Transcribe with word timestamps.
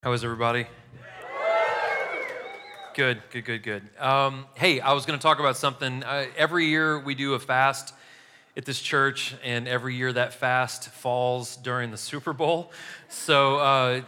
How 0.00 0.12
is 0.12 0.22
everybody? 0.22 0.64
Good, 2.94 3.20
good, 3.32 3.44
good, 3.44 3.62
good. 3.64 3.82
Um, 3.98 4.46
hey, 4.54 4.78
I 4.78 4.92
was 4.92 5.04
going 5.04 5.18
to 5.18 5.22
talk 5.22 5.40
about 5.40 5.56
something. 5.56 6.04
Uh, 6.04 6.26
every 6.36 6.66
year 6.66 7.00
we 7.00 7.16
do 7.16 7.34
a 7.34 7.40
fast 7.40 7.92
at 8.56 8.64
this 8.64 8.80
church, 8.80 9.34
and 9.42 9.66
every 9.66 9.96
year 9.96 10.12
that 10.12 10.34
fast 10.34 10.90
falls 10.90 11.56
during 11.56 11.90
the 11.90 11.96
Super 11.96 12.32
Bowl. 12.32 12.70
So, 13.08 13.56
uh, 13.56 14.02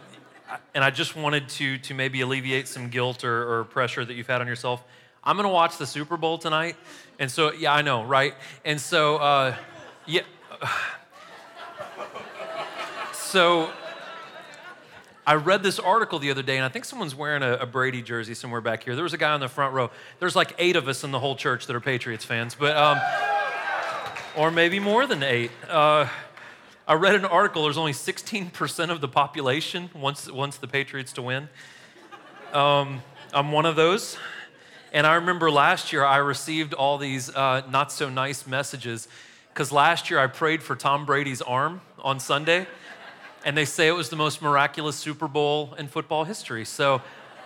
and 0.73 0.81
I 0.81 0.91
just 0.91 1.17
wanted 1.17 1.49
to 1.49 1.77
to 1.79 1.93
maybe 1.93 2.21
alleviate 2.21 2.69
some 2.69 2.87
guilt 2.87 3.25
or, 3.25 3.59
or 3.59 3.65
pressure 3.65 4.05
that 4.05 4.13
you've 4.13 4.27
had 4.27 4.39
on 4.39 4.47
yourself. 4.47 4.81
I'm 5.25 5.35
going 5.35 5.47
to 5.47 5.53
watch 5.53 5.77
the 5.77 5.85
Super 5.85 6.15
Bowl 6.15 6.37
tonight, 6.37 6.77
and 7.19 7.29
so 7.29 7.51
yeah, 7.51 7.73
I 7.73 7.81
know, 7.81 8.05
right? 8.05 8.33
And 8.63 8.79
so, 8.79 9.17
uh, 9.17 9.55
yeah. 10.05 10.21
So 13.13 13.71
I 15.25 15.35
read 15.35 15.61
this 15.61 15.77
article 15.77 16.17
the 16.17 16.31
other 16.31 16.41
day, 16.41 16.57
and 16.57 16.65
I 16.65 16.69
think 16.69 16.83
someone's 16.83 17.13
wearing 17.13 17.43
a, 17.43 17.53
a, 17.53 17.65
Brady 17.67 18.01
jersey 18.01 18.33
somewhere 18.33 18.59
back 18.59 18.83
here. 18.83 18.95
There 18.95 19.03
was 19.03 19.13
a 19.13 19.19
guy 19.19 19.31
on 19.31 19.39
the 19.39 19.47
front 19.47 19.75
row. 19.75 19.91
There's 20.19 20.35
like 20.35 20.55
eight 20.57 20.75
of 20.75 20.87
us 20.87 21.03
in 21.03 21.11
the 21.11 21.19
whole 21.19 21.35
church 21.35 21.67
that 21.67 21.75
are 21.75 21.79
Patriots 21.79 22.25
fans, 22.25 22.55
but 22.55 22.75
um, 22.75 22.99
or 24.35 24.49
maybe 24.49 24.79
more 24.79 25.05
than 25.05 25.21
eight. 25.21 25.51
Uh, 25.69 26.07
I 26.87 26.95
read 26.95 27.13
an 27.13 27.25
article. 27.25 27.63
There's 27.63 27.77
only 27.77 27.93
16% 27.93 28.89
of 28.89 28.99
the 28.99 29.07
population 29.07 29.91
wants 29.93 30.29
wants 30.29 30.57
the 30.57 30.67
Patriots 30.67 31.13
to 31.13 31.21
win. 31.21 31.49
Um, 32.51 33.03
I'm 33.31 33.51
one 33.51 33.67
of 33.67 33.75
those, 33.75 34.17
and 34.91 35.05
I 35.05 35.15
remember 35.15 35.51
last 35.51 35.93
year 35.93 36.03
I 36.03 36.17
received 36.17 36.73
all 36.73 36.97
these 36.97 37.29
uh, 37.29 37.61
not 37.69 37.91
so 37.91 38.09
nice 38.09 38.47
messages 38.47 39.07
because 39.49 39.71
last 39.71 40.09
year 40.09 40.19
I 40.19 40.25
prayed 40.25 40.63
for 40.63 40.75
Tom 40.75 41.05
Brady's 41.05 41.43
arm 41.43 41.81
on 41.99 42.19
Sunday 42.19 42.65
and 43.43 43.57
they 43.57 43.65
say 43.65 43.87
it 43.87 43.95
was 43.95 44.09
the 44.09 44.15
most 44.15 44.41
miraculous 44.41 44.95
Super 44.95 45.27
Bowl 45.27 45.73
in 45.77 45.87
football 45.87 46.23
history. 46.23 46.65
So 46.65 47.01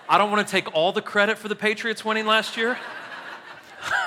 I 0.09 0.17
don't 0.17 0.31
want 0.31 0.45
to 0.45 0.51
take 0.51 0.73
all 0.73 0.91
the 0.91 1.01
credit 1.01 1.37
for 1.37 1.47
the 1.47 1.55
Patriots 1.55 2.03
winning 2.03 2.25
last 2.25 2.57
year. 2.57 2.77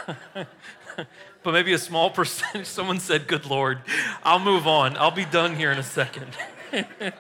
but 0.35 1.53
maybe 1.53 1.73
a 1.73 1.79
small 1.79 2.11
percentage. 2.11 2.67
Someone 2.67 3.01
said, 3.01 3.27
Good 3.27 3.47
Lord, 3.47 3.81
I'll 4.23 4.39
move 4.39 4.67
on. 4.67 4.97
I'll 4.97 5.11
be 5.11 5.25
done 5.25 5.57
here 5.57 5.73
in 5.73 5.79
a 5.79 5.83
second. 5.83 6.37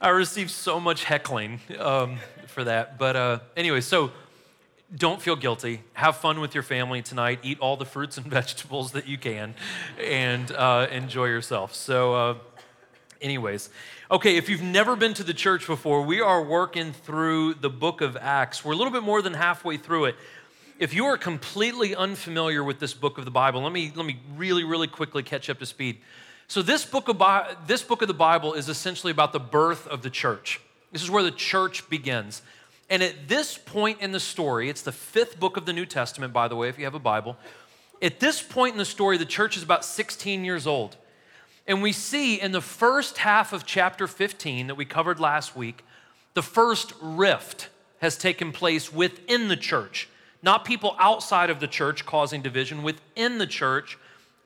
I 0.00 0.10
received 0.10 0.50
so 0.50 0.78
much 0.78 1.04
heckling 1.04 1.60
um, 1.78 2.18
for 2.46 2.64
that. 2.64 2.98
But 2.98 3.16
uh, 3.16 3.38
anyway, 3.56 3.80
so 3.80 4.12
don't 4.94 5.20
feel 5.20 5.36
guilty. 5.36 5.82
Have 5.94 6.16
fun 6.16 6.40
with 6.40 6.54
your 6.54 6.62
family 6.62 7.02
tonight. 7.02 7.40
Eat 7.42 7.58
all 7.60 7.76
the 7.76 7.84
fruits 7.84 8.16
and 8.16 8.26
vegetables 8.30 8.92
that 8.92 9.08
you 9.08 9.18
can 9.18 9.54
and 10.02 10.50
uh, 10.52 10.86
enjoy 10.90 11.26
yourself. 11.26 11.74
So, 11.74 12.14
uh, 12.14 12.34
Anyways, 13.20 13.70
okay, 14.10 14.36
if 14.36 14.48
you've 14.48 14.62
never 14.62 14.94
been 14.94 15.12
to 15.14 15.24
the 15.24 15.34
church 15.34 15.66
before, 15.66 16.02
we 16.02 16.20
are 16.20 16.42
working 16.42 16.92
through 16.92 17.54
the 17.54 17.70
book 17.70 18.00
of 18.00 18.16
Acts. 18.16 18.64
We're 18.64 18.74
a 18.74 18.76
little 18.76 18.92
bit 18.92 19.02
more 19.02 19.22
than 19.22 19.34
halfway 19.34 19.76
through 19.76 20.06
it. 20.06 20.16
If 20.78 20.94
you 20.94 21.06
are 21.06 21.16
completely 21.16 21.96
unfamiliar 21.96 22.62
with 22.62 22.78
this 22.78 22.94
book 22.94 23.18
of 23.18 23.24
the 23.24 23.32
Bible, 23.32 23.62
let 23.62 23.72
me, 23.72 23.92
let 23.96 24.06
me 24.06 24.20
really, 24.36 24.62
really 24.62 24.86
quickly 24.86 25.24
catch 25.24 25.50
up 25.50 25.58
to 25.58 25.66
speed. 25.66 25.98
So, 26.46 26.62
this 26.62 26.84
book, 26.84 27.08
of, 27.08 27.20
this 27.66 27.82
book 27.82 28.02
of 28.02 28.08
the 28.08 28.14
Bible 28.14 28.54
is 28.54 28.68
essentially 28.68 29.10
about 29.10 29.32
the 29.32 29.40
birth 29.40 29.88
of 29.88 30.02
the 30.02 30.10
church. 30.10 30.60
This 30.92 31.02
is 31.02 31.10
where 31.10 31.24
the 31.24 31.32
church 31.32 31.90
begins. 31.90 32.42
And 32.88 33.02
at 33.02 33.28
this 33.28 33.58
point 33.58 34.00
in 34.00 34.12
the 34.12 34.20
story, 34.20 34.70
it's 34.70 34.82
the 34.82 34.92
fifth 34.92 35.40
book 35.40 35.56
of 35.56 35.66
the 35.66 35.72
New 35.72 35.84
Testament, 35.84 36.32
by 36.32 36.46
the 36.46 36.56
way, 36.56 36.68
if 36.68 36.78
you 36.78 36.84
have 36.84 36.94
a 36.94 37.00
Bible. 37.00 37.36
At 38.00 38.20
this 38.20 38.40
point 38.40 38.72
in 38.72 38.78
the 38.78 38.84
story, 38.84 39.18
the 39.18 39.26
church 39.26 39.56
is 39.56 39.64
about 39.64 39.84
16 39.84 40.44
years 40.44 40.66
old. 40.66 40.96
And 41.68 41.82
we 41.82 41.92
see 41.92 42.40
in 42.40 42.52
the 42.52 42.62
first 42.62 43.18
half 43.18 43.52
of 43.52 43.66
chapter 43.66 44.06
15 44.06 44.68
that 44.68 44.74
we 44.74 44.86
covered 44.86 45.20
last 45.20 45.54
week, 45.54 45.84
the 46.32 46.42
first 46.42 46.94
rift 47.02 47.68
has 47.98 48.16
taken 48.16 48.52
place 48.52 48.90
within 48.90 49.48
the 49.48 49.56
church. 49.56 50.08
Not 50.42 50.64
people 50.64 50.96
outside 50.98 51.50
of 51.50 51.60
the 51.60 51.66
church 51.66 52.06
causing 52.06 52.40
division, 52.40 52.82
within 52.82 53.36
the 53.36 53.46
church, 53.46 53.98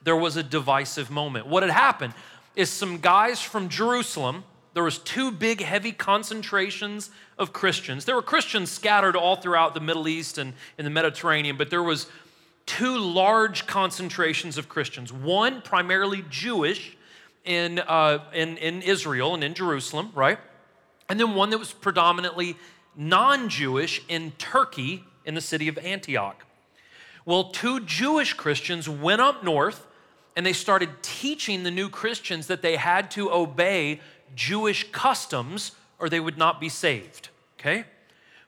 there 0.02 0.16
was 0.16 0.36
a 0.36 0.42
divisive 0.42 1.10
moment. 1.10 1.46
What 1.46 1.62
had 1.62 1.70
happened 1.70 2.14
is 2.56 2.70
some 2.70 2.98
guys 2.98 3.40
from 3.40 3.68
Jerusalem, 3.68 4.42
there 4.74 4.82
was 4.82 4.98
two 4.98 5.30
big 5.30 5.60
heavy 5.60 5.92
concentrations 5.92 7.10
of 7.38 7.52
Christians. 7.52 8.04
There 8.04 8.16
were 8.16 8.22
Christians 8.22 8.70
scattered 8.70 9.14
all 9.14 9.36
throughout 9.36 9.74
the 9.74 9.80
Middle 9.80 10.08
East 10.08 10.38
and 10.38 10.54
in 10.76 10.84
the 10.84 10.90
Mediterranean, 10.90 11.56
but 11.56 11.70
there 11.70 11.82
was 11.82 12.08
two 12.66 12.98
large 12.98 13.66
concentrations 13.66 14.58
of 14.58 14.68
Christians. 14.68 15.12
One 15.12 15.62
primarily 15.62 16.24
Jewish 16.28 16.96
in, 17.44 17.78
uh, 17.80 18.18
in, 18.32 18.56
in 18.58 18.82
Israel 18.82 19.34
and 19.34 19.42
in 19.42 19.54
Jerusalem, 19.54 20.10
right? 20.14 20.38
And 21.08 21.18
then 21.18 21.34
one 21.34 21.50
that 21.50 21.58
was 21.58 21.72
predominantly 21.72 22.56
non 22.96 23.48
Jewish 23.48 24.02
in 24.08 24.32
Turkey 24.32 25.04
in 25.24 25.34
the 25.34 25.40
city 25.40 25.68
of 25.68 25.78
Antioch. 25.78 26.44
Well, 27.24 27.50
two 27.50 27.80
Jewish 27.80 28.34
Christians 28.34 28.88
went 28.88 29.20
up 29.20 29.44
north 29.44 29.86
and 30.36 30.44
they 30.44 30.52
started 30.52 30.90
teaching 31.02 31.62
the 31.62 31.70
new 31.70 31.88
Christians 31.88 32.46
that 32.46 32.62
they 32.62 32.76
had 32.76 33.10
to 33.12 33.30
obey 33.30 34.00
Jewish 34.34 34.90
customs 34.90 35.72
or 35.98 36.08
they 36.08 36.20
would 36.20 36.38
not 36.38 36.60
be 36.60 36.68
saved. 36.68 37.28
Okay? 37.60 37.84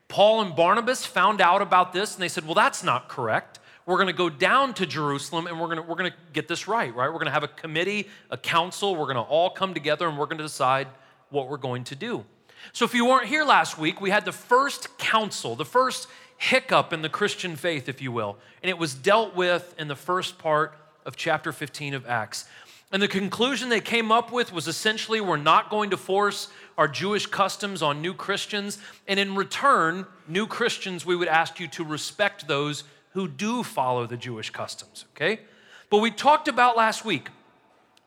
Paul 0.09 0.43
and 0.43 0.57
Barnabas 0.57 1.07
found 1.07 1.41
out 1.41 1.63
about 1.63 1.93
this 1.93 2.15
and 2.15 2.23
they 2.23 2.29
said, 2.29 2.45
well, 2.45 2.55
that's 2.55 2.83
not 2.83 3.09
correct 3.09 3.61
we're 3.87 3.97
going 3.97 4.07
to 4.07 4.13
go 4.13 4.31
down 4.31 4.75
to 4.75 4.87
Jerusalem 4.87 5.47
and 5.47 5.61
we're 5.61 5.67
going 5.67 5.77
to, 5.77 5.83
we're 5.83 5.97
going 5.97 6.11
to 6.11 6.17
get 6.33 6.49
this 6.49 6.67
right, 6.67 6.95
right? 6.95 7.09
We're 7.09 7.15
going 7.15 7.27
to 7.27 7.33
have 7.33 7.43
a 7.43 7.49
committee, 7.49 8.09
a 8.31 8.37
council. 8.37 8.97
We're 8.97 9.05
going 9.05 9.17
to 9.17 9.23
all 9.23 9.51
come 9.51 9.75
together 9.75 10.09
and 10.09 10.19
we're 10.19 10.27
going 10.27 10.39
to 10.39 10.45
decide 10.45 10.89
what 11.31 11.49
we're 11.49 11.57
going 11.59 11.85
to 11.85 11.95
do. 11.95 12.25
So, 12.73 12.87
if 12.87 12.95
you 12.95 13.05
weren't 13.05 13.27
here 13.27 13.45
last 13.45 13.77
week, 13.77 14.01
we 14.01 14.09
had 14.09 14.25
the 14.25 14.33
first 14.33 14.97
council, 14.97 15.55
the 15.55 15.67
first 15.67 16.09
hiccup 16.39 16.93
in 16.93 17.03
the 17.03 17.11
Christian 17.11 17.57
faith, 17.57 17.89
if 17.89 18.01
you 18.01 18.11
will, 18.11 18.39
and 18.63 18.71
it 18.71 18.79
was 18.79 18.95
dealt 18.95 19.37
with 19.37 19.75
in 19.79 19.89
the 19.89 19.97
first 19.97 20.39
part 20.39 20.75
of 21.05 21.15
chapter 21.15 21.53
15 21.53 21.93
of 21.93 22.07
Acts. 22.07 22.47
And 22.91 23.03
the 23.03 23.09
conclusion 23.09 23.69
they 23.69 23.81
came 23.81 24.13
up 24.13 24.31
with 24.31 24.53
was 24.53 24.69
essentially 24.69 25.21
we're 25.21 25.37
not 25.37 25.69
going 25.69 25.91
to 25.91 25.97
force 25.97 26.49
our 26.79 26.87
Jewish 26.87 27.27
customs 27.27 27.83
on 27.83 28.01
new 28.01 28.15
Christians. 28.15 28.79
And 29.09 29.19
in 29.19 29.35
return, 29.35 30.07
new 30.29 30.47
Christians, 30.47 31.05
we 31.05 31.17
would 31.17 31.29
ask 31.29 31.59
you 31.59 31.67
to 31.69 31.85
respect 31.85 32.47
those 32.47 32.85
who 33.15 33.27
do 33.27 33.63
follow 33.63 34.07
the 34.07 34.17
Jewish 34.17 34.51
customs, 34.51 35.07
okay? 35.15 35.41
But 35.89 35.99
we 35.99 36.11
talked 36.11 36.49
about 36.49 36.77
last 36.77 37.05
week 37.05 37.31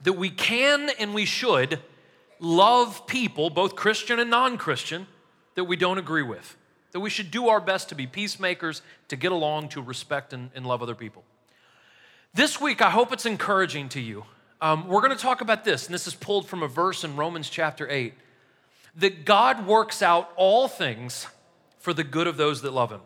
that 0.04 0.14
we 0.14 0.30
can 0.30 0.92
and 1.00 1.14
we 1.14 1.26
should 1.26 1.80
love 2.40 3.08
people, 3.08 3.50
both 3.50 3.76
Christian 3.76 4.20
and 4.20 4.30
non 4.30 4.58
Christian, 4.58 5.08
that 5.56 5.64
we 5.64 5.76
don't 5.76 5.98
agree 5.98 6.24
with. 6.24 6.56
That 6.92 7.00
we 7.00 7.10
should 7.10 7.32
do 7.32 7.48
our 7.48 7.60
best 7.60 7.90
to 7.90 7.96
be 7.96 8.06
peacemakers, 8.06 8.82
to 9.08 9.16
get 9.16 9.32
along, 9.32 9.70
to 9.70 9.82
respect 9.82 10.34
and, 10.34 10.52
and 10.54 10.66
love 10.66 10.82
other 10.82 10.96
people. 10.96 11.24
This 12.34 12.62
week, 12.62 12.82
I 12.82 12.90
hope 12.90 13.12
it's 13.12 13.26
encouraging 13.26 13.90
to 13.90 14.02
you. 14.02 14.26
Um, 14.62 14.88
we're 14.88 15.02
going 15.02 15.16
to 15.16 15.22
talk 15.22 15.42
about 15.42 15.64
this, 15.64 15.86
and 15.86 15.94
this 15.94 16.08
is 16.08 16.16
pulled 16.16 16.48
from 16.48 16.64
a 16.64 16.68
verse 16.68 17.04
in 17.04 17.16
Romans 17.16 17.50
chapter 17.50 17.90
8 17.90 18.14
that 18.98 19.26
God 19.26 19.66
works 19.68 20.02
out 20.02 20.32
all 20.36 20.68
things 20.68 21.28
for 21.80 21.94
the 21.94 22.04
good 22.04 22.28
of 22.28 22.38
those 22.38 22.62
that 22.64 22.74
love 22.74 22.92
Him. 22.92 23.02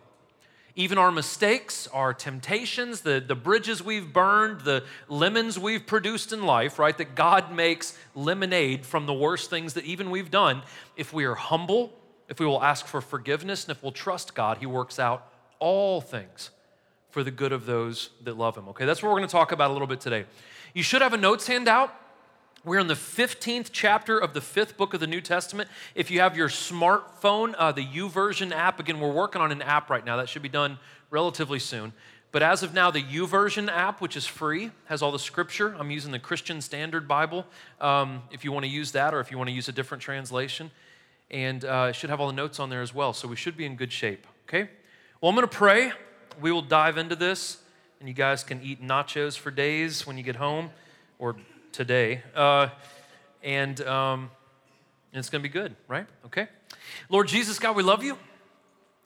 Even 0.75 0.97
our 0.97 1.11
mistakes, 1.11 1.87
our 1.87 2.13
temptations, 2.13 3.01
the, 3.01 3.23
the 3.25 3.35
bridges 3.35 3.83
we've 3.83 4.13
burned, 4.13 4.61
the 4.61 4.83
lemons 5.09 5.59
we've 5.59 5.85
produced 5.85 6.31
in 6.31 6.43
life, 6.43 6.79
right? 6.79 6.97
That 6.97 7.15
God 7.15 7.53
makes 7.53 7.97
lemonade 8.15 8.85
from 8.85 9.05
the 9.05 9.13
worst 9.13 9.49
things 9.49 9.73
that 9.73 9.85
even 9.85 10.09
we've 10.09 10.31
done. 10.31 10.61
If 10.95 11.11
we 11.13 11.25
are 11.25 11.35
humble, 11.35 11.93
if 12.29 12.39
we 12.39 12.45
will 12.45 12.63
ask 12.63 12.85
for 12.85 13.01
forgiveness, 13.01 13.65
and 13.65 13.75
if 13.75 13.83
we'll 13.83 13.91
trust 13.91 14.33
God, 14.33 14.59
He 14.59 14.65
works 14.65 14.97
out 14.97 15.27
all 15.59 15.99
things 15.99 16.51
for 17.09 17.23
the 17.23 17.31
good 17.31 17.51
of 17.51 17.65
those 17.65 18.09
that 18.23 18.37
love 18.37 18.57
Him. 18.57 18.69
Okay, 18.69 18.85
that's 18.85 19.03
what 19.03 19.11
we're 19.11 19.19
to 19.19 19.27
talk 19.27 19.51
about 19.51 19.69
a 19.69 19.73
little 19.73 19.87
bit 19.87 19.99
today. 19.99 20.25
You 20.73 20.83
should 20.83 21.01
have 21.01 21.13
a 21.13 21.17
notes 21.17 21.47
handout. 21.47 21.93
We're 22.63 22.77
in 22.77 22.85
the 22.85 22.93
15th 22.93 23.69
chapter 23.71 24.19
of 24.19 24.35
the 24.35 24.41
fifth 24.41 24.77
book 24.77 24.93
of 24.93 24.99
the 24.99 25.07
New 25.07 25.19
Testament. 25.19 25.67
If 25.95 26.11
you 26.11 26.19
have 26.19 26.37
your 26.37 26.47
smartphone, 26.47 27.55
uh, 27.57 27.71
the 27.71 27.83
YouVersion 27.83 28.51
app, 28.51 28.79
again, 28.79 28.99
we're 28.99 29.11
working 29.11 29.41
on 29.41 29.51
an 29.51 29.63
app 29.63 29.89
right 29.89 30.05
now. 30.05 30.17
That 30.17 30.29
should 30.29 30.43
be 30.43 30.49
done 30.49 30.77
relatively 31.09 31.57
soon. 31.57 31.91
But 32.31 32.43
as 32.43 32.61
of 32.61 32.71
now, 32.71 32.91
the 32.91 33.01
YouVersion 33.01 33.67
app, 33.67 33.99
which 33.99 34.15
is 34.15 34.27
free, 34.27 34.69
has 34.85 35.01
all 35.01 35.11
the 35.11 35.17
scripture. 35.17 35.75
I'm 35.79 35.89
using 35.89 36.11
the 36.11 36.19
Christian 36.19 36.61
Standard 36.61 37.07
Bible 37.07 37.47
um, 37.79 38.21
if 38.29 38.45
you 38.45 38.51
want 38.51 38.63
to 38.65 38.69
use 38.69 38.91
that 38.91 39.15
or 39.15 39.21
if 39.21 39.31
you 39.31 39.39
want 39.39 39.49
to 39.49 39.55
use 39.55 39.67
a 39.67 39.71
different 39.71 40.03
translation. 40.03 40.69
And 41.31 41.65
uh, 41.65 41.87
it 41.89 41.95
should 41.95 42.11
have 42.11 42.21
all 42.21 42.27
the 42.27 42.33
notes 42.33 42.59
on 42.59 42.69
there 42.69 42.83
as 42.83 42.93
well. 42.93 43.11
So 43.13 43.27
we 43.27 43.37
should 43.37 43.57
be 43.57 43.65
in 43.65 43.75
good 43.75 43.91
shape, 43.91 44.27
okay? 44.47 44.69
Well, 45.19 45.29
I'm 45.31 45.35
going 45.35 45.47
to 45.47 45.57
pray. 45.57 45.93
We 46.39 46.51
will 46.51 46.61
dive 46.61 46.99
into 46.99 47.15
this, 47.15 47.57
and 47.99 48.07
you 48.07 48.13
guys 48.13 48.43
can 48.43 48.61
eat 48.61 48.83
nachos 48.83 49.35
for 49.35 49.49
days 49.49 50.05
when 50.05 50.15
you 50.15 50.23
get 50.23 50.35
home 50.35 50.69
or 51.17 51.35
today. 51.71 52.23
Uh, 52.35 52.69
and 53.43 53.81
um, 53.81 54.29
it's 55.13 55.29
going 55.29 55.41
to 55.41 55.47
be 55.47 55.53
good, 55.53 55.75
right? 55.87 56.07
Okay. 56.25 56.47
Lord 57.09 57.27
Jesus, 57.27 57.59
God, 57.59 57.75
we 57.75 57.83
love 57.83 58.03
you. 58.03 58.17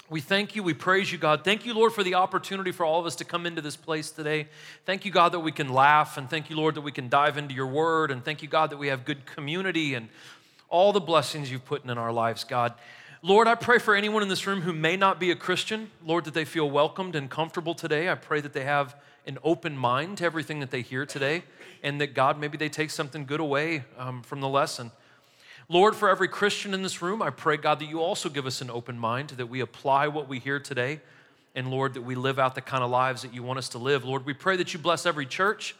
We 0.07 0.21
thank 0.21 0.55
you. 0.55 0.61
We 0.61 0.75
praise 0.75 1.11
you, 1.11 1.17
God. 1.17 1.43
Thank 1.43 1.65
you, 1.65 1.73
Lord, 1.73 1.91
for 1.91 2.03
the 2.03 2.13
opportunity 2.13 2.71
for 2.71 2.85
all 2.85 2.99
of 2.99 3.07
us 3.07 3.15
to 3.15 3.25
come 3.25 3.47
into 3.47 3.61
this 3.61 3.75
place 3.75 4.11
today. 4.11 4.47
Thank 4.85 5.03
you, 5.03 5.11
God, 5.11 5.31
that 5.31 5.39
we 5.39 5.51
can 5.51 5.69
laugh. 5.69 6.17
And 6.17 6.29
thank 6.29 6.49
you, 6.51 6.55
Lord, 6.55 6.75
that 6.75 6.81
we 6.81 6.91
can 6.91 7.09
dive 7.09 7.37
into 7.39 7.55
your 7.55 7.65
word. 7.65 8.11
And 8.11 8.23
thank 8.23 8.43
you, 8.43 8.47
God, 8.47 8.69
that 8.69 8.77
we 8.77 8.87
have 8.87 9.03
good 9.03 9.25
community 9.25 9.95
and 9.95 10.09
all 10.69 10.93
the 10.93 10.99
blessings 10.99 11.49
you've 11.49 11.65
put 11.65 11.83
in 11.83 11.89
our 11.97 12.11
lives, 12.11 12.43
God. 12.43 12.73
Lord, 13.23 13.47
I 13.47 13.55
pray 13.55 13.79
for 13.79 13.95
anyone 13.95 14.21
in 14.21 14.29
this 14.29 14.45
room 14.45 14.61
who 14.61 14.73
may 14.73 14.95
not 14.95 15.19
be 15.19 15.31
a 15.31 15.35
Christian, 15.35 15.89
Lord, 16.05 16.25
that 16.25 16.35
they 16.35 16.45
feel 16.45 16.69
welcomed 16.69 17.15
and 17.15 17.27
comfortable 17.27 17.73
today. 17.73 18.07
I 18.07 18.13
pray 18.13 18.41
that 18.41 18.53
they 18.53 18.65
have 18.65 18.95
an 19.25 19.37
open 19.43 19.77
mind 19.77 20.17
to 20.19 20.25
everything 20.25 20.59
that 20.59 20.71
they 20.71 20.81
hear 20.81 21.05
today, 21.05 21.43
and 21.83 21.99
that 22.01 22.13
God, 22.13 22.39
maybe 22.39 22.57
they 22.57 22.69
take 22.69 22.89
something 22.89 23.25
good 23.25 23.39
away 23.39 23.83
um, 23.97 24.21
from 24.21 24.41
the 24.41 24.49
lesson. 24.49 24.91
Lord, 25.67 25.95
for 25.95 26.09
every 26.09 26.27
Christian 26.27 26.73
in 26.73 26.83
this 26.83 27.01
room, 27.01 27.21
I 27.21 27.31
pray, 27.31 27.57
God, 27.57 27.79
that 27.79 27.89
you 27.89 27.99
also 27.99 28.29
give 28.29 28.45
us 28.45 28.61
an 28.61 28.69
open 28.69 28.99
mind, 28.99 29.29
that 29.29 29.47
we 29.47 29.61
apply 29.61 30.07
what 30.07 30.27
we 30.27 30.39
hear 30.39 30.59
today, 30.59 31.01
and 31.55 31.71
Lord, 31.71 31.95
that 31.95 32.03
we 32.03 32.15
live 32.15 32.37
out 32.37 32.53
the 32.53 32.61
kind 32.61 32.83
of 32.83 32.91
lives 32.91 33.23
that 33.23 33.33
you 33.33 33.41
want 33.41 33.57
us 33.57 33.69
to 33.69 33.77
live. 33.77 34.05
Lord, 34.05 34.25
we 34.25 34.33
pray 34.33 34.57
that 34.57 34.73
you 34.73 34.79
bless 34.79 35.05
every 35.05 35.25
church. 35.25 35.75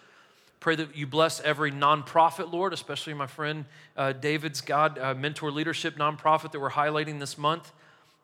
Pray 0.60 0.76
that 0.78 0.96
you 0.96 1.06
bless 1.06 1.40
every 1.42 1.72
nonprofit, 1.72 2.52
Lord, 2.52 2.74
especially 2.74 3.14
my 3.14 3.28
friend 3.28 3.66
uh, 3.96 4.14
David's 4.14 4.62
God 4.62 4.98
uh, 4.98 5.14
Mentor 5.14 5.52
Leadership 5.52 5.96
nonprofit 5.98 6.52
that 6.54 6.60
we're 6.60 6.72
highlighting 6.72 7.20
this 7.20 7.38
month. 7.38 7.72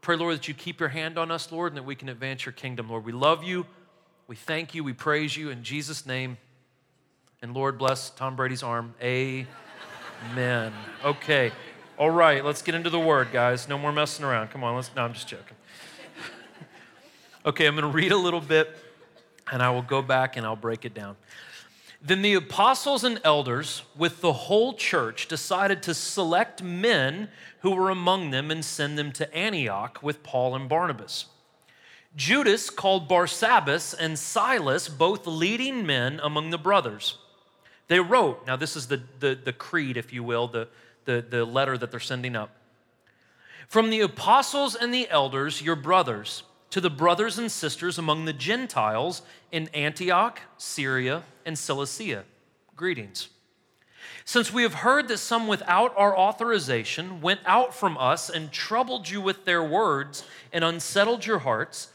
Pray, 0.01 0.15
Lord, 0.15 0.35
that 0.35 0.47
you 0.47 0.55
keep 0.55 0.79
your 0.79 0.89
hand 0.89 1.19
on 1.19 1.29
us, 1.29 1.51
Lord, 1.51 1.73
and 1.73 1.77
that 1.77 1.83
we 1.83 1.93
can 1.93 2.09
advance 2.09 2.43
your 2.43 2.53
kingdom, 2.53 2.89
Lord. 2.89 3.05
We 3.05 3.11
love 3.11 3.43
you. 3.43 3.67
We 4.31 4.37
thank 4.37 4.73
you. 4.73 4.85
We 4.85 4.93
praise 4.93 5.35
you 5.35 5.49
in 5.49 5.61
Jesus' 5.61 6.05
name. 6.05 6.37
And 7.41 7.53
Lord, 7.53 7.77
bless 7.77 8.11
Tom 8.11 8.37
Brady's 8.37 8.63
arm. 8.63 8.95
Amen. 9.03 10.71
Okay. 11.03 11.51
All 11.97 12.09
right, 12.09 12.45
let's 12.45 12.61
get 12.61 12.73
into 12.73 12.89
the 12.89 12.97
word, 12.97 13.33
guys. 13.33 13.67
No 13.67 13.77
more 13.77 13.91
messing 13.91 14.23
around. 14.23 14.47
Come 14.47 14.63
on, 14.63 14.73
let's. 14.77 14.89
No, 14.95 15.03
I'm 15.03 15.11
just 15.11 15.27
joking. 15.27 15.57
okay, 17.45 17.67
I'm 17.67 17.75
going 17.75 17.83
to 17.83 17.91
read 17.91 18.13
a 18.13 18.17
little 18.17 18.39
bit 18.39 18.73
and 19.51 19.61
I 19.61 19.69
will 19.69 19.81
go 19.81 20.01
back 20.01 20.37
and 20.37 20.45
I'll 20.45 20.55
break 20.55 20.85
it 20.85 20.93
down. 20.93 21.17
Then 22.01 22.21
the 22.21 22.35
apostles 22.35 23.03
and 23.03 23.19
elders, 23.25 23.83
with 23.97 24.21
the 24.21 24.31
whole 24.31 24.75
church, 24.75 25.27
decided 25.27 25.83
to 25.83 25.93
select 25.93 26.63
men 26.63 27.27
who 27.63 27.71
were 27.71 27.89
among 27.89 28.31
them 28.31 28.49
and 28.49 28.63
send 28.63 28.97
them 28.97 29.11
to 29.11 29.35
Antioch 29.35 29.99
with 30.01 30.23
Paul 30.23 30.55
and 30.55 30.69
Barnabas. 30.69 31.25
Judas 32.15 32.69
called 32.69 33.07
Barsabbas 33.07 33.95
and 33.97 34.19
Silas, 34.19 34.89
both 34.89 35.25
leading 35.25 35.85
men 35.85 36.19
among 36.21 36.49
the 36.49 36.57
brothers. 36.57 37.17
They 37.87 37.99
wrote, 37.99 38.45
now 38.45 38.55
this 38.55 38.75
is 38.75 38.87
the, 38.87 39.01
the, 39.19 39.37
the 39.41 39.53
creed, 39.53 39.97
if 39.97 40.13
you 40.13 40.23
will, 40.23 40.47
the, 40.47 40.67
the, 41.05 41.25
the 41.27 41.45
letter 41.45 41.77
that 41.77 41.91
they're 41.91 41.99
sending 41.99 42.35
up. 42.35 42.51
From 43.67 43.89
the 43.89 44.01
apostles 44.01 44.75
and 44.75 44.93
the 44.93 45.09
elders, 45.09 45.61
your 45.61 45.77
brothers, 45.77 46.43
to 46.71 46.81
the 46.81 46.89
brothers 46.89 47.37
and 47.37 47.51
sisters 47.51 47.97
among 47.97 48.25
the 48.25 48.33
Gentiles 48.33 49.21
in 49.51 49.69
Antioch, 49.73 50.39
Syria, 50.57 51.23
and 51.45 51.57
Cilicia. 51.57 52.23
Greetings. 52.75 53.29
Since 54.25 54.53
we 54.53 54.63
have 54.63 54.73
heard 54.75 55.07
that 55.07 55.17
some 55.17 55.47
without 55.47 55.93
our 55.97 56.17
authorization 56.17 57.21
went 57.21 57.41
out 57.45 57.73
from 57.73 57.97
us 57.97 58.29
and 58.29 58.51
troubled 58.51 59.09
you 59.09 59.21
with 59.21 59.45
their 59.45 59.63
words 59.63 60.25
and 60.53 60.63
unsettled 60.63 61.25
your 61.25 61.39
hearts, 61.39 61.89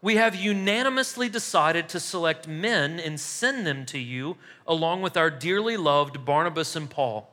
we 0.00 0.16
have 0.16 0.34
unanimously 0.34 1.28
decided 1.28 1.88
to 1.88 2.00
select 2.00 2.46
men 2.46 3.00
and 3.00 3.18
send 3.18 3.66
them 3.66 3.84
to 3.86 3.98
you 3.98 4.36
along 4.66 5.02
with 5.02 5.16
our 5.16 5.30
dearly 5.30 5.76
loved 5.76 6.24
Barnabas 6.24 6.76
and 6.76 6.88
Paul, 6.88 7.28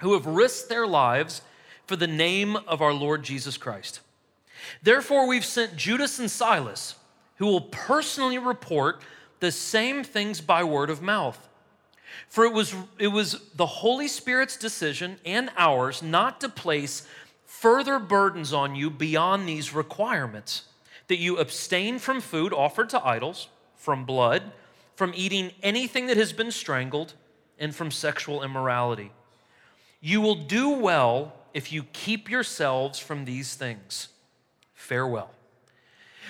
who 0.00 0.12
have 0.12 0.26
risked 0.26 0.68
their 0.68 0.86
lives 0.86 1.40
for 1.86 1.96
the 1.96 2.06
name 2.06 2.56
of 2.56 2.82
our 2.82 2.92
Lord 2.92 3.22
Jesus 3.22 3.56
Christ. 3.56 4.00
Therefore, 4.82 5.26
we've 5.26 5.44
sent 5.44 5.76
Judas 5.76 6.18
and 6.18 6.30
Silas, 6.30 6.94
who 7.36 7.46
will 7.46 7.62
personally 7.62 8.38
report 8.38 9.02
the 9.40 9.50
same 9.50 10.04
things 10.04 10.40
by 10.40 10.62
word 10.62 10.90
of 10.90 11.02
mouth. 11.02 11.48
For 12.28 12.44
it 12.44 12.52
was, 12.52 12.74
it 12.98 13.08
was 13.08 13.40
the 13.54 13.66
Holy 13.66 14.08
Spirit's 14.08 14.56
decision 14.56 15.18
and 15.24 15.50
ours 15.56 16.02
not 16.02 16.40
to 16.40 16.48
place 16.48 17.06
further 17.44 17.98
burdens 17.98 18.52
on 18.52 18.74
you 18.74 18.90
beyond 18.90 19.48
these 19.48 19.74
requirements 19.74 20.64
that 21.08 21.18
you 21.18 21.38
abstain 21.38 21.98
from 21.98 22.20
food 22.20 22.52
offered 22.52 22.88
to 22.90 23.04
idols, 23.04 23.48
from 23.76 24.04
blood, 24.04 24.52
from 24.96 25.12
eating 25.14 25.52
anything 25.62 26.06
that 26.06 26.16
has 26.16 26.32
been 26.32 26.50
strangled, 26.50 27.14
and 27.58 27.74
from 27.74 27.90
sexual 27.90 28.42
immorality. 28.42 29.12
You 30.00 30.20
will 30.20 30.34
do 30.34 30.70
well 30.70 31.34
if 31.52 31.72
you 31.72 31.84
keep 31.92 32.30
yourselves 32.30 32.98
from 32.98 33.24
these 33.24 33.54
things. 33.54 34.08
Farewell. 34.74 35.30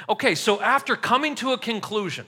Okay, 0.08 0.34
so 0.34 0.60
after 0.60 0.96
coming 0.96 1.34
to 1.36 1.52
a 1.52 1.58
conclusion, 1.58 2.26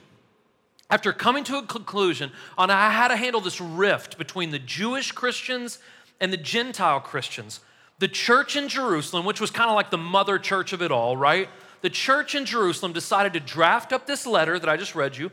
after 0.89 1.11
coming 1.13 1.43
to 1.45 1.57
a 1.57 1.63
conclusion 1.63 2.31
on 2.57 2.69
how 2.69 3.07
to 3.07 3.15
handle 3.15 3.41
this 3.41 3.59
rift 3.59 4.17
between 4.17 4.51
the 4.51 4.59
Jewish 4.59 5.11
Christians 5.11 5.79
and 6.19 6.31
the 6.31 6.37
Gentile 6.37 6.99
Christians, 6.99 7.59
the 7.99 8.07
church 8.07 8.55
in 8.55 8.67
Jerusalem, 8.67 9.25
which 9.25 9.41
was 9.41 9.51
kind 9.51 9.69
of 9.69 9.75
like 9.75 9.89
the 9.89 9.97
mother 9.97 10.39
church 10.39 10.73
of 10.73 10.81
it 10.81 10.91
all, 10.91 11.17
right? 11.17 11.49
The 11.81 11.89
church 11.89 12.35
in 12.35 12.45
Jerusalem 12.45 12.93
decided 12.93 13.33
to 13.33 13.39
draft 13.39 13.93
up 13.93 14.07
this 14.07 14.25
letter 14.25 14.57
that 14.59 14.69
I 14.69 14.77
just 14.77 14.95
read 14.95 15.17
you, 15.17 15.31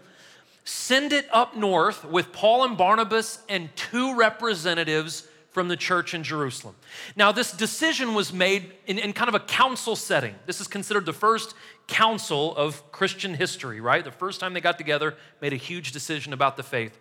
send 0.65 1.13
it 1.13 1.27
up 1.31 1.57
north 1.57 2.05
with 2.05 2.33
Paul 2.33 2.65
and 2.65 2.77
Barnabas 2.77 3.39
and 3.49 3.75
two 3.77 4.15
representatives 4.17 5.29
from 5.55 5.69
the 5.69 5.77
church 5.77 6.15
in 6.15 6.25
Jerusalem. 6.25 6.75
Now, 7.15 7.31
this 7.31 7.53
decision 7.53 8.15
was 8.15 8.33
made 8.33 8.73
in, 8.89 8.99
in, 8.99 9.13
kind 9.13 9.29
of 9.29 9.37
a 9.37 9.41
council 9.41 9.95
setting. 9.95 10.35
This 10.47 10.61
is 10.61 10.67
considered 10.67 11.07
the 11.07 11.13
first 11.13 11.55
council 11.87 12.57
of 12.57 12.91
Christian 12.91 13.35
history, 13.35 13.81
right? 13.81 14.05
The 14.05 14.11
first 14.11 14.41
time 14.41 14.53
they 14.53 14.61
got 14.61 14.79
together, 14.79 15.15
made 15.41 15.53
a 15.53 15.57
huge 15.57 15.93
decision 15.93 16.33
about 16.33 16.57
the 16.57 16.65
faith. 16.65 16.99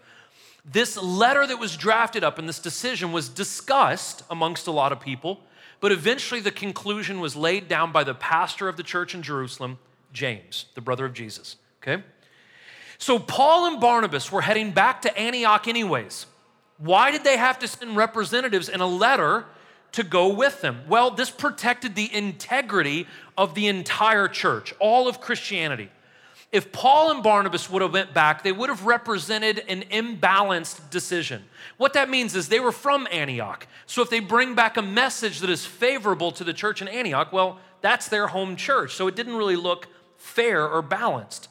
This 0.63 0.95
letter 1.01 1.47
that 1.47 1.57
was 1.57 1.75
drafted 1.75 2.23
up 2.23 2.37
and 2.37 2.47
this 2.47 2.59
decision 2.59 3.11
was 3.11 3.27
discussed 3.27 4.23
amongst 4.29 4.67
a 4.67 4.71
lot 4.71 4.91
of 4.91 4.99
people, 4.99 5.41
but 5.83 5.91
eventually 5.91 6.39
the 6.39 6.49
conclusion 6.49 7.19
was 7.19 7.35
laid 7.35 7.67
down 7.67 7.91
by 7.91 8.05
the 8.05 8.13
pastor 8.13 8.69
of 8.69 8.77
the 8.77 8.83
church 8.83 9.13
in 9.13 9.21
Jerusalem, 9.21 9.77
James, 10.13 10.67
the 10.75 10.79
brother 10.79 11.03
of 11.03 11.13
Jesus, 11.13 11.57
okay? 11.81 12.01
So 12.97 13.19
Paul 13.19 13.65
and 13.65 13.81
Barnabas 13.81 14.31
were 14.31 14.39
heading 14.39 14.71
back 14.71 15.01
to 15.01 15.17
Antioch, 15.17 15.67
anyways. 15.67 16.25
Why 16.77 17.11
did 17.11 17.25
they 17.25 17.35
have 17.35 17.59
to 17.59 17.67
send 17.67 17.97
representatives 17.97 18.69
in 18.69 18.79
a 18.79 18.87
letter 18.87 19.43
to 19.91 20.03
go 20.03 20.29
with 20.29 20.61
them? 20.61 20.83
Well, 20.87 21.11
this 21.11 21.29
protected 21.29 21.95
the 21.95 22.15
integrity 22.15 23.05
of 23.37 23.53
the 23.53 23.67
entire 23.67 24.29
church, 24.29 24.73
all 24.79 25.09
of 25.09 25.19
Christianity. 25.19 25.89
If 26.53 26.71
Paul 26.71 27.09
and 27.09 27.23
Barnabas 27.23 27.67
would 27.71 27.81
have 27.81 27.93
went 27.93 28.13
back, 28.13 28.43
they 28.43 28.51
would 28.51 28.69
have 28.69 28.85
represented 28.85 29.63
an 29.67 29.81
imbalanced 29.91 30.91
decision. 30.91 31.43
What 31.77 31.93
that 31.93 32.11
means 32.11 32.35
is 32.35 32.47
they 32.47 32.59
were 32.59 32.71
from 32.71 33.07
Antioch. 33.11 33.65
So 33.87 34.03
if 34.03 34.11
they 34.11 34.19
bring 34.19 34.53
back 34.53 34.77
a 34.77 34.83
message 34.83 35.39
that 35.39 35.49
is 35.49 35.65
favorable 35.65 36.31
to 36.33 36.43
the 36.43 36.53
church 36.53 36.79
in 36.79 36.87
Antioch, 36.87 37.33
well, 37.33 37.57
that's 37.81 38.07
their 38.07 38.27
home 38.27 38.55
church. 38.55 38.93
So 38.93 39.07
it 39.07 39.15
didn't 39.15 39.35
really 39.35 39.55
look 39.55 39.87
fair 40.17 40.69
or 40.69 40.83
balanced. 40.83 41.49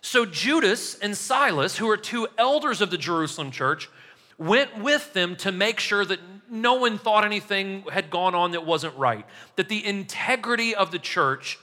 So 0.00 0.24
Judas 0.24 0.98
and 0.98 1.14
Silas, 1.14 1.76
who 1.76 1.90
are 1.90 1.98
two 1.98 2.26
elders 2.38 2.80
of 2.80 2.90
the 2.90 2.96
Jerusalem 2.96 3.50
church, 3.50 3.90
went 4.38 4.78
with 4.78 5.12
them 5.12 5.36
to 5.36 5.52
make 5.52 5.78
sure 5.78 6.06
that 6.06 6.18
no 6.50 6.76
one 6.76 6.96
thought 6.96 7.26
anything 7.26 7.84
had 7.92 8.08
gone 8.08 8.34
on 8.34 8.52
that 8.52 8.64
wasn't 8.64 8.96
right, 8.96 9.26
that 9.56 9.68
the 9.68 9.84
integrity 9.84 10.74
of 10.74 10.92
the 10.92 10.98
church 10.98 11.58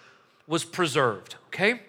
was 0.46 0.64
preserved, 0.64 1.38
okay? 1.48 1.82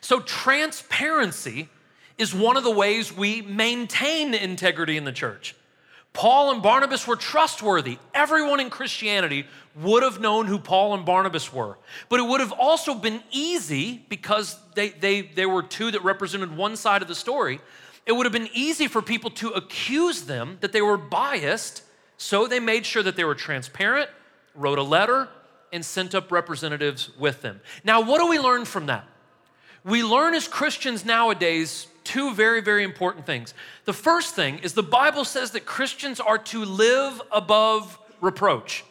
So, 0.00 0.20
transparency 0.20 1.68
is 2.16 2.34
one 2.34 2.56
of 2.56 2.64
the 2.64 2.70
ways 2.70 3.14
we 3.14 3.42
maintain 3.42 4.34
integrity 4.34 4.96
in 4.96 5.04
the 5.04 5.12
church. 5.12 5.54
Paul 6.12 6.52
and 6.52 6.62
Barnabas 6.62 7.08
were 7.08 7.16
trustworthy. 7.16 7.98
Everyone 8.14 8.60
in 8.60 8.70
Christianity 8.70 9.46
would 9.74 10.04
have 10.04 10.20
known 10.20 10.46
who 10.46 10.60
Paul 10.60 10.94
and 10.94 11.04
Barnabas 11.04 11.52
were. 11.52 11.76
But 12.08 12.20
it 12.20 12.22
would 12.22 12.38
have 12.40 12.52
also 12.52 12.94
been 12.94 13.20
easy 13.32 14.04
because 14.08 14.56
they, 14.76 14.90
they, 14.90 15.22
they 15.22 15.44
were 15.44 15.64
two 15.64 15.90
that 15.90 16.04
represented 16.04 16.56
one 16.56 16.76
side 16.76 17.02
of 17.02 17.08
the 17.08 17.16
story 17.16 17.58
it 18.06 18.12
would 18.12 18.26
have 18.26 18.32
been 18.32 18.50
easy 18.52 18.86
for 18.86 19.00
people 19.00 19.30
to 19.30 19.50
accuse 19.50 20.22
them 20.22 20.58
that 20.60 20.72
they 20.72 20.82
were 20.82 20.96
biased, 20.96 21.82
so 22.18 22.46
they 22.46 22.60
made 22.60 22.84
sure 22.84 23.02
that 23.02 23.16
they 23.16 23.24
were 23.24 23.34
transparent, 23.34 24.10
wrote 24.54 24.78
a 24.78 24.82
letter, 24.82 25.28
and 25.72 25.84
sent 25.84 26.14
up 26.14 26.30
representatives 26.30 27.10
with 27.18 27.42
them. 27.42 27.60
Now, 27.82 28.02
what 28.02 28.18
do 28.18 28.28
we 28.28 28.38
learn 28.38 28.64
from 28.64 28.86
that? 28.86 29.08
We 29.84 30.02
learn 30.02 30.34
as 30.34 30.48
Christians 30.48 31.04
nowadays 31.04 31.86
two 32.04 32.34
very, 32.34 32.62
very 32.62 32.84
important 32.84 33.26
things. 33.26 33.52
The 33.84 33.92
first 33.92 34.34
thing 34.34 34.58
is 34.58 34.72
the 34.72 34.82
Bible 34.82 35.24
says 35.24 35.50
that 35.52 35.66
Christians 35.66 36.20
are 36.20 36.38
to 36.38 36.64
live 36.64 37.20
above 37.30 37.98
reproach, 38.20 38.84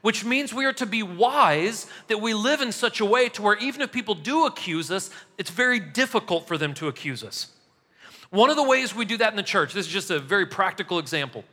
which 0.00 0.24
means 0.24 0.54
we 0.54 0.64
are 0.64 0.72
to 0.74 0.86
be 0.86 1.02
wise 1.02 1.86
that 2.08 2.20
we 2.20 2.32
live 2.32 2.62
in 2.62 2.72
such 2.72 3.00
a 3.00 3.04
way 3.04 3.28
to 3.30 3.42
where 3.42 3.56
even 3.58 3.82
if 3.82 3.92
people 3.92 4.14
do 4.14 4.46
accuse 4.46 4.90
us, 4.90 5.10
it's 5.36 5.50
very 5.50 5.78
difficult 5.78 6.48
for 6.48 6.56
them 6.56 6.72
to 6.74 6.88
accuse 6.88 7.22
us. 7.22 7.48
One 8.30 8.48
of 8.48 8.56
the 8.56 8.62
ways 8.62 8.94
we 8.94 9.04
do 9.04 9.18
that 9.18 9.30
in 9.30 9.36
the 9.36 9.42
church, 9.42 9.74
this 9.74 9.86
is 9.86 9.92
just 9.92 10.10
a 10.10 10.18
very 10.18 10.46
practical 10.46 10.98
example. 10.98 11.44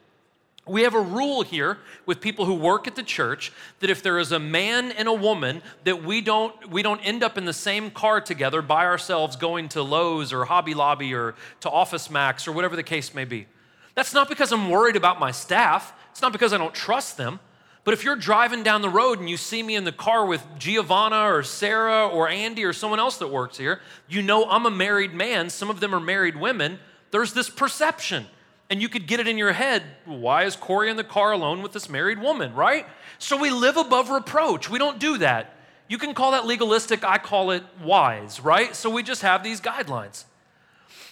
We 0.70 0.84
have 0.84 0.94
a 0.94 1.02
rule 1.02 1.42
here 1.42 1.80
with 2.06 2.22
people 2.22 2.46
who 2.46 2.54
work 2.54 2.86
at 2.86 2.96
the 2.96 3.02
church 3.02 3.52
that 3.80 3.90
if 3.90 4.04
there 4.04 4.20
is 4.20 4.32
a 4.32 4.38
man 4.38 4.92
and 4.92 5.08
a 5.08 5.14
woman 5.14 5.64
that 5.84 6.04
we 6.04 6.22
don't 6.22 6.70
we 6.70 6.84
don't 6.84 7.00
end 7.00 7.24
up 7.24 7.40
in 7.40 7.46
the 7.46 7.54
same 7.54 7.90
car 7.90 8.22
together 8.22 8.62
by 8.62 8.86
ourselves 8.86 9.36
going 9.36 9.70
to 9.70 9.82
Lowe's 9.82 10.32
or 10.32 10.46
Hobby 10.46 10.76
Lobby 10.76 11.14
or 11.16 11.34
to 11.62 11.70
Office 11.72 12.12
Max 12.12 12.48
or 12.48 12.52
whatever 12.52 12.76
the 12.76 12.84
case 12.84 13.16
may 13.16 13.26
be. 13.26 13.48
That's 13.96 14.14
not 14.14 14.30
because 14.30 14.52
I'm 14.52 14.70
worried 14.70 14.96
about 14.96 15.20
my 15.20 15.32
staff. 15.32 15.92
It's 16.12 16.22
not 16.22 16.32
because 16.32 16.54
I 16.54 16.58
don't 16.58 16.74
trust 16.74 17.18
them, 17.18 17.40
But 17.84 17.94
if 17.96 18.04
you're 18.04 18.16
driving 18.16 18.62
down 18.62 18.84
the 18.84 18.90
road 18.90 19.20
and 19.20 19.28
you 19.28 19.38
see 19.38 19.64
me 19.64 19.76
in 19.76 19.84
the 19.84 19.92
car 19.92 20.26
with 20.26 20.46
Giovanna 20.60 21.34
or 21.34 21.42
Sarah 21.42 22.08
or 22.08 22.30
Andy 22.30 22.64
or 22.64 22.74
someone 22.74 23.00
else 23.00 23.18
that 23.18 23.30
works 23.30 23.58
here, 23.58 23.82
you 24.08 24.22
know 24.22 24.48
I'm 24.48 24.68
a 24.68 24.72
married 24.72 25.14
man. 25.14 25.50
Some 25.50 25.72
of 25.72 25.80
them 25.80 25.96
are 25.96 26.00
married 26.00 26.36
women. 26.36 26.78
There's 27.10 27.34
this 27.34 27.50
perception. 27.50 28.28
And 28.70 28.82
you 28.82 28.90
could 28.90 29.08
get 29.08 29.20
it 29.20 29.28
in 29.28 29.38
your 29.38 29.52
head 29.52 29.84
why 30.06 30.44
is 30.44 30.56
Corey 30.56 30.90
in 30.92 30.98
the 30.98 31.04
car 31.04 31.32
alone 31.32 31.62
with 31.62 31.74
this 31.74 31.90
married 31.90 32.20
woman, 32.20 32.54
right? 32.54 32.86
So 33.18 33.36
we 33.36 33.50
live 33.50 33.78
above 33.78 34.10
reproach. 34.10 34.70
We 34.70 34.78
don't 34.78 35.00
do 35.00 35.18
that. 35.18 35.56
You 35.88 35.98
can 35.98 36.14
call 36.14 36.32
that 36.32 36.46
legalistic, 36.46 37.04
I 37.04 37.18
call 37.18 37.50
it 37.50 37.64
wise, 37.84 38.40
right? 38.40 38.76
So 38.76 38.92
we 38.92 39.02
just 39.02 39.24
have 39.24 39.44
these 39.44 39.60
guidelines. 39.60 40.26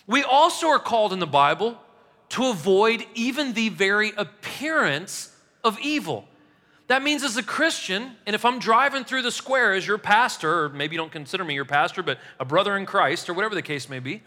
We 0.06 0.24
also 0.24 0.68
are 0.68 0.80
called 0.80 1.14
in 1.14 1.20
the 1.20 1.26
Bible 1.26 1.80
to 2.30 2.48
avoid 2.48 3.06
even 3.16 3.54
the 3.54 3.70
very 3.70 4.12
appearance 4.16 5.36
of 5.64 5.80
evil. 5.80 6.28
That 6.88 7.04
means, 7.04 7.24
as 7.24 7.36
a 7.36 7.44
Christian, 7.44 8.16
and 8.26 8.34
if 8.34 8.46
I'm 8.46 8.60
driving 8.60 9.04
through 9.04 9.24
the 9.24 9.32
square 9.32 9.74
as 9.74 9.86
your 9.86 9.98
pastor, 9.98 10.64
or 10.64 10.70
maybe 10.70 10.96
you 10.96 11.02
don't 11.02 11.12
consider 11.12 11.44
me 11.44 11.54
your 11.54 11.66
pastor, 11.66 12.02
but 12.02 12.18
a 12.40 12.46
brother 12.46 12.78
in 12.78 12.86
Christ, 12.86 13.30
or 13.30 13.34
whatever 13.34 13.56
the 13.56 13.62
case 13.62 13.90
may 13.90 14.00
be, 14.00 14.22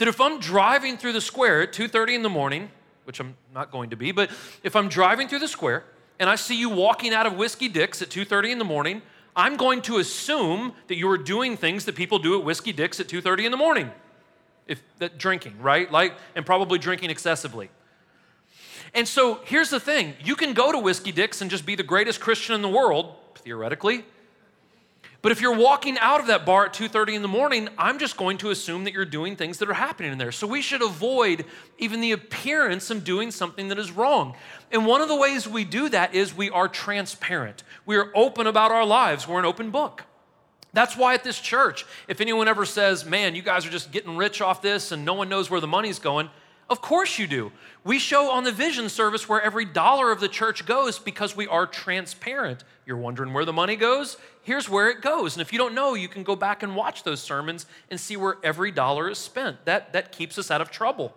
that 0.00 0.08
if 0.08 0.18
I'm 0.18 0.40
driving 0.40 0.96
through 0.96 1.12
the 1.12 1.20
square 1.20 1.60
at 1.60 1.72
2:30 1.74 2.14
in 2.14 2.22
the 2.22 2.30
morning, 2.30 2.70
which 3.04 3.20
I'm 3.20 3.36
not 3.54 3.70
going 3.70 3.90
to 3.90 3.96
be, 3.96 4.12
but 4.12 4.30
if 4.62 4.74
I'm 4.74 4.88
driving 4.88 5.28
through 5.28 5.40
the 5.40 5.48
square 5.48 5.84
and 6.18 6.30
I 6.30 6.36
see 6.36 6.58
you 6.58 6.70
walking 6.70 7.12
out 7.12 7.26
of 7.26 7.34
Whiskey 7.34 7.68
Dick's 7.68 8.00
at 8.00 8.08
2:30 8.08 8.52
in 8.52 8.58
the 8.58 8.64
morning, 8.64 9.02
I'm 9.36 9.58
going 9.58 9.82
to 9.82 9.98
assume 9.98 10.72
that 10.88 10.96
you 10.96 11.08
are 11.10 11.18
doing 11.18 11.54
things 11.54 11.84
that 11.84 11.96
people 11.96 12.18
do 12.18 12.38
at 12.38 12.44
Whiskey 12.44 12.72
Dick's 12.72 12.98
at 12.98 13.08
2:30 13.08 13.44
in 13.44 13.50
the 13.50 13.58
morning. 13.58 13.90
If 14.66 14.82
that 15.00 15.18
drinking, 15.18 15.60
right? 15.60 15.90
Like 15.92 16.14
and 16.34 16.46
probably 16.46 16.78
drinking 16.78 17.10
excessively. 17.10 17.68
And 18.94 19.06
so 19.06 19.40
here's 19.44 19.68
the 19.68 19.80
thing 19.80 20.14
you 20.24 20.34
can 20.34 20.54
go 20.54 20.72
to 20.72 20.78
Whiskey 20.78 21.12
Dick's 21.12 21.42
and 21.42 21.50
just 21.50 21.66
be 21.66 21.74
the 21.74 21.82
greatest 21.82 22.20
Christian 22.20 22.54
in 22.54 22.62
the 22.62 22.70
world, 22.70 23.16
theoretically. 23.36 24.06
But 25.22 25.32
if 25.32 25.40
you're 25.42 25.54
walking 25.54 25.98
out 25.98 26.20
of 26.20 26.28
that 26.28 26.46
bar 26.46 26.66
at 26.66 26.72
2:30 26.72 27.14
in 27.14 27.22
the 27.22 27.28
morning, 27.28 27.68
I'm 27.76 27.98
just 27.98 28.16
going 28.16 28.38
to 28.38 28.50
assume 28.50 28.84
that 28.84 28.94
you're 28.94 29.04
doing 29.04 29.36
things 29.36 29.58
that 29.58 29.68
are 29.68 29.74
happening 29.74 30.12
in 30.12 30.18
there. 30.18 30.32
So 30.32 30.46
we 30.46 30.62
should 30.62 30.82
avoid 30.82 31.44
even 31.78 32.00
the 32.00 32.12
appearance 32.12 32.90
of 32.90 33.04
doing 33.04 33.30
something 33.30 33.68
that 33.68 33.78
is 33.78 33.90
wrong. 33.90 34.34
And 34.72 34.86
one 34.86 35.02
of 35.02 35.08
the 35.08 35.16
ways 35.16 35.46
we 35.46 35.64
do 35.64 35.90
that 35.90 36.14
is 36.14 36.34
we 36.34 36.48
are 36.48 36.68
transparent. 36.68 37.62
We 37.84 37.96
are 37.96 38.10
open 38.14 38.46
about 38.46 38.72
our 38.72 38.86
lives. 38.86 39.28
We're 39.28 39.40
an 39.40 39.44
open 39.44 39.70
book. 39.70 40.04
That's 40.72 40.96
why 40.96 41.14
at 41.14 41.24
this 41.24 41.38
church, 41.40 41.84
if 42.08 42.20
anyone 42.20 42.48
ever 42.48 42.64
says, 42.64 43.04
"Man, 43.04 43.34
you 43.34 43.42
guys 43.42 43.66
are 43.66 43.70
just 43.70 43.92
getting 43.92 44.16
rich 44.16 44.40
off 44.40 44.62
this 44.62 44.92
and 44.92 45.04
no 45.04 45.14
one 45.14 45.28
knows 45.28 45.50
where 45.50 45.60
the 45.60 45.66
money's 45.66 45.98
going," 45.98 46.30
Of 46.70 46.80
course 46.80 47.18
you 47.18 47.26
do. 47.26 47.50
We 47.82 47.98
show 47.98 48.30
on 48.30 48.44
the 48.44 48.52
vision 48.52 48.88
service 48.88 49.28
where 49.28 49.42
every 49.42 49.64
dollar 49.64 50.12
of 50.12 50.20
the 50.20 50.28
church 50.28 50.64
goes 50.66 51.00
because 51.00 51.34
we 51.34 51.48
are 51.48 51.66
transparent. 51.66 52.62
You're 52.86 52.96
wondering 52.96 53.32
where 53.32 53.44
the 53.44 53.52
money 53.52 53.74
goes? 53.74 54.16
Here's 54.42 54.68
where 54.68 54.88
it 54.88 55.02
goes. 55.02 55.34
And 55.34 55.42
if 55.42 55.52
you 55.52 55.58
don't 55.58 55.74
know, 55.74 55.94
you 55.94 56.08
can 56.08 56.22
go 56.22 56.34
back 56.34 56.62
and 56.62 56.74
watch 56.74 57.02
those 57.02 57.20
sermons 57.20 57.66
and 57.90 58.00
see 58.00 58.16
where 58.16 58.36
every 58.42 58.70
dollar 58.70 59.10
is 59.10 59.18
spent. 59.18 59.64
That, 59.66 59.92
that 59.92 60.12
keeps 60.12 60.38
us 60.38 60.50
out 60.50 60.60
of 60.60 60.70
trouble. 60.70 61.14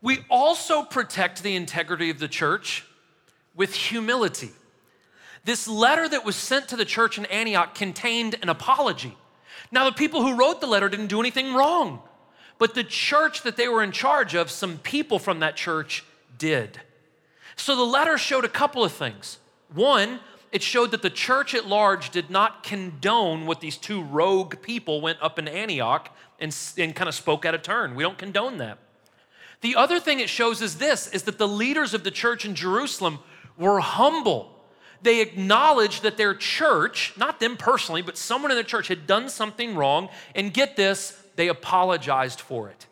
We 0.00 0.24
also 0.30 0.82
protect 0.82 1.42
the 1.42 1.56
integrity 1.56 2.10
of 2.10 2.18
the 2.18 2.28
church 2.28 2.84
with 3.54 3.74
humility. 3.74 4.50
This 5.44 5.66
letter 5.66 6.08
that 6.08 6.24
was 6.24 6.36
sent 6.36 6.68
to 6.68 6.76
the 6.76 6.84
church 6.84 7.18
in 7.18 7.26
Antioch 7.26 7.74
contained 7.74 8.36
an 8.42 8.48
apology. 8.48 9.16
Now, 9.70 9.84
the 9.84 9.92
people 9.92 10.22
who 10.22 10.36
wrote 10.36 10.60
the 10.60 10.66
letter 10.66 10.88
didn't 10.88 11.08
do 11.08 11.20
anything 11.20 11.54
wrong. 11.54 12.02
But 12.58 12.74
the 12.74 12.84
church 12.84 13.42
that 13.42 13.56
they 13.56 13.68
were 13.68 13.82
in 13.82 13.90
charge 13.90 14.34
of, 14.34 14.50
some 14.50 14.78
people 14.78 15.18
from 15.18 15.40
that 15.40 15.56
church 15.56 16.04
did. 16.38 16.80
So 17.56 17.74
the 17.74 17.82
letter 17.82 18.18
showed 18.18 18.44
a 18.44 18.48
couple 18.48 18.84
of 18.84 18.92
things. 18.92 19.38
One, 19.74 20.20
it 20.52 20.62
showed 20.62 20.90
that 20.90 21.00
the 21.00 21.10
church 21.10 21.54
at 21.54 21.66
large 21.66 22.10
did 22.10 22.30
not 22.30 22.62
condone 22.62 23.46
what 23.46 23.60
these 23.60 23.78
two 23.78 24.02
rogue 24.02 24.60
people 24.60 25.00
went 25.00 25.18
up 25.22 25.38
in 25.38 25.48
Antioch 25.48 26.14
and, 26.38 26.54
and 26.76 26.94
kind 26.94 27.08
of 27.08 27.14
spoke 27.14 27.46
out 27.46 27.54
of 27.54 27.62
turn. 27.62 27.94
We 27.94 28.02
don't 28.02 28.18
condone 28.18 28.58
that. 28.58 28.78
The 29.62 29.76
other 29.76 29.98
thing 29.98 30.20
it 30.20 30.28
shows 30.28 30.60
is 30.60 30.76
this 30.76 31.06
is 31.08 31.22
that 31.22 31.38
the 31.38 31.48
leaders 31.48 31.94
of 31.94 32.04
the 32.04 32.10
church 32.10 32.44
in 32.44 32.54
Jerusalem 32.54 33.20
were 33.56 33.80
humble. 33.80 34.50
They 35.00 35.20
acknowledged 35.20 36.02
that 36.02 36.16
their 36.16 36.34
church, 36.34 37.14
not 37.16 37.40
them 37.40 37.56
personally, 37.56 38.02
but 38.02 38.18
someone 38.18 38.50
in 38.50 38.56
the 38.56 38.64
church 38.64 38.88
had 38.88 39.06
done 39.06 39.28
something 39.28 39.74
wrong. 39.74 40.10
And 40.34 40.52
get 40.52 40.76
this, 40.76 41.18
they 41.36 41.48
apologized 41.48 42.40
for 42.40 42.68
it. 42.68 42.86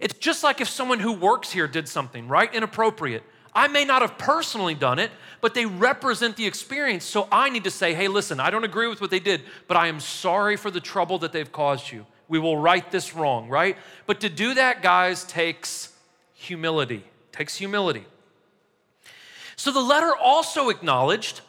It's 0.00 0.18
just 0.18 0.42
like 0.42 0.60
if 0.60 0.68
someone 0.68 1.00
who 1.00 1.12
works 1.12 1.52
here 1.52 1.68
did 1.68 1.88
something, 1.88 2.28
right? 2.28 2.52
Inappropriate. 2.52 3.22
I 3.54 3.68
may 3.68 3.84
not 3.84 4.02
have 4.02 4.18
personally 4.18 4.74
done 4.74 4.98
it, 4.98 5.10
but 5.40 5.54
they 5.54 5.66
represent 5.66 6.36
the 6.36 6.46
experience. 6.46 7.04
So 7.04 7.28
I 7.30 7.50
need 7.50 7.64
to 7.64 7.70
say, 7.70 7.94
hey, 7.94 8.08
listen, 8.08 8.40
I 8.40 8.50
don't 8.50 8.64
agree 8.64 8.88
with 8.88 9.00
what 9.00 9.10
they 9.10 9.20
did, 9.20 9.42
but 9.68 9.76
I 9.76 9.86
am 9.86 10.00
sorry 10.00 10.56
for 10.56 10.70
the 10.70 10.80
trouble 10.80 11.18
that 11.18 11.32
they've 11.32 11.52
caused 11.52 11.92
you. 11.92 12.06
We 12.26 12.38
will 12.38 12.56
right 12.56 12.90
this 12.90 13.14
wrong, 13.14 13.48
right? 13.48 13.76
But 14.06 14.20
to 14.20 14.28
do 14.28 14.54
that, 14.54 14.82
guys, 14.82 15.24
takes 15.24 15.92
humility. 16.32 17.04
Takes 17.30 17.56
humility. 17.56 18.06
So 19.56 19.70
the 19.70 19.80
letter 19.80 20.14
also 20.16 20.68
acknowledged 20.70 21.42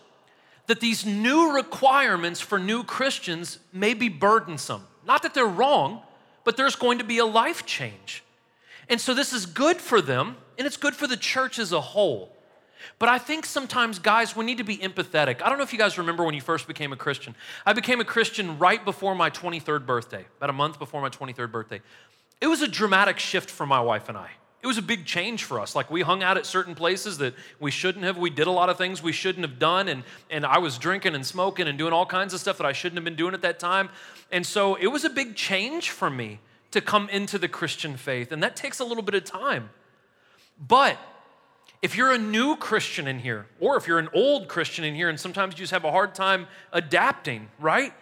that 0.67 0.79
these 0.79 1.05
new 1.05 1.55
requirements 1.55 2.39
for 2.39 2.59
new 2.59 2.83
Christians 2.83 3.59
may 3.71 3.93
be 3.93 4.09
burdensome. 4.09 4.83
Not 5.05 5.23
that 5.23 5.33
they're 5.33 5.45
wrong, 5.45 6.01
but 6.43 6.57
there's 6.57 6.75
going 6.75 6.97
to 6.97 7.03
be 7.03 7.19
a 7.19 7.25
life 7.25 7.65
change. 7.65 8.23
And 8.89 8.99
so 8.99 9.13
this 9.13 9.33
is 9.33 9.45
good 9.45 9.77
for 9.77 10.01
them, 10.01 10.37
and 10.57 10.67
it's 10.67 10.77
good 10.77 10.95
for 10.95 11.07
the 11.07 11.17
church 11.17 11.59
as 11.59 11.71
a 11.71 11.81
whole. 11.81 12.31
But 12.99 13.09
I 13.09 13.17
think 13.17 13.45
sometimes, 13.45 13.99
guys, 13.99 14.35
we 14.35 14.45
need 14.45 14.59
to 14.59 14.63
be 14.63 14.77
empathetic. 14.77 15.41
I 15.41 15.49
don't 15.49 15.57
know 15.57 15.63
if 15.63 15.73
you 15.73 15.79
guys 15.79 15.97
remember 15.97 16.23
when 16.23 16.35
you 16.35 16.41
first 16.41 16.67
became 16.67 16.93
a 16.93 16.95
Christian. 16.95 17.35
I 17.65 17.73
became 17.73 17.99
a 17.99 18.05
Christian 18.05 18.59
right 18.59 18.83
before 18.83 19.15
my 19.15 19.29
23rd 19.29 19.85
birthday, 19.85 20.25
about 20.37 20.49
a 20.49 20.53
month 20.53 20.77
before 20.77 21.01
my 21.01 21.09
23rd 21.09 21.51
birthday. 21.51 21.81
It 22.41 22.47
was 22.47 22.61
a 22.61 22.67
dramatic 22.67 23.17
shift 23.17 23.49
for 23.49 23.65
my 23.65 23.79
wife 23.79 24.09
and 24.09 24.17
I 24.17 24.29
it 24.65 24.67
was 24.67 24.79
a 24.79 24.81
big 24.81 25.05
change 25.05 25.43
for 25.43 25.59
us. 25.59 25.75
Like 25.75 25.91
we 25.91 26.01
hung 26.01 26.23
out 26.23 26.37
at 26.37 26.45
certain 26.47 26.73
places 26.73 27.19
that 27.19 27.35
we 27.59 27.69
shouldn't 27.69 28.03
have. 28.03 28.17
We 28.17 28.31
did 28.31 28.47
a 28.47 28.51
lot 28.51 28.67
of 28.67 28.79
things 28.79 29.03
we 29.03 29.11
shouldn't 29.11 29.45
have 29.45 29.59
done. 29.59 29.87
And, 29.87 30.01
and 30.31 30.43
I 30.43 30.57
was 30.57 30.79
drinking 30.79 31.13
and 31.13 31.23
smoking 31.23 31.67
and 31.67 31.77
doing 31.77 31.93
all 31.93 32.07
kinds 32.07 32.33
of 32.33 32.39
stuff 32.39 32.57
that 32.57 32.65
I 32.65 32.71
shouldn't 32.71 32.97
have 32.97 33.05
been 33.05 33.15
doing 33.15 33.35
at 33.35 33.43
that 33.43 33.59
time. 33.59 33.89
And 34.31 34.43
so 34.43 34.73
it 34.73 34.87
was 34.87 35.05
a 35.05 35.11
big 35.11 35.35
change 35.35 35.91
for 35.91 36.09
me 36.09 36.39
to 36.75 36.81
come 36.81 37.07
into 37.07 37.39
the 37.39 37.47
Christian 37.47 37.95
faith. 37.95 38.33
And 38.33 38.43
that 38.43 38.57
takes 38.57 38.79
a 38.79 38.83
little 38.83 39.01
bit 39.01 39.15
of 39.15 39.23
time. 39.23 39.69
But 40.59 40.97
if 41.81 41.95
you're 41.95 42.11
a 42.11 42.17
new 42.17 42.57
Christian 42.57 43.07
in 43.07 43.19
here, 43.19 43.47
or 43.61 43.77
if 43.77 43.87
you're 43.87 43.97
an 43.97 44.09
old 44.13 44.49
Christian 44.49 44.83
in 44.83 44.93
here, 44.93 45.07
and 45.07 45.17
sometimes 45.17 45.53
you 45.53 45.59
just 45.59 45.71
have 45.71 45.85
a 45.85 45.91
hard 45.91 46.13
time 46.13 46.47
adapting, 46.73 47.47
right? 47.59 47.93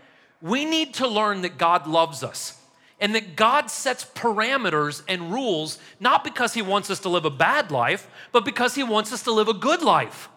We 0.41 0.65
need 0.65 0.95
to 0.95 1.07
learn 1.07 1.41
that 1.41 1.59
God 1.59 1.85
loves 1.85 2.23
us 2.23 2.59
and 2.99 3.13
that 3.13 3.35
God 3.35 3.69
sets 3.69 4.05
parameters 4.05 5.03
and 5.07 5.31
rules 5.31 5.77
not 5.99 6.23
because 6.23 6.55
He 6.55 6.63
wants 6.63 6.89
us 6.89 6.99
to 7.01 7.09
live 7.09 7.25
a 7.25 7.29
bad 7.29 7.69
life, 7.69 8.09
but 8.31 8.43
because 8.43 8.73
He 8.73 8.83
wants 8.83 9.13
us 9.13 9.21
to 9.23 9.31
live 9.31 9.47
a 9.47 9.53
good 9.53 9.83
life. 9.83 10.29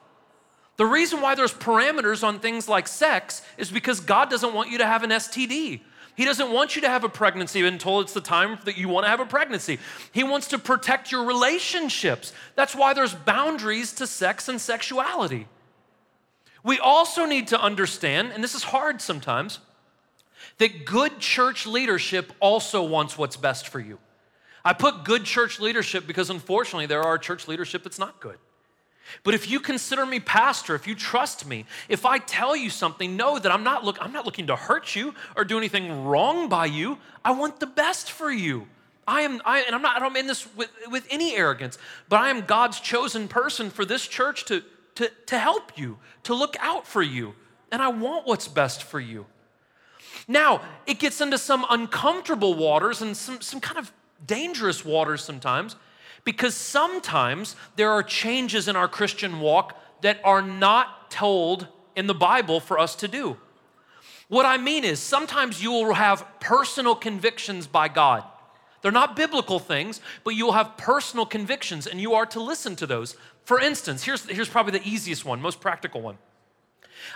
The 0.77 0.85
reason 0.85 1.23
why 1.23 1.35
there's 1.35 1.55
parameters 1.55 2.23
on 2.23 2.39
things 2.39 2.69
like 2.69 2.87
sex 2.87 3.41
is 3.57 3.71
because 3.71 4.01
God 4.01 4.29
doesn't 4.29 4.53
want 4.53 4.71
you 4.71 4.77
to 4.79 4.87
have 4.87 5.03
an 5.03 5.11
STD. 5.11 5.81
He 6.17 6.25
doesn't 6.25 6.51
want 6.51 6.75
you 6.75 6.83
to 6.83 6.89
have 6.89 7.05
a 7.05 7.11
pregnancy 7.11 7.65
until 7.65 8.01
it's 8.01 8.15
the 8.15 8.23
time 8.23 8.59
that 8.65 8.79
you 8.79 8.89
want 8.89 9.05
to 9.05 9.11
have 9.11 9.21
a 9.21 9.27
pregnancy. 9.27 9.79
He 10.13 10.25
wants 10.25 10.49
to 10.49 10.59
protect 10.59 11.13
your 11.13 11.25
relationships. 11.25 12.33
That's 12.55 12.75
why 12.75 12.95
there's 12.95 13.15
boundaries 13.15 13.93
to 13.95 14.07
sex 14.07 14.49
and 14.49 14.59
sexuality. 14.59 15.47
We 16.65 16.79
also 16.79 17.27
need 17.27 17.49
to 17.49 17.61
understand, 17.61 18.33
and 18.33 18.43
this 18.43 18.55
is 18.55 18.63
hard 18.63 19.03
sometimes, 19.03 19.61
that 20.59 20.87
good 20.87 21.19
church 21.19 21.67
leadership 21.67 22.33
also 22.41 22.83
wants 22.83 23.19
what's 23.19 23.37
best 23.37 23.69
for 23.69 23.79
you. 23.79 23.99
I 24.65 24.73
put 24.73 25.05
good 25.05 25.25
church 25.25 25.61
leadership 25.61 26.07
because 26.07 26.31
unfortunately 26.31 26.87
there 26.87 27.03
are 27.03 27.19
church 27.19 27.47
leadership 27.47 27.85
that's 27.85 27.99
not 27.99 28.21
good. 28.21 28.39
But 29.23 29.35
if 29.35 29.51
you 29.51 29.61
consider 29.61 30.07
me 30.07 30.21
pastor, 30.21 30.75
if 30.75 30.87
you 30.87 30.95
trust 30.95 31.47
me, 31.47 31.65
if 31.89 32.05
I 32.05 32.19
tell 32.19 32.57
you 32.57 32.71
something, 32.71 33.17
know 33.17 33.39
that 33.39 33.53
I'm 33.53 33.63
not 33.63 33.85
look 33.85 33.99
I'm 34.01 34.13
not 34.13 34.25
looking 34.25 34.47
to 34.49 34.57
hurt 34.57 34.95
you 34.95 35.15
or 35.37 35.45
do 35.45 35.59
anything 35.59 36.05
wrong 36.05 36.49
by 36.49 36.67
you. 36.67 36.99
I 37.25 37.33
want 37.33 37.61
the 37.61 37.67
best 37.67 38.11
for 38.11 38.31
you. 38.31 38.69
I 39.07 39.23
am 39.23 39.41
I, 39.45 39.61
and 39.61 39.75
I'm 39.75 39.83
not 39.83 39.97
I 39.97 40.01
don't 40.01 40.13
mean 40.13 40.27
this 40.27 40.47
with, 40.57 40.71
with 40.91 41.07
any 41.11 41.37
arrogance, 41.37 41.79
but 42.09 42.21
I 42.21 42.31
am 42.31 42.43
God's 42.43 42.81
chosen 42.81 43.29
person 43.29 43.71
for 43.71 43.85
this 43.85 44.07
church 44.07 44.45
to, 44.47 44.63
to, 44.97 45.11
to 45.27 45.39
help 45.39 45.79
you, 45.79 45.99
to 46.25 46.35
look 46.35 46.57
out 46.61 46.87
for 46.87 47.03
you. 47.03 47.35
And 47.71 47.83
I 47.83 47.89
want 47.89 48.27
what's 48.27 48.49
best 48.49 48.83
for 48.83 49.01
you. 49.01 49.27
Now, 50.29 50.63
it 50.87 50.99
gets 50.99 51.21
into 51.21 51.39
some 51.39 51.65
uncomfortable 51.71 52.55
waters 52.55 53.03
and 53.03 53.17
some, 53.17 53.41
some 53.41 53.61
kind 53.61 53.79
of 53.79 53.93
dangerous 54.27 54.85
waters 54.85 55.23
sometimes, 55.23 55.77
because 56.27 56.57
sometimes 56.57 57.55
there 57.77 57.93
are 57.93 58.03
changes 58.03 58.67
in 58.69 58.77
our 58.77 58.89
Christian 58.89 59.41
walk 59.41 59.81
that 60.03 60.21
are 60.25 60.43
not 60.43 61.11
told 61.11 61.69
in 61.95 62.09
the 62.09 62.15
Bible 62.15 62.61
for 62.61 62.79
us 62.79 62.97
to 62.97 63.09
do. 63.09 63.39
What 64.29 64.45
I 64.45 64.59
mean 64.59 64.85
is, 64.85 64.99
sometimes 64.99 65.63
you 65.63 65.71
will 65.71 65.95
have 65.95 66.27
personal 66.41 66.97
convictions 66.97 67.69
by 67.69 67.87
God. 67.87 68.25
They're 68.83 68.91
not 68.91 69.15
biblical 69.15 69.61
things, 69.61 70.01
but 70.25 70.35
you 70.35 70.47
will 70.47 70.53
have 70.53 70.77
personal 70.77 71.27
convictions 71.27 71.87
and 71.87 72.01
you 72.01 72.15
are 72.15 72.27
to 72.27 72.41
listen 72.41 72.75
to 72.77 72.87
those. 72.87 73.17
For 73.45 73.61
instance, 73.61 74.03
here's, 74.03 74.29
here's 74.29 74.49
probably 74.49 74.79
the 74.79 74.87
easiest 74.87 75.25
one, 75.25 75.41
most 75.41 75.61
practical 75.61 76.03
one. 76.03 76.19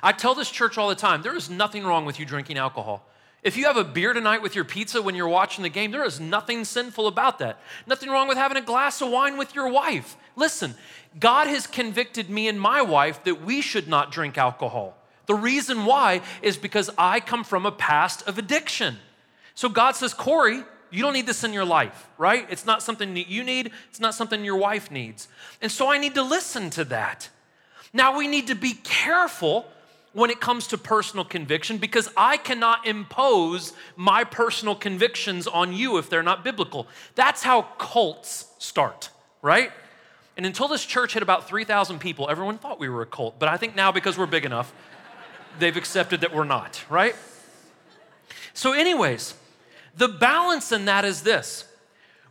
I 0.04 0.12
tell 0.12 0.36
this 0.36 0.50
church 0.50 0.78
all 0.78 0.88
the 0.88 0.94
time 0.94 1.22
there 1.22 1.36
is 1.36 1.50
nothing 1.50 1.84
wrong 1.84 2.04
with 2.04 2.20
you 2.20 2.26
drinking 2.26 2.58
alcohol. 2.58 3.04
If 3.42 3.56
you 3.56 3.64
have 3.64 3.78
a 3.78 3.84
beer 3.84 4.12
tonight 4.12 4.42
with 4.42 4.54
your 4.54 4.64
pizza 4.64 5.00
when 5.00 5.14
you're 5.14 5.28
watching 5.28 5.62
the 5.62 5.70
game, 5.70 5.90
there 5.90 6.04
is 6.04 6.20
nothing 6.20 6.64
sinful 6.64 7.06
about 7.06 7.38
that. 7.38 7.58
Nothing 7.86 8.10
wrong 8.10 8.28
with 8.28 8.36
having 8.36 8.58
a 8.58 8.62
glass 8.62 9.00
of 9.00 9.10
wine 9.10 9.38
with 9.38 9.54
your 9.54 9.68
wife. 9.68 10.16
Listen, 10.36 10.74
God 11.18 11.46
has 11.46 11.66
convicted 11.66 12.28
me 12.28 12.48
and 12.48 12.60
my 12.60 12.82
wife 12.82 13.24
that 13.24 13.42
we 13.42 13.62
should 13.62 13.88
not 13.88 14.12
drink 14.12 14.36
alcohol. 14.36 14.96
The 15.24 15.34
reason 15.34 15.86
why 15.86 16.20
is 16.42 16.58
because 16.58 16.90
I 16.98 17.20
come 17.20 17.44
from 17.44 17.64
a 17.64 17.72
past 17.72 18.26
of 18.28 18.36
addiction. 18.36 18.98
So 19.54 19.68
God 19.68 19.96
says, 19.96 20.12
Corey, 20.12 20.62
you 20.90 21.02
don't 21.02 21.12
need 21.14 21.26
this 21.26 21.44
in 21.44 21.52
your 21.52 21.64
life, 21.64 22.08
right? 22.18 22.46
It's 22.50 22.66
not 22.66 22.82
something 22.82 23.14
that 23.14 23.28
you 23.28 23.42
need, 23.42 23.70
it's 23.88 24.00
not 24.00 24.14
something 24.14 24.44
your 24.44 24.56
wife 24.56 24.90
needs. 24.90 25.28
And 25.62 25.70
so 25.70 25.90
I 25.90 25.98
need 25.98 26.14
to 26.16 26.22
listen 26.22 26.68
to 26.70 26.84
that. 26.86 27.30
Now 27.92 28.18
we 28.18 28.28
need 28.28 28.48
to 28.48 28.54
be 28.54 28.72
careful 28.72 29.66
when 30.12 30.30
it 30.30 30.40
comes 30.40 30.66
to 30.68 30.78
personal 30.78 31.24
conviction 31.24 31.78
because 31.78 32.08
I 32.16 32.36
cannot 32.36 32.86
impose 32.86 33.72
my 33.96 34.24
personal 34.24 34.74
convictions 34.74 35.46
on 35.46 35.72
you 35.72 35.98
if 35.98 36.10
they're 36.10 36.22
not 36.22 36.42
biblical. 36.42 36.88
That's 37.14 37.42
how 37.42 37.62
cults 37.78 38.46
start, 38.58 39.10
right? 39.40 39.70
And 40.36 40.46
until 40.46 40.68
this 40.68 40.84
church 40.84 41.12
had 41.12 41.22
about 41.22 41.46
3,000 41.46 41.98
people, 41.98 42.28
everyone 42.28 42.58
thought 42.58 42.80
we 42.80 42.88
were 42.88 43.02
a 43.02 43.06
cult. 43.06 43.38
But 43.38 43.48
I 43.48 43.56
think 43.56 43.76
now, 43.76 43.92
because 43.92 44.18
we're 44.18 44.26
big 44.26 44.44
enough, 44.44 44.72
they've 45.58 45.76
accepted 45.76 46.22
that 46.22 46.34
we're 46.34 46.44
not, 46.44 46.82
right? 46.88 47.14
So, 48.54 48.72
anyways, 48.72 49.34
the 49.96 50.08
balance 50.08 50.72
in 50.72 50.86
that 50.86 51.04
is 51.04 51.22
this 51.22 51.69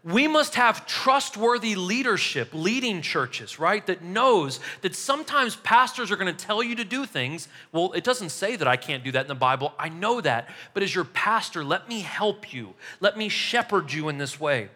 we 0.04 0.28
must 0.28 0.56
have 0.56 0.86
trustworthy 0.86 1.76
leadership 1.76 2.50
leading 2.54 3.02
churches, 3.02 3.60
right? 3.60 3.86
That 3.86 4.02
knows 4.02 4.60
that 4.82 4.96
sometimes 4.96 5.58
pastors 5.58 6.10
are 6.10 6.16
going 6.16 6.34
to 6.34 6.46
tell 6.46 6.64
you 6.64 6.76
to 6.76 6.86
do 6.86 7.06
things. 7.06 7.48
Well, 7.72 7.92
it 7.92 8.04
doesn't 8.04 8.30
say 8.30 8.56
that 8.56 8.68
I 8.68 8.78
can't 8.78 9.04
do 9.04 9.12
that 9.12 9.22
in 9.22 9.28
the 9.28 9.36
Bible. 9.36 9.74
I 9.78 9.90
know 9.90 10.22
that. 10.22 10.50
But 10.74 10.84
as 10.84 10.96
your 10.96 11.04
pastor, 11.04 11.64
let 11.64 11.90
me 11.90 12.00
help 12.00 12.54
you. 12.54 12.76
Let 13.02 13.18
me 13.18 13.28
shepherd 13.30 13.92
you 13.92 14.08
in 14.10 14.18
this 14.18 14.40
way. 14.40 14.70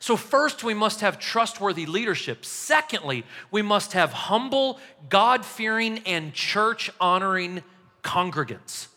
So, 0.00 0.16
first, 0.16 0.62
we 0.62 0.74
must 0.74 1.00
have 1.00 1.18
trustworthy 1.18 1.86
leadership. 1.86 2.44
Secondly, 2.44 3.24
we 3.50 3.62
must 3.62 3.94
have 3.94 4.12
humble, 4.12 4.80
God 5.08 5.46
fearing, 5.46 6.00
and 6.00 6.34
church 6.34 6.90
honoring 7.00 7.62
congregants. 8.02 8.88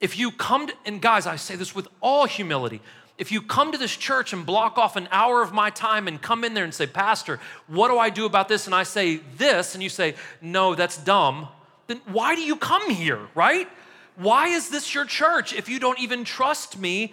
If 0.00 0.18
you 0.18 0.32
come 0.32 0.66
to, 0.66 0.74
and 0.86 1.00
guys, 1.00 1.26
I 1.26 1.36
say 1.36 1.56
this 1.56 1.74
with 1.74 1.86
all 2.00 2.24
humility, 2.24 2.80
if 3.20 3.30
you 3.30 3.42
come 3.42 3.70
to 3.70 3.78
this 3.78 3.94
church 3.94 4.32
and 4.32 4.46
block 4.46 4.78
off 4.78 4.96
an 4.96 5.06
hour 5.12 5.42
of 5.42 5.52
my 5.52 5.68
time 5.68 6.08
and 6.08 6.20
come 6.20 6.42
in 6.42 6.54
there 6.54 6.64
and 6.64 6.72
say, 6.72 6.86
Pastor, 6.86 7.38
what 7.66 7.88
do 7.88 7.98
I 7.98 8.08
do 8.08 8.24
about 8.24 8.48
this? 8.48 8.64
And 8.64 8.74
I 8.74 8.82
say 8.82 9.16
this, 9.36 9.74
and 9.74 9.82
you 9.82 9.90
say, 9.90 10.14
No, 10.40 10.74
that's 10.74 10.96
dumb, 10.96 11.46
then 11.86 12.00
why 12.06 12.34
do 12.34 12.40
you 12.40 12.56
come 12.56 12.88
here, 12.88 13.20
right? 13.34 13.68
Why 14.16 14.48
is 14.48 14.70
this 14.70 14.94
your 14.94 15.04
church 15.04 15.52
if 15.52 15.68
you 15.68 15.78
don't 15.78 16.00
even 16.00 16.24
trust 16.24 16.78
me 16.78 17.12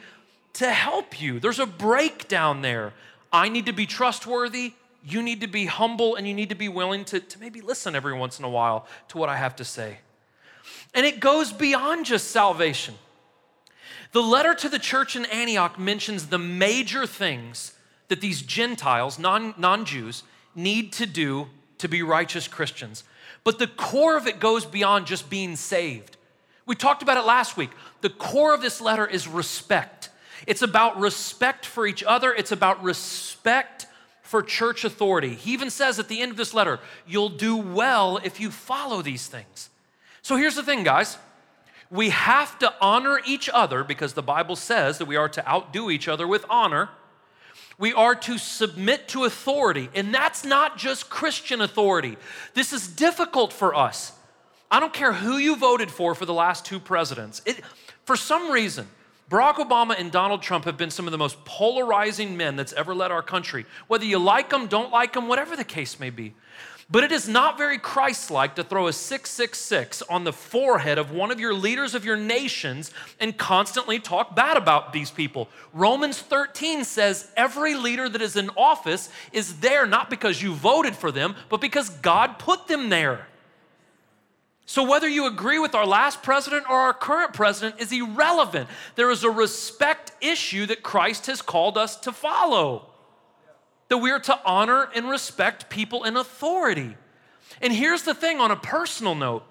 to 0.53 0.71
help 0.71 1.21
you? 1.21 1.41
There's 1.41 1.59
a 1.59 1.65
breakdown 1.65 2.61
there. 2.61 2.93
I 3.31 3.49
need 3.49 3.65
to 3.65 3.73
be 3.73 3.85
trustworthy. 3.85 4.73
You 5.03 5.21
need 5.21 5.41
to 5.41 5.47
be 5.47 5.65
humble 5.65 6.15
and 6.15 6.25
you 6.25 6.33
need 6.33 6.49
to 6.49 6.55
be 6.55 6.69
willing 6.69 7.03
to, 7.05 7.19
to 7.19 7.39
maybe 7.39 7.59
listen 7.59 7.95
every 7.95 8.13
once 8.13 8.39
in 8.39 8.45
a 8.45 8.49
while 8.49 8.87
to 9.09 9.17
what 9.17 9.27
I 9.27 9.35
have 9.35 9.57
to 9.57 9.65
say. 9.65 9.97
And 10.93 11.05
it 11.05 11.19
goes 11.19 11.51
beyond 11.51 12.05
just 12.05 12.31
salvation. 12.31 12.95
The 14.11 14.21
letter 14.21 14.53
to 14.55 14.69
the 14.69 14.79
church 14.79 15.15
in 15.15 15.25
Antioch 15.25 15.77
mentions 15.77 16.27
the 16.27 16.37
major 16.37 17.05
things 17.05 17.73
that 18.07 18.21
these 18.21 18.41
Gentiles, 18.41 19.19
non 19.19 19.85
Jews, 19.85 20.23
need 20.55 20.93
to 20.93 21.05
do 21.05 21.47
to 21.77 21.87
be 21.87 22.01
righteous 22.01 22.47
Christians. 22.47 23.03
But 23.43 23.59
the 23.59 23.67
core 23.67 24.17
of 24.17 24.27
it 24.27 24.39
goes 24.39 24.65
beyond 24.65 25.07
just 25.07 25.29
being 25.29 25.55
saved. 25.55 26.17
We 26.65 26.75
talked 26.75 27.01
about 27.01 27.17
it 27.17 27.25
last 27.25 27.55
week. 27.55 27.69
The 28.01 28.09
core 28.09 28.53
of 28.53 28.61
this 28.61 28.81
letter 28.81 29.07
is 29.07 29.27
respect. 29.27 30.09
It's 30.45 30.61
about 30.61 30.99
respect 30.99 31.65
for 31.65 31.87
each 31.87 32.03
other, 32.03 32.33
it's 32.33 32.51
about 32.51 32.83
respect 32.83 33.87
for 34.21 34.43
church 34.43 34.83
authority. 34.83 35.33
He 35.35 35.53
even 35.53 35.69
says 35.69 35.99
at 35.99 36.09
the 36.09 36.21
end 36.21 36.31
of 36.31 36.37
this 36.37 36.53
letter, 36.53 36.79
You'll 37.05 37.29
do 37.29 37.55
well 37.55 38.17
if 38.23 38.39
you 38.39 38.51
follow 38.51 39.01
these 39.01 39.27
things. 39.27 39.69
So 40.21 40.35
here's 40.35 40.55
the 40.55 40.63
thing, 40.63 40.83
guys 40.83 41.17
we 41.89 42.09
have 42.09 42.59
to 42.59 42.73
honor 42.81 43.19
each 43.25 43.49
other 43.53 43.83
because 43.83 44.13
the 44.13 44.23
Bible 44.23 44.55
says 44.55 44.97
that 44.97 45.05
we 45.05 45.15
are 45.15 45.29
to 45.29 45.47
outdo 45.47 45.89
each 45.89 46.07
other 46.07 46.27
with 46.27 46.45
honor. 46.49 46.89
We 47.79 47.93
are 47.93 48.15
to 48.15 48.37
submit 48.37 49.07
to 49.09 49.25
authority, 49.25 49.89
and 49.93 50.13
that's 50.13 50.43
not 50.43 50.77
just 50.77 51.09
Christian 51.09 51.61
authority. 51.61 52.17
This 52.55 52.73
is 52.73 52.87
difficult 52.87 53.53
for 53.53 53.75
us. 53.75 54.13
I 54.69 54.79
don't 54.79 54.93
care 54.93 55.13
who 55.13 55.37
you 55.37 55.55
voted 55.55 55.91
for 55.91 56.15
for 56.15 56.25
the 56.25 56.33
last 56.33 56.65
two 56.65 56.79
presidents. 56.79 57.41
It, 57.45 57.61
for 58.03 58.15
some 58.15 58.51
reason, 58.51 58.87
Barack 59.29 59.55
Obama 59.55 59.97
and 59.97 60.11
Donald 60.11 60.41
Trump 60.41 60.65
have 60.65 60.77
been 60.77 60.89
some 60.89 61.05
of 61.05 61.11
the 61.11 61.17
most 61.17 61.43
polarizing 61.45 62.35
men 62.35 62.55
that's 62.55 62.73
ever 62.73 62.95
led 62.95 63.11
our 63.11 63.21
country. 63.21 63.65
Whether 63.87 64.05
you 64.05 64.19
like 64.19 64.49
them, 64.49 64.67
don't 64.67 64.91
like 64.91 65.13
them, 65.13 65.27
whatever 65.27 65.55
the 65.55 65.63
case 65.63 65.99
may 65.99 66.09
be. 66.09 66.33
But 66.89 67.03
it 67.03 67.11
is 67.11 67.27
not 67.27 67.57
very 67.57 67.77
Christ 67.77 68.31
like 68.31 68.55
to 68.55 68.63
throw 68.63 68.87
a 68.87 68.93
666 68.93 70.03
on 70.03 70.23
the 70.23 70.31
forehead 70.31 70.97
of 70.97 71.11
one 71.11 71.31
of 71.31 71.39
your 71.39 71.53
leaders 71.53 71.93
of 71.93 72.05
your 72.05 72.15
nations 72.15 72.91
and 73.19 73.37
constantly 73.37 73.99
talk 73.99 74.35
bad 74.35 74.55
about 74.55 74.93
these 74.93 75.11
people. 75.11 75.49
Romans 75.73 76.17
13 76.17 76.85
says 76.85 77.29
every 77.35 77.75
leader 77.75 78.07
that 78.07 78.21
is 78.21 78.37
in 78.37 78.49
office 78.55 79.09
is 79.33 79.59
there 79.59 79.85
not 79.85 80.09
because 80.09 80.41
you 80.41 80.53
voted 80.53 80.95
for 80.95 81.11
them, 81.11 81.35
but 81.49 81.59
because 81.59 81.89
God 81.89 82.39
put 82.39 82.67
them 82.67 82.87
there. 82.87 83.27
So, 84.65 84.83
whether 84.83 85.07
you 85.07 85.27
agree 85.27 85.59
with 85.59 85.75
our 85.75 85.85
last 85.85 86.23
president 86.23 86.69
or 86.69 86.75
our 86.75 86.93
current 86.93 87.33
president 87.33 87.81
is 87.81 87.91
irrelevant. 87.91 88.69
There 88.95 89.11
is 89.11 89.23
a 89.23 89.29
respect 89.29 90.11
issue 90.19 90.65
that 90.65 90.83
Christ 90.83 91.27
has 91.27 91.41
called 91.41 91.77
us 91.77 91.95
to 92.01 92.11
follow 92.11 92.85
that 93.89 93.97
we 93.97 94.11
are 94.11 94.19
to 94.19 94.39
honor 94.45 94.89
and 94.95 95.09
respect 95.09 95.69
people 95.69 96.03
in 96.03 96.17
authority. 96.17 96.95
And 97.61 97.73
here's 97.73 98.03
the 98.03 98.13
thing 98.13 98.39
on 98.39 98.51
a 98.51 98.55
personal 98.55 99.15
note 99.15 99.43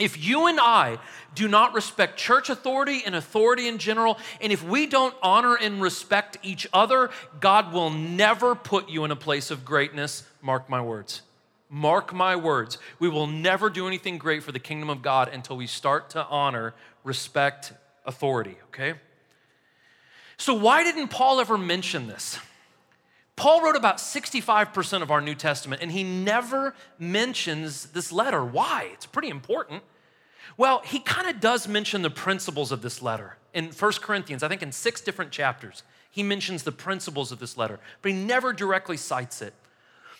if 0.00 0.22
you 0.22 0.46
and 0.46 0.58
I 0.58 0.98
do 1.34 1.46
not 1.46 1.74
respect 1.74 2.18
church 2.18 2.48
authority 2.48 3.02
and 3.04 3.14
authority 3.14 3.68
in 3.68 3.78
general, 3.78 4.18
and 4.40 4.52
if 4.52 4.64
we 4.64 4.86
don't 4.86 5.14
honor 5.22 5.56
and 5.56 5.82
respect 5.82 6.38
each 6.42 6.66
other, 6.72 7.10
God 7.38 7.72
will 7.72 7.90
never 7.90 8.54
put 8.54 8.88
you 8.88 9.04
in 9.04 9.10
a 9.10 9.16
place 9.16 9.50
of 9.50 9.64
greatness. 9.64 10.24
Mark 10.40 10.70
my 10.70 10.80
words. 10.80 11.20
Mark 11.68 12.14
my 12.14 12.34
words. 12.34 12.78
We 12.98 13.08
will 13.08 13.26
never 13.26 13.68
do 13.68 13.86
anything 13.86 14.18
great 14.18 14.42
for 14.42 14.52
the 14.52 14.58
kingdom 14.58 14.88
of 14.88 15.02
God 15.02 15.28
until 15.28 15.56
we 15.56 15.66
start 15.66 16.10
to 16.10 16.24
honor, 16.26 16.74
respect, 17.04 17.72
authority, 18.06 18.56
okay? 18.68 18.94
So, 20.36 20.54
why 20.54 20.82
didn't 20.82 21.08
Paul 21.08 21.40
ever 21.40 21.58
mention 21.58 22.08
this? 22.08 22.38
Paul 23.40 23.62
wrote 23.62 23.74
about 23.74 23.96
65% 23.96 25.00
of 25.00 25.10
our 25.10 25.22
New 25.22 25.34
Testament, 25.34 25.80
and 25.80 25.90
he 25.90 26.04
never 26.04 26.74
mentions 26.98 27.86
this 27.86 28.12
letter. 28.12 28.44
Why? 28.44 28.90
It's 28.92 29.06
pretty 29.06 29.30
important. 29.30 29.82
Well, 30.58 30.82
he 30.84 30.98
kind 30.98 31.26
of 31.26 31.40
does 31.40 31.66
mention 31.66 32.02
the 32.02 32.10
principles 32.10 32.70
of 32.70 32.82
this 32.82 33.00
letter. 33.00 33.38
In 33.54 33.68
1 33.68 33.92
Corinthians, 34.02 34.42
I 34.42 34.48
think 34.48 34.60
in 34.60 34.72
six 34.72 35.00
different 35.00 35.30
chapters, 35.30 35.84
he 36.10 36.22
mentions 36.22 36.64
the 36.64 36.72
principles 36.72 37.32
of 37.32 37.38
this 37.38 37.56
letter, 37.56 37.80
but 38.02 38.12
he 38.12 38.18
never 38.18 38.52
directly 38.52 38.98
cites 38.98 39.40
it. 39.40 39.54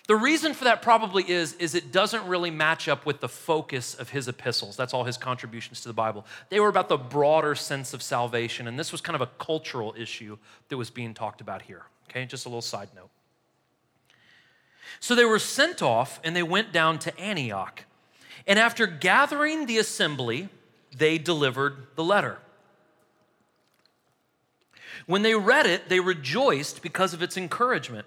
The 0.08 0.16
reason 0.16 0.54
for 0.54 0.64
that 0.64 0.80
probably 0.80 1.30
is, 1.30 1.52
is 1.56 1.74
it 1.74 1.92
doesn't 1.92 2.26
really 2.26 2.50
match 2.50 2.88
up 2.88 3.04
with 3.04 3.20
the 3.20 3.28
focus 3.28 3.94
of 3.96 4.08
his 4.08 4.28
epistles. 4.28 4.78
That's 4.78 4.94
all 4.94 5.04
his 5.04 5.18
contributions 5.18 5.82
to 5.82 5.88
the 5.88 5.94
Bible. 5.94 6.24
They 6.48 6.58
were 6.58 6.70
about 6.70 6.88
the 6.88 6.96
broader 6.96 7.54
sense 7.54 7.92
of 7.92 8.02
salvation, 8.02 8.66
and 8.66 8.78
this 8.78 8.90
was 8.90 9.02
kind 9.02 9.14
of 9.14 9.20
a 9.20 9.30
cultural 9.38 9.94
issue 9.94 10.38
that 10.70 10.78
was 10.78 10.88
being 10.88 11.12
talked 11.12 11.42
about 11.42 11.60
here. 11.60 11.82
Okay, 12.10 12.26
just 12.26 12.44
a 12.44 12.48
little 12.48 12.60
side 12.60 12.88
note. 12.94 13.10
So 14.98 15.14
they 15.14 15.24
were 15.24 15.38
sent 15.38 15.80
off 15.80 16.20
and 16.24 16.34
they 16.34 16.42
went 16.42 16.72
down 16.72 16.98
to 17.00 17.18
Antioch. 17.18 17.84
And 18.46 18.58
after 18.58 18.86
gathering 18.86 19.66
the 19.66 19.78
assembly, 19.78 20.48
they 20.96 21.18
delivered 21.18 21.86
the 21.94 22.02
letter. 22.02 22.38
When 25.06 25.22
they 25.22 25.34
read 25.34 25.66
it, 25.66 25.88
they 25.88 26.00
rejoiced 26.00 26.82
because 26.82 27.14
of 27.14 27.22
its 27.22 27.36
encouragement. 27.36 28.06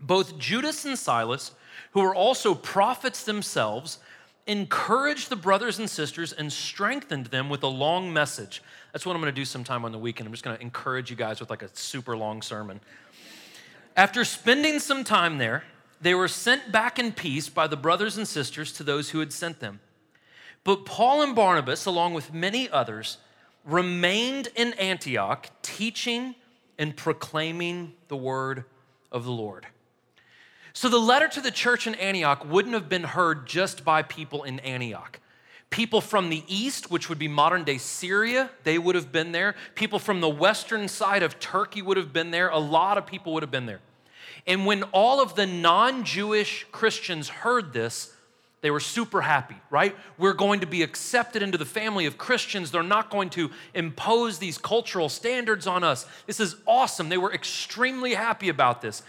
Both 0.00 0.38
Judas 0.38 0.84
and 0.84 0.98
Silas, 0.98 1.52
who 1.92 2.00
were 2.00 2.14
also 2.14 2.54
prophets 2.54 3.24
themselves, 3.24 3.98
encouraged 4.46 5.28
the 5.28 5.36
brothers 5.36 5.78
and 5.78 5.88
sisters 5.88 6.32
and 6.32 6.50
strengthened 6.52 7.26
them 7.26 7.50
with 7.50 7.62
a 7.62 7.68
long 7.68 8.12
message. 8.12 8.62
That's 8.92 9.04
what 9.04 9.14
I'm 9.14 9.20
going 9.20 9.32
to 9.32 9.38
do 9.38 9.44
sometime 9.44 9.84
on 9.84 9.92
the 9.92 9.98
weekend. 9.98 10.26
I'm 10.26 10.32
just 10.32 10.44
going 10.44 10.56
to 10.56 10.62
encourage 10.62 11.10
you 11.10 11.16
guys 11.16 11.40
with 11.40 11.50
like 11.50 11.62
a 11.62 11.68
super 11.74 12.16
long 12.16 12.40
sermon. 12.40 12.80
After 13.98 14.24
spending 14.24 14.78
some 14.78 15.02
time 15.02 15.38
there, 15.38 15.64
they 16.00 16.14
were 16.14 16.28
sent 16.28 16.70
back 16.70 17.00
in 17.00 17.10
peace 17.10 17.48
by 17.48 17.66
the 17.66 17.76
brothers 17.76 18.16
and 18.16 18.28
sisters 18.28 18.72
to 18.74 18.84
those 18.84 19.10
who 19.10 19.18
had 19.18 19.32
sent 19.32 19.58
them. 19.58 19.80
But 20.62 20.84
Paul 20.84 21.20
and 21.20 21.34
Barnabas, 21.34 21.84
along 21.84 22.14
with 22.14 22.32
many 22.32 22.70
others, 22.70 23.18
remained 23.64 24.50
in 24.54 24.72
Antioch, 24.74 25.50
teaching 25.62 26.36
and 26.78 26.96
proclaiming 26.96 27.92
the 28.06 28.16
word 28.16 28.66
of 29.10 29.24
the 29.24 29.32
Lord. 29.32 29.66
So 30.72 30.88
the 30.88 30.98
letter 30.98 31.26
to 31.26 31.40
the 31.40 31.50
church 31.50 31.88
in 31.88 31.96
Antioch 31.96 32.48
wouldn't 32.48 32.74
have 32.74 32.88
been 32.88 33.02
heard 33.02 33.48
just 33.48 33.84
by 33.84 34.02
people 34.02 34.44
in 34.44 34.60
Antioch. 34.60 35.18
People 35.70 36.00
from 36.00 36.30
the 36.30 36.44
east, 36.46 36.88
which 36.88 37.08
would 37.08 37.18
be 37.18 37.26
modern 37.26 37.64
day 37.64 37.78
Syria, 37.78 38.50
they 38.62 38.78
would 38.78 38.94
have 38.94 39.10
been 39.10 39.32
there. 39.32 39.56
People 39.74 39.98
from 39.98 40.20
the 40.20 40.28
western 40.28 40.86
side 40.86 41.24
of 41.24 41.40
Turkey 41.40 41.82
would 41.82 41.96
have 41.96 42.12
been 42.12 42.30
there. 42.30 42.48
A 42.50 42.58
lot 42.60 42.96
of 42.96 43.04
people 43.04 43.34
would 43.34 43.42
have 43.42 43.50
been 43.50 43.66
there. 43.66 43.80
And 44.46 44.66
when 44.66 44.82
all 44.84 45.22
of 45.22 45.34
the 45.34 45.46
non 45.46 46.04
Jewish 46.04 46.66
Christians 46.72 47.28
heard 47.28 47.72
this, 47.72 48.12
they 48.60 48.70
were 48.70 48.80
super 48.80 49.20
happy, 49.20 49.54
right? 49.70 49.94
We're 50.16 50.32
going 50.32 50.60
to 50.60 50.66
be 50.66 50.82
accepted 50.82 51.42
into 51.42 51.58
the 51.58 51.64
family 51.64 52.06
of 52.06 52.18
Christians. 52.18 52.70
They're 52.70 52.82
not 52.82 53.08
going 53.08 53.30
to 53.30 53.50
impose 53.72 54.38
these 54.38 54.58
cultural 54.58 55.08
standards 55.08 55.66
on 55.66 55.84
us. 55.84 56.06
This 56.26 56.40
is 56.40 56.56
awesome. 56.66 57.08
They 57.08 57.18
were 57.18 57.32
extremely 57.32 58.14
happy 58.14 58.48
about 58.48 58.82
this. 58.82 59.02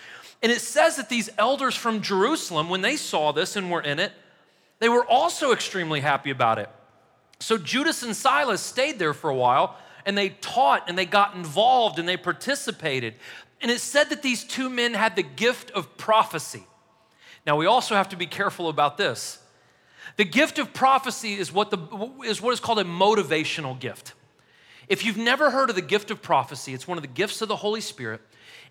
And 0.43 0.51
it 0.51 0.61
says 0.61 0.97
that 0.97 1.09
these 1.09 1.29
elders 1.37 1.75
from 1.75 2.01
Jerusalem, 2.01 2.69
when 2.69 2.81
they 2.81 2.95
saw 2.95 3.31
this 3.31 3.55
and 3.55 3.71
were 3.71 3.81
in 3.81 3.99
it, 3.99 4.11
they 4.79 4.87
were 4.87 5.03
also 5.03 5.51
extremely 5.51 5.99
happy 5.99 6.29
about 6.29 6.59
it. 6.59 6.69
So 7.39 7.57
Judas 7.57 8.03
and 8.03 8.15
Silas 8.15 8.61
stayed 8.61 8.99
there 8.99 9.13
for 9.13 9.29
a 9.29 9.35
while 9.35 9.77
and 10.05 10.17
they 10.17 10.29
taught 10.29 10.87
and 10.87 10.97
they 10.97 11.05
got 11.05 11.35
involved 11.35 11.99
and 11.99 12.07
they 12.07 12.17
participated. 12.17 13.15
And 13.61 13.69
it 13.69 13.81
said 13.81 14.09
that 14.09 14.21
these 14.21 14.43
two 14.43 14.69
men 14.69 14.93
had 14.93 15.15
the 15.15 15.23
gift 15.23 15.71
of 15.71 15.97
prophecy. 15.97 16.63
Now, 17.45 17.57
we 17.57 17.65
also 17.65 17.95
have 17.95 18.09
to 18.09 18.15
be 18.15 18.27
careful 18.27 18.69
about 18.69 18.97
this. 18.97 19.39
The 20.17 20.25
gift 20.25 20.59
of 20.59 20.73
prophecy 20.73 21.33
is 21.33 21.51
what, 21.51 21.71
the, 21.71 21.77
is 22.25 22.41
what 22.41 22.53
is 22.53 22.59
called 22.59 22.79
a 22.79 22.83
motivational 22.83 23.79
gift. 23.79 24.13
If 24.87 25.05
you've 25.05 25.17
never 25.17 25.51
heard 25.51 25.69
of 25.69 25.75
the 25.75 25.81
gift 25.81 26.09
of 26.11 26.21
prophecy, 26.21 26.73
it's 26.73 26.87
one 26.87 26.97
of 26.97 27.01
the 27.03 27.07
gifts 27.07 27.41
of 27.41 27.47
the 27.47 27.55
Holy 27.55 27.81
Spirit. 27.81 28.21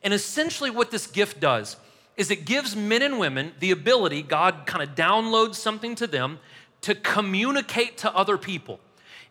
And 0.03 0.13
essentially, 0.13 0.71
what 0.71 0.91
this 0.91 1.07
gift 1.07 1.41
does 1.41 1.77
is 2.17 2.31
it 2.31 2.45
gives 2.45 2.75
men 2.75 3.03
and 3.03 3.19
women 3.19 3.53
the 3.61 3.71
ability, 3.71 4.23
God 4.23 4.67
kind 4.67 4.83
of 4.83 4.97
downloads 4.97 5.55
something 5.55 5.95
to 5.97 6.07
them 6.07 6.41
to 6.81 6.95
communicate 6.95 7.99
to 7.99 8.15
other 8.15 8.37
people. 8.37 8.81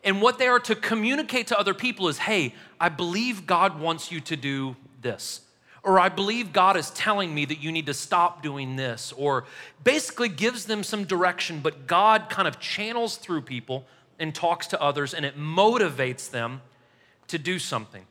And 0.02 0.22
what 0.22 0.38
they 0.38 0.48
are 0.48 0.60
to 0.60 0.74
communicate 0.74 1.48
to 1.48 1.58
other 1.58 1.74
people 1.74 2.08
is 2.08 2.18
hey, 2.18 2.54
I 2.80 2.88
believe 2.88 3.46
God 3.46 3.78
wants 3.78 4.10
you 4.10 4.20
to 4.22 4.36
do 4.36 4.76
this. 5.00 5.42
Or 5.82 5.98
I 5.98 6.08
believe 6.08 6.52
God 6.52 6.76
is 6.76 6.90
telling 6.90 7.34
me 7.34 7.44
that 7.44 7.60
you 7.60 7.70
need 7.72 7.86
to 7.86 7.94
stop 7.94 8.42
doing 8.42 8.76
this. 8.76 9.12
Or 9.16 9.44
basically 9.84 10.28
gives 10.28 10.64
them 10.64 10.82
some 10.82 11.04
direction, 11.04 11.60
but 11.60 11.86
God 11.86 12.28
kind 12.28 12.48
of 12.48 12.58
channels 12.60 13.16
through 13.16 13.42
people 13.42 13.86
and 14.18 14.34
talks 14.34 14.66
to 14.68 14.82
others 14.82 15.14
and 15.14 15.24
it 15.24 15.38
motivates 15.38 16.30
them 16.30 16.60
to 17.28 17.38
do 17.38 17.58
something. 17.58 18.04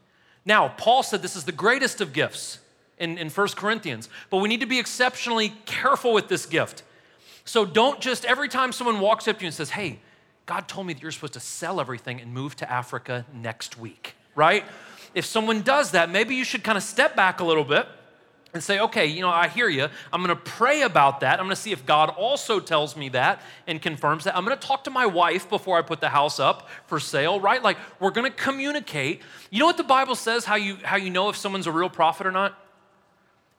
Now, 0.45 0.69
Paul 0.69 1.03
said 1.03 1.21
this 1.21 1.35
is 1.35 1.43
the 1.43 1.51
greatest 1.51 1.99
of 1.99 2.13
gifts 2.13 2.59
in, 2.97 3.17
in 3.17 3.29
1 3.29 3.47
Corinthians. 3.49 4.09
But 4.29 4.37
we 4.37 4.49
need 4.49 4.61
to 4.61 4.65
be 4.65 4.79
exceptionally 4.79 5.53
careful 5.65 6.13
with 6.13 6.27
this 6.27 6.45
gift. 6.45 6.83
So 7.45 7.65
don't 7.65 7.99
just, 7.99 8.25
every 8.25 8.49
time 8.49 8.71
someone 8.71 8.99
walks 8.99 9.27
up 9.27 9.37
to 9.37 9.43
you 9.43 9.47
and 9.47 9.55
says, 9.55 9.69
hey, 9.69 9.99
God 10.45 10.67
told 10.67 10.87
me 10.87 10.93
that 10.93 11.01
you're 11.01 11.11
supposed 11.11 11.33
to 11.33 11.39
sell 11.39 11.79
everything 11.79 12.21
and 12.21 12.33
move 12.33 12.55
to 12.57 12.71
Africa 12.71 13.25
next 13.33 13.77
week, 13.77 14.15
right? 14.35 14.63
If 15.17 15.25
someone 15.25 15.61
does 15.61 15.91
that, 15.91 16.09
maybe 16.09 16.35
you 16.35 16.43
should 16.43 16.63
kind 16.63 16.77
of 16.77 16.83
step 16.83 17.15
back 17.15 17.39
a 17.39 17.43
little 17.43 17.63
bit 17.63 17.87
and 18.53 18.63
say, 18.63 18.79
okay, 18.79 19.05
you 19.05 19.21
know, 19.21 19.29
I 19.29 19.47
hear 19.47 19.67
you. 19.67 19.87
I'm 20.13 20.23
going 20.23 20.35
to 20.35 20.41
pray 20.41 20.83
about 20.83 21.19
that. 21.19 21.39
I'm 21.39 21.45
going 21.45 21.55
to 21.55 21.61
see 21.61 21.71
if 21.71 21.85
God 21.85 22.09
also 22.09 22.59
tells 22.59 22.95
me 22.95 23.09
that 23.09 23.41
and 23.67 23.81
confirms 23.81 24.23
that. 24.23 24.37
I'm 24.37 24.45
going 24.45 24.57
to 24.57 24.67
talk 24.67 24.83
to 24.85 24.91
my 24.91 25.05
wife 25.05 25.49
before 25.49 25.77
I 25.77 25.81
put 25.81 26.01
the 26.01 26.09
house 26.09 26.39
up 26.39 26.69
for 26.85 26.99
sale, 26.99 27.39
right? 27.39 27.61
Like 27.61 27.77
we're 27.99 28.11
going 28.11 28.31
to 28.31 28.37
communicate. 28.37 29.21
You 29.49 29.59
know 29.59 29.65
what 29.65 29.77
the 29.77 29.83
Bible 29.83 30.15
says 30.15 30.45
how 30.45 30.55
you 30.55 30.77
how 30.83 30.95
you 30.95 31.09
know 31.09 31.29
if 31.29 31.35
someone's 31.35 31.67
a 31.67 31.71
real 31.71 31.89
prophet 31.89 32.25
or 32.25 32.31
not? 32.31 32.57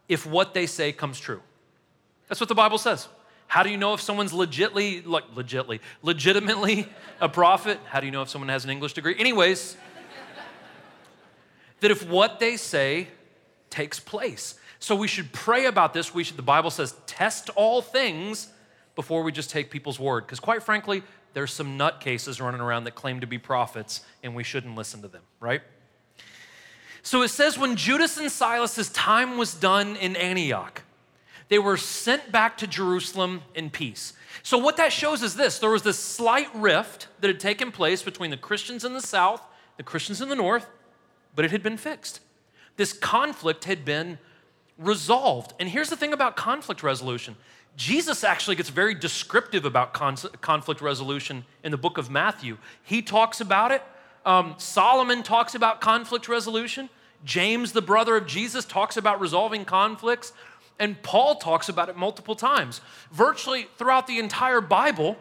if 0.09 0.27
what 0.27 0.55
they 0.55 0.67
say 0.67 0.93
comes 0.93 1.21
true. 1.21 1.41
That's 2.29 2.41
what 2.41 2.49
the 2.49 2.55
Bible 2.55 2.79
says. 2.79 3.09
How 3.47 3.63
do 3.63 3.71
you 3.71 3.77
know 3.77 3.95
if 3.95 4.01
someone's 4.01 4.33
legitly, 4.33 5.07
like 5.07 5.35
legitly, 5.35 5.81
legitimately 6.03 6.89
a 7.21 7.29
prophet? 7.29 7.79
How 7.87 8.01
do 8.01 8.07
you 8.07 8.13
know 8.13 8.23
if 8.23 8.29
someone 8.29 8.49
has 8.49 8.65
an 8.65 8.71
English 8.71 8.95
degree? 8.95 9.15
Anyways, 9.19 9.77
that 11.81 11.91
if 11.91 12.09
what 12.09 12.41
they 12.41 12.57
say 12.57 13.09
takes 13.71 14.01
place. 14.01 14.55
So 14.81 14.95
we 14.95 15.09
should 15.09 15.33
pray 15.33 15.67
about 15.67 15.93
this. 15.93 16.15
We 16.15 16.25
should, 16.25 16.37
the 16.37 16.43
Bible 16.43 16.71
says, 16.71 16.95
test 17.07 17.51
all 17.51 17.83
things 17.83 18.49
before 18.95 19.23
we 19.23 19.33
just 19.33 19.51
take 19.51 19.71
people's 19.71 19.99
word. 19.99 20.27
Because 20.27 20.41
quite 20.41 20.63
frankly, 20.63 21.03
there's 21.35 21.53
some 21.53 21.79
nutcases 21.79 22.41
running 22.41 22.61
around 22.61 22.85
that 22.85 22.95
claim 22.95 23.21
to 23.21 23.27
be 23.27 23.39
prophets, 23.39 24.03
and 24.23 24.35
we 24.35 24.43
shouldn't 24.43 24.75
listen 24.75 25.03
to 25.03 25.09
them, 25.09 25.23
right? 25.41 25.63
So 27.03 27.23
it 27.23 27.29
says 27.29 27.59
when 27.59 27.77
Judas 27.77 28.19
and 28.19 28.31
Silas's 28.31 28.91
time 28.91 29.37
was 29.37 29.55
done 29.55 29.97
in 29.97 30.17
Antioch, 30.17 30.83
they 31.49 31.59
were 31.59 31.77
sent 31.77 32.31
back 32.31 32.59
to 32.59 32.67
Jerusalem 32.67 33.43
in 33.55 33.71
peace. 33.71 34.13
So 34.43 34.59
what 34.59 34.77
that 34.77 34.93
shows 34.93 35.23
is 35.23 35.35
this 35.35 35.59
there 35.59 35.71
was 35.71 35.83
this 35.83 35.99
slight 35.99 36.55
rift 36.55 37.09
that 37.21 37.29
had 37.29 37.41
taken 37.41 37.73
place 37.73 38.03
between 38.03 38.31
the 38.31 38.37
Christians 38.37 38.85
in 38.85 38.93
the 38.93 39.01
south, 39.01 39.43
the 39.77 39.83
Christians 39.83 40.21
in 40.21 40.29
the 40.29 40.37
north, 40.37 40.67
but 41.35 41.45
it 41.45 41.51
had 41.51 41.63
been 41.63 41.77
fixed. 41.77 42.21
This 42.77 42.93
conflict 42.93 43.65
had 43.65 43.85
been 43.85 44.19
resolved. 44.79 45.55
And 45.59 45.69
here's 45.69 45.91
the 45.91 45.97
thing 45.97 46.13
about 46.13 46.37
conflict 46.37 46.83
resolution 46.83 47.37
Jesus 47.77 48.25
actually 48.25 48.57
gets 48.57 48.71
very 48.71 48.95
descriptive 48.95 49.65
about 49.65 49.93
conflict 49.93 50.81
resolution 50.81 51.45
in 51.63 51.71
the 51.71 51.79
book 51.79 51.97
of 51.97 52.11
Matthew. 52.11 52.59
He 52.83 53.03
talks 53.03 53.41
about 53.41 53.71
it. 53.71 53.83
Um, 54.27 54.57
Solomon 54.59 55.23
talks 55.23 55.55
about 55.55 55.81
conflict 55.81 56.29
resolution. 56.29 56.91
James, 57.25 57.73
the 57.73 57.83
brother 57.83 58.17
of 58.17 58.27
Jesus, 58.27 58.65
talks 58.65 58.97
about 58.97 59.21
resolving 59.21 59.65
conflicts, 59.65 60.33
and 60.79 61.01
Paul 61.03 61.37
talks 61.37 61.69
about 61.69 61.89
it 61.89 61.97
multiple 61.97 62.35
times. 62.35 62.81
Virtually 63.13 63.69
throughout 63.77 64.07
the 64.07 64.19
entire 64.19 64.61
Bible, 64.61 65.17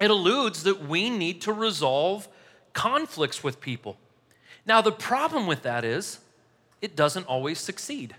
it 0.00 0.10
alludes 0.10 0.62
that 0.62 0.86
we 0.88 1.10
need 1.10 1.40
to 1.42 1.52
resolve 1.52 2.28
conflicts 2.72 3.42
with 3.42 3.60
people. 3.60 3.98
Now, 4.70 4.80
the 4.80 4.92
problem 4.92 5.48
with 5.48 5.62
that 5.62 5.84
is 5.84 6.20
it 6.80 6.94
doesn't 6.94 7.26
always 7.26 7.58
succeed. 7.58 8.14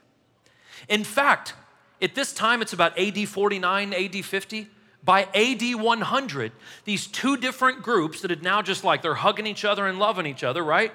In 0.90 1.06
fact, 1.06 1.54
at 2.02 2.14
this 2.14 2.34
time, 2.34 2.62
it's 2.62 2.74
about 2.74 3.00
AD 3.00 3.30
49, 3.30 3.94
AD 3.94 4.26
50. 4.26 4.68
By 5.02 5.24
AD 5.34 5.76
100, 5.76 6.52
these 6.84 7.08
two 7.08 7.38
different 7.38 7.82
groups 7.82 8.22
that 8.22 8.32
had 8.32 8.44
now 8.44 8.62
just 8.62 8.84
like 8.84 9.02
they're 9.02 9.16
hugging 9.16 9.48
each 9.48 9.64
other 9.64 9.88
and 9.88 9.98
loving 9.98 10.26
each 10.26 10.44
other, 10.44 10.62
right? 10.62 10.92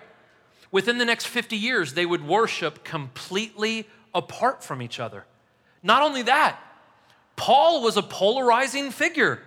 within 0.70 0.98
the 0.98 1.06
next 1.06 1.26
50 1.26 1.56
years, 1.56 1.94
they 1.94 2.04
would 2.04 2.26
worship 2.26 2.84
completely 2.84 3.88
apart 4.14 4.62
from 4.62 4.82
each 4.82 5.00
other. 5.00 5.24
Not 5.82 6.02
only 6.02 6.22
that, 6.22 6.58
Paul 7.36 7.82
was 7.82 7.96
a 7.96 8.02
polarizing 8.02 8.90
figure. 8.90 9.40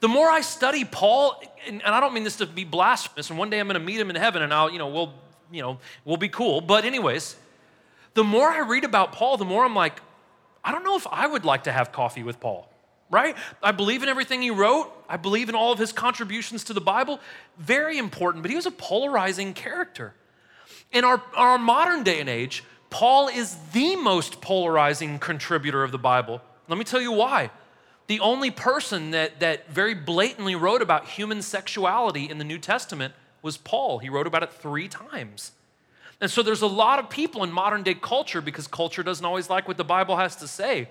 The 0.00 0.08
more 0.08 0.28
I 0.28 0.42
study 0.42 0.84
Paul, 0.84 1.40
and 1.66 1.80
I 1.82 2.00
don't 2.00 2.12
mean 2.12 2.24
this 2.24 2.36
to 2.36 2.46
be 2.46 2.64
blasphemous, 2.64 3.30
and 3.30 3.38
one 3.38 3.48
day 3.48 3.58
I'm 3.60 3.66
gonna 3.66 3.80
meet 3.80 3.98
him 3.98 4.10
in 4.10 4.16
heaven 4.16 4.42
and 4.42 4.52
I'll, 4.52 4.70
you 4.70 4.78
know, 4.78 4.88
we'll, 4.88 5.14
you 5.50 5.62
know, 5.62 5.78
we'll 6.04 6.16
be 6.16 6.28
cool. 6.28 6.60
But, 6.60 6.84
anyways, 6.84 7.36
the 8.14 8.24
more 8.24 8.48
I 8.48 8.60
read 8.60 8.84
about 8.84 9.12
Paul, 9.12 9.36
the 9.36 9.44
more 9.44 9.64
I'm 9.64 9.74
like, 9.74 10.00
I 10.64 10.72
don't 10.72 10.84
know 10.84 10.96
if 10.96 11.06
I 11.06 11.26
would 11.26 11.44
like 11.44 11.64
to 11.64 11.72
have 11.72 11.92
coffee 11.92 12.22
with 12.22 12.40
Paul, 12.40 12.68
right? 13.10 13.36
I 13.62 13.72
believe 13.72 14.02
in 14.02 14.08
everything 14.08 14.42
he 14.42 14.50
wrote, 14.50 14.92
I 15.08 15.16
believe 15.16 15.48
in 15.48 15.54
all 15.54 15.72
of 15.72 15.78
his 15.78 15.92
contributions 15.92 16.64
to 16.64 16.72
the 16.72 16.80
Bible. 16.80 17.20
Very 17.58 17.96
important, 17.96 18.42
but 18.42 18.50
he 18.50 18.56
was 18.56 18.66
a 18.66 18.70
polarizing 18.70 19.54
character. 19.54 20.14
In 20.92 21.04
our, 21.04 21.22
our 21.34 21.58
modern 21.58 22.02
day 22.02 22.20
and 22.20 22.28
age, 22.28 22.64
Paul 22.90 23.28
is 23.28 23.56
the 23.72 23.96
most 23.96 24.40
polarizing 24.40 25.18
contributor 25.18 25.82
of 25.82 25.92
the 25.92 25.98
Bible. 25.98 26.40
Let 26.68 26.78
me 26.78 26.84
tell 26.84 27.00
you 27.00 27.12
why. 27.12 27.50
The 28.06 28.20
only 28.20 28.50
person 28.50 29.10
that, 29.10 29.40
that 29.40 29.70
very 29.70 29.94
blatantly 29.94 30.54
wrote 30.54 30.80
about 30.80 31.06
human 31.06 31.42
sexuality 31.42 32.28
in 32.28 32.38
the 32.38 32.44
New 32.44 32.58
Testament 32.58 33.14
was 33.42 33.56
Paul. 33.56 33.98
He 33.98 34.08
wrote 34.08 34.26
about 34.26 34.42
it 34.42 34.52
three 34.52 34.88
times. 34.88 35.52
And 36.20 36.30
so 36.30 36.42
there's 36.42 36.62
a 36.62 36.66
lot 36.66 36.98
of 36.98 37.10
people 37.10 37.44
in 37.44 37.52
modern 37.52 37.82
day 37.82 37.94
culture, 37.94 38.40
because 38.40 38.66
culture 38.66 39.02
doesn't 39.02 39.24
always 39.24 39.48
like 39.48 39.68
what 39.68 39.76
the 39.76 39.84
Bible 39.84 40.16
has 40.16 40.36
to 40.36 40.48
say, 40.48 40.88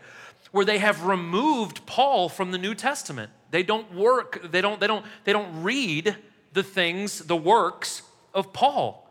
where 0.52 0.64
they 0.64 0.78
have 0.78 1.06
removed 1.06 1.86
Paul 1.86 2.30
from 2.30 2.52
the 2.52 2.58
New 2.58 2.74
Testament. 2.74 3.32
They 3.52 3.64
don't 3.64 3.94
work, 3.94 4.52
they 4.52 4.62
don't, 4.62 4.80
they 4.80 4.88
don't, 4.88 5.06
they 5.26 5.34
don't 5.34 5.64
read 5.64 6.16
the 6.54 6.64
things, 6.64 7.20
the 7.20 7.36
works 7.36 8.04
of 8.34 8.54
Paul. 8.54 9.04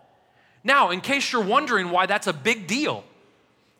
Now, 0.64 0.90
in 0.90 1.00
case 1.00 1.32
you're 1.32 1.44
wondering 1.44 1.90
why 1.90 2.06
that's 2.06 2.26
a 2.26 2.32
big 2.32 2.66
deal, 2.66 3.04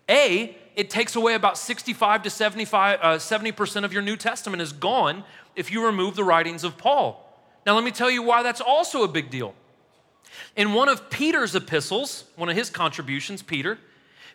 A, 0.09 0.57
it 0.77 0.91
takes 0.91 1.17
away 1.17 1.35
about 1.35 1.57
65 1.57 2.23
to 2.25 2.31
75, 2.31 2.99
uh, 3.01 3.09
70% 3.17 3.85
of 3.85 3.93
your 3.93 4.03
New 4.03 4.17
Testament 4.17 4.63
is 4.63 4.73
gone 4.73 5.25
if 5.57 5.73
you 5.73 5.85
remove 5.85 6.17
the 6.17 6.25
writings 6.25 6.65
of 6.65 6.77
Paul. 6.77 7.26
Now, 7.67 7.75
let 7.75 7.83
me 7.83 7.91
tell 7.91 8.11
you 8.11 8.23
why 8.23 8.45
that's 8.45 8.61
also 8.61 9.03
a 9.03 9.09
big 9.09 9.29
deal. 9.29 9.53
In 10.55 10.73
one 10.73 10.89
of 10.89 11.11
Peter's 11.11 11.57
epistles, 11.57 12.25
one 12.37 12.49
of 12.49 12.57
his 12.57 12.71
contributions, 12.71 13.43
Peter, 13.43 13.79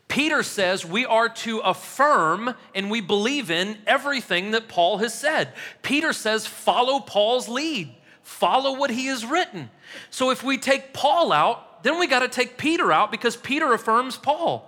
Peter 0.10 0.44
says 0.44 0.86
we 0.86 1.06
are 1.06 1.30
to 1.30 1.60
affirm 1.60 2.54
and 2.76 2.92
we 2.92 3.00
believe 3.00 3.50
in 3.50 3.78
everything 3.88 4.52
that 4.52 4.68
Paul 4.68 4.98
has 4.98 5.14
said. 5.14 5.54
Peter 5.82 6.12
says, 6.12 6.46
follow 6.46 7.00
Paul's 7.00 7.48
lead, 7.48 7.96
follow 8.22 8.78
what 8.78 8.90
he 8.90 9.06
has 9.06 9.26
written. 9.26 9.70
So 10.10 10.30
if 10.30 10.44
we 10.44 10.58
take 10.58 10.92
Paul 10.92 11.32
out, 11.32 11.84
then 11.84 11.98
we 11.98 12.08
got 12.08 12.20
to 12.20 12.28
take 12.28 12.58
Peter 12.58 12.92
out 12.92 13.10
because 13.10 13.38
Peter 13.38 13.72
affirms 13.74 14.18
Paul. 14.18 14.68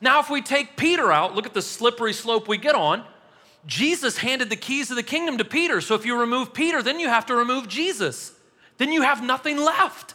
Now, 0.00 0.18
if 0.18 0.28
we 0.28 0.42
take 0.42 0.76
Peter 0.76 1.12
out, 1.12 1.36
look 1.36 1.46
at 1.46 1.54
the 1.54 1.62
slippery 1.62 2.12
slope 2.12 2.48
we 2.48 2.56
get 2.58 2.74
on. 2.74 3.04
Jesus 3.66 4.18
handed 4.18 4.48
the 4.50 4.56
keys 4.56 4.90
of 4.90 4.96
the 4.96 5.02
kingdom 5.02 5.38
to 5.38 5.44
Peter. 5.44 5.80
So 5.80 5.94
if 5.94 6.06
you 6.06 6.18
remove 6.18 6.54
Peter, 6.54 6.82
then 6.82 6.98
you 6.98 7.08
have 7.08 7.26
to 7.26 7.34
remove 7.34 7.68
Jesus. 7.68 8.32
Then 8.78 8.92
you 8.92 9.02
have 9.02 9.22
nothing 9.22 9.58
left. 9.58 10.14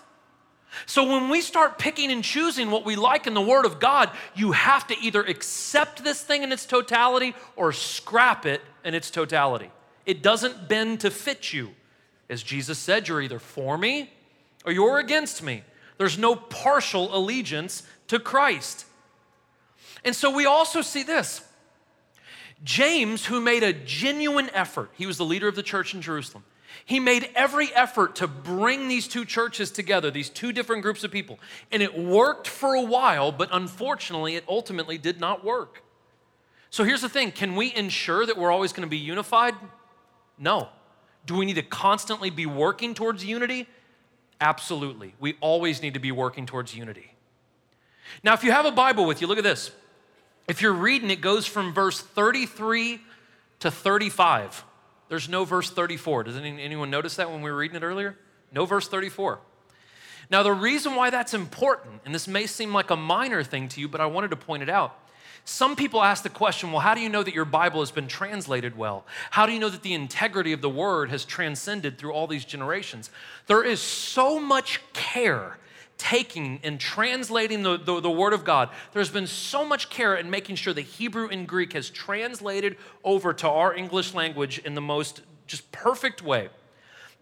So 0.85 1.03
when 1.09 1.29
we 1.29 1.41
start 1.41 1.77
picking 1.77 2.11
and 2.11 2.23
choosing 2.23 2.69
what 2.69 2.85
we 2.85 2.95
like 2.95 3.27
in 3.27 3.33
the 3.33 3.41
Word 3.41 3.65
of 3.65 3.79
God, 3.79 4.09
you 4.35 4.51
have 4.51 4.87
to 4.87 4.99
either 4.99 5.23
accept 5.23 6.03
this 6.03 6.21
thing 6.21 6.43
in 6.43 6.51
its 6.51 6.65
totality 6.65 7.33
or 7.55 7.71
scrap 7.71 8.45
it 8.45 8.61
in 8.83 8.93
its 8.93 9.09
totality. 9.09 9.71
It 10.05 10.21
doesn't 10.21 10.67
bend 10.67 10.99
to 11.01 11.11
fit 11.11 11.53
you. 11.53 11.71
As 12.29 12.43
Jesus 12.43 12.77
said, 12.77 13.07
you're 13.07 13.21
either 13.21 13.39
for 13.39 13.77
me 13.77 14.11
or 14.65 14.71
you're 14.71 14.99
against 14.99 15.43
me. 15.43 15.63
There's 15.97 16.17
no 16.17 16.35
partial 16.35 17.15
allegiance 17.15 17.83
to 18.07 18.19
Christ. 18.19 18.85
And 20.03 20.15
so 20.15 20.29
we 20.35 20.45
also 20.45 20.81
see 20.81 21.03
this. 21.03 21.44
James, 22.63 23.25
who 23.25 23.41
made 23.41 23.63
a 23.63 23.73
genuine 23.73 24.49
effort, 24.53 24.89
he 24.93 25.05
was 25.05 25.17
the 25.17 25.25
leader 25.25 25.47
of 25.47 25.55
the 25.55 25.63
church 25.63 25.93
in 25.93 26.01
Jerusalem. 26.01 26.43
He 26.83 26.99
made 26.99 27.29
every 27.35 27.73
effort 27.73 28.15
to 28.17 28.27
bring 28.27 28.87
these 28.87 29.07
two 29.07 29.25
churches 29.25 29.71
together, 29.71 30.11
these 30.11 30.29
two 30.29 30.51
different 30.51 30.81
groups 30.81 31.03
of 31.03 31.11
people. 31.11 31.39
And 31.71 31.81
it 31.81 31.97
worked 31.97 32.47
for 32.47 32.75
a 32.75 32.81
while, 32.81 33.31
but 33.31 33.49
unfortunately, 33.51 34.35
it 34.35 34.43
ultimately 34.47 34.97
did 34.97 35.19
not 35.19 35.43
work. 35.43 35.83
So 36.69 36.83
here's 36.83 37.01
the 37.01 37.09
thing 37.09 37.31
can 37.31 37.55
we 37.55 37.73
ensure 37.73 38.25
that 38.25 38.37
we're 38.37 38.51
always 38.51 38.73
going 38.73 38.85
to 38.85 38.89
be 38.89 38.97
unified? 38.97 39.55
No. 40.37 40.69
Do 41.25 41.35
we 41.35 41.45
need 41.45 41.55
to 41.55 41.63
constantly 41.63 42.29
be 42.29 42.45
working 42.45 42.93
towards 42.93 43.25
unity? 43.25 43.67
Absolutely. 44.41 45.15
We 45.19 45.37
always 45.39 45.81
need 45.81 45.93
to 45.93 45.99
be 45.99 46.11
working 46.11 46.45
towards 46.45 46.75
unity. 46.75 47.13
Now, 48.23 48.33
if 48.33 48.43
you 48.43 48.51
have 48.51 48.65
a 48.65 48.71
Bible 48.71 49.05
with 49.05 49.21
you, 49.21 49.27
look 49.27 49.37
at 49.37 49.43
this. 49.43 49.71
If 50.47 50.61
you're 50.61 50.73
reading, 50.73 51.09
it 51.09 51.21
goes 51.21 51.45
from 51.45 51.73
verse 51.73 51.99
33 51.99 53.01
to 53.59 53.71
35. 53.71 54.63
There's 55.09 55.29
no 55.29 55.45
verse 55.45 55.69
34. 55.69 56.23
Does 56.23 56.37
anyone 56.37 56.89
notice 56.89 57.15
that 57.15 57.31
when 57.31 57.41
we 57.41 57.51
were 57.51 57.57
reading 57.57 57.77
it 57.77 57.83
earlier? 57.83 58.15
No 58.51 58.65
verse 58.65 58.87
34. 58.87 59.39
Now, 60.29 60.43
the 60.43 60.53
reason 60.53 60.95
why 60.95 61.09
that's 61.09 61.33
important, 61.33 62.01
and 62.05 62.13
this 62.13 62.27
may 62.27 62.47
seem 62.47 62.73
like 62.73 62.89
a 62.89 62.95
minor 62.95 63.43
thing 63.43 63.67
to 63.69 63.81
you, 63.81 63.87
but 63.87 64.01
I 64.01 64.07
wanted 64.07 64.31
to 64.31 64.35
point 64.35 64.63
it 64.63 64.69
out. 64.69 64.99
Some 65.47 65.75
people 65.75 66.01
ask 66.01 66.23
the 66.23 66.29
question 66.29 66.71
well, 66.71 66.81
how 66.81 66.95
do 66.95 67.01
you 67.01 67.09
know 67.09 67.21
that 67.21 67.35
your 67.35 67.45
Bible 67.45 67.81
has 67.81 67.91
been 67.91 68.07
translated 68.07 68.75
well? 68.75 69.05
How 69.29 69.45
do 69.45 69.51
you 69.51 69.59
know 69.59 69.69
that 69.69 69.83
the 69.83 69.93
integrity 69.93 70.53
of 70.53 70.61
the 70.61 70.69
word 70.69 71.11
has 71.11 71.23
transcended 71.23 71.99
through 71.99 72.13
all 72.13 72.25
these 72.25 72.45
generations? 72.45 73.11
There 73.45 73.63
is 73.63 73.79
so 73.79 74.39
much 74.39 74.81
care 74.93 75.59
taking 75.97 76.59
and 76.63 76.79
translating 76.79 77.63
the, 77.63 77.77
the, 77.77 78.01
the, 78.01 78.11
Word 78.11 78.33
of 78.33 78.43
God, 78.43 78.69
there's 78.91 79.09
been 79.09 79.27
so 79.27 79.65
much 79.65 79.89
care 79.89 80.15
in 80.15 80.29
making 80.29 80.55
sure 80.55 80.73
the 80.73 80.81
Hebrew 80.81 81.27
and 81.29 81.47
Greek 81.47 81.73
has 81.73 81.89
translated 81.89 82.77
over 83.03 83.33
to 83.33 83.49
our 83.49 83.73
English 83.73 84.13
language 84.13 84.59
in 84.59 84.75
the 84.75 84.81
most 84.81 85.21
just 85.47 85.71
perfect 85.71 86.21
way. 86.21 86.49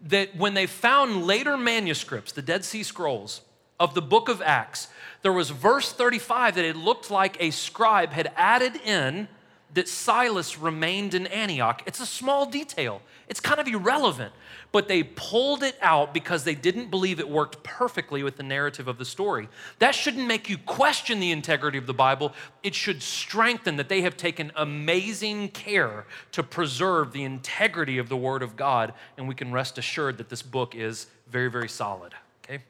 That 0.02 0.36
when 0.36 0.54
they 0.54 0.66
found 0.66 1.24
later 1.26 1.56
manuscripts, 1.56 2.32
the 2.32 2.42
Dead 2.42 2.64
Sea 2.64 2.82
Scrolls 2.82 3.42
of 3.78 3.94
the 3.94 4.02
book 4.02 4.28
of 4.28 4.42
Acts, 4.42 4.88
there 5.22 5.32
was 5.32 5.50
verse 5.50 5.92
35 5.92 6.56
that 6.56 6.64
it 6.64 6.76
looked 6.76 7.10
like 7.10 7.36
a 7.40 7.50
scribe 7.50 8.10
had 8.10 8.32
added 8.36 8.76
in 8.84 9.28
that 9.74 9.88
Silas 9.88 10.58
remained 10.58 11.14
in 11.14 11.26
Antioch. 11.26 11.82
It's 11.86 12.00
a 12.00 12.06
small 12.06 12.46
detail, 12.46 13.02
it's 13.28 13.40
kind 13.40 13.60
of 13.60 13.68
irrelevant 13.68 14.32
but 14.74 14.88
they 14.88 15.04
pulled 15.04 15.62
it 15.62 15.78
out 15.80 16.12
because 16.12 16.42
they 16.42 16.56
didn't 16.56 16.90
believe 16.90 17.20
it 17.20 17.30
worked 17.30 17.62
perfectly 17.62 18.24
with 18.24 18.34
the 18.34 18.42
narrative 18.42 18.88
of 18.88 18.98
the 18.98 19.04
story. 19.04 19.48
That 19.78 19.94
shouldn't 19.94 20.26
make 20.26 20.48
you 20.48 20.58
question 20.58 21.20
the 21.20 21.30
integrity 21.30 21.78
of 21.78 21.86
the 21.86 21.94
Bible. 21.94 22.32
It 22.64 22.74
should 22.74 23.00
strengthen 23.00 23.76
that 23.76 23.88
they 23.88 24.02
have 24.02 24.16
taken 24.16 24.50
amazing 24.56 25.50
care 25.50 26.06
to 26.32 26.42
preserve 26.42 27.12
the 27.12 27.22
integrity 27.22 27.98
of 27.98 28.08
the 28.08 28.16
Word 28.16 28.42
of 28.42 28.56
God, 28.56 28.94
and 29.16 29.28
we 29.28 29.36
can 29.36 29.52
rest 29.52 29.78
assured 29.78 30.18
that 30.18 30.28
this 30.28 30.42
book 30.42 30.74
is 30.74 31.06
very, 31.28 31.48
very 31.48 31.68
solid. 31.68 32.12
Okay? 32.42 32.64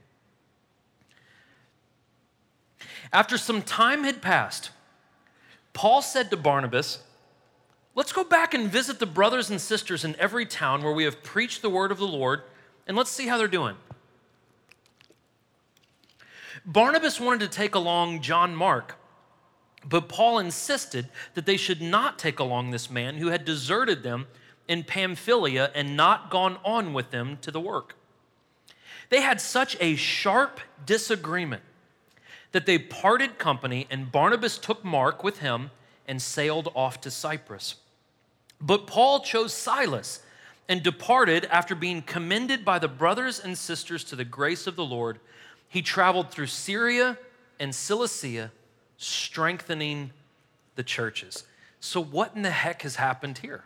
After 3.15 3.39
some 3.39 3.63
time 3.63 4.05
had 4.05 4.21
passed, 4.21 4.73
Paul 5.75 6.01
said 6.01 6.31
to 6.31 6.37
Barnabas, 6.39 7.01
Let's 7.95 8.13
go 8.13 8.25
back 8.25 8.55
and 8.55 8.71
visit 8.71 8.99
the 8.99 9.07
brothers 9.07 9.51
and 9.51 9.61
sisters 9.61 10.05
in 10.05 10.17
every 10.17 10.47
town 10.47 10.83
where 10.83 10.93
we 10.93 11.05
have 11.05 11.23
preached 11.23 11.63
the 11.63 11.71
word 11.71 11.93
of 11.93 11.99
the 11.99 12.07
Lord, 12.07 12.43
and 12.87 12.97
let's 12.97 13.11
see 13.11 13.27
how 13.27 13.37
they're 13.37 13.47
doing. 13.47 13.77
Barnabas 16.65 17.21
wanted 17.21 17.41
to 17.41 17.49
take 17.57 17.75
along 17.75 18.23
John 18.23 18.57
Mark, 18.57 18.97
but 19.85 20.09
Paul 20.09 20.39
insisted 20.39 21.09
that 21.35 21.45
they 21.45 21.57
should 21.57 21.83
not 21.83 22.19
take 22.19 22.39
along 22.39 22.71
this 22.71 22.91
man 22.91 23.17
who 23.17 23.29
had 23.29 23.45
deserted 23.45 24.03
them 24.03 24.27
in 24.67 24.83
Pamphylia 24.83 25.71
and 25.75 25.97
not 25.97 26.31
gone 26.31 26.59
on 26.65 26.95
with 26.95 27.11
them 27.11 27.37
to 27.43 27.51
the 27.51 27.61
work. 27.61 27.97
They 29.11 29.21
had 29.21 29.41
such 29.41 29.77
a 29.79 29.95
sharp 29.97 30.59
disagreement 30.87 31.63
that 32.55 32.67
they 32.67 32.79
parted 32.79 33.37
company, 33.37 33.85
and 33.91 34.13
Barnabas 34.13 34.59
took 34.59 34.85
Mark 34.85 35.25
with 35.25 35.41
him 35.41 35.73
and 36.07 36.23
sailed 36.23 36.71
off 36.77 37.01
to 37.01 37.11
Cyprus. 37.11 37.75
But 38.61 38.87
Paul 38.87 39.21
chose 39.23 39.53
Silas 39.53 40.23
and 40.69 40.81
departed 40.81 41.47
after 41.47 41.75
being 41.75 42.01
commended 42.01 42.65
by 42.65 42.79
the 42.79 42.87
brothers 42.87 43.41
and 43.41 43.59
sisters 43.59 44.05
to 44.05 44.15
the 44.15 44.25
grace 44.25 44.69
of 44.69 44.77
the 44.77 44.85
Lord. 44.85 45.19
He 45.69 45.83
traveled 45.83 46.31
through 46.31 46.47
Syria 46.47 47.19
and 47.59 47.75
Cilicia, 47.75 48.53
strengthening 48.99 50.13
the 50.77 50.85
churches. 50.85 51.43
So, 51.81 52.01
what 52.01 52.37
in 52.37 52.43
the 52.43 52.53
heck 52.53 52.83
has 52.83 52.95
happened 52.95 53.39
here? 53.39 53.65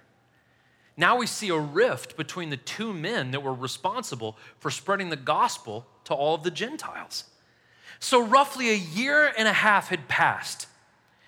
Now 0.96 1.18
we 1.18 1.26
see 1.26 1.50
a 1.50 1.58
rift 1.58 2.16
between 2.16 2.48
the 2.48 2.56
two 2.56 2.94
men 2.94 3.32
that 3.32 3.42
were 3.42 3.52
responsible 3.52 4.38
for 4.60 4.70
spreading 4.70 5.10
the 5.10 5.16
gospel 5.16 5.86
to 6.04 6.14
all 6.14 6.34
of 6.34 6.42
the 6.42 6.50
Gentiles. 6.50 7.24
So, 8.00 8.24
roughly 8.24 8.70
a 8.70 8.74
year 8.74 9.32
and 9.36 9.48
a 9.48 9.52
half 9.52 9.88
had 9.88 10.08
passed 10.08 10.66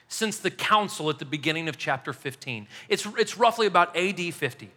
since 0.09 0.39
the 0.39 0.51
council 0.51 1.11
at 1.11 1.19
the 1.19 1.25
beginning 1.25 1.69
of 1.69 1.79
chapter 1.79 2.13
15. 2.13 2.67
It's, 2.89 3.07
it's 3.19 3.37
roughly 3.39 3.67
about 3.67 3.97
AD 3.97 4.35
50. 4.35 4.71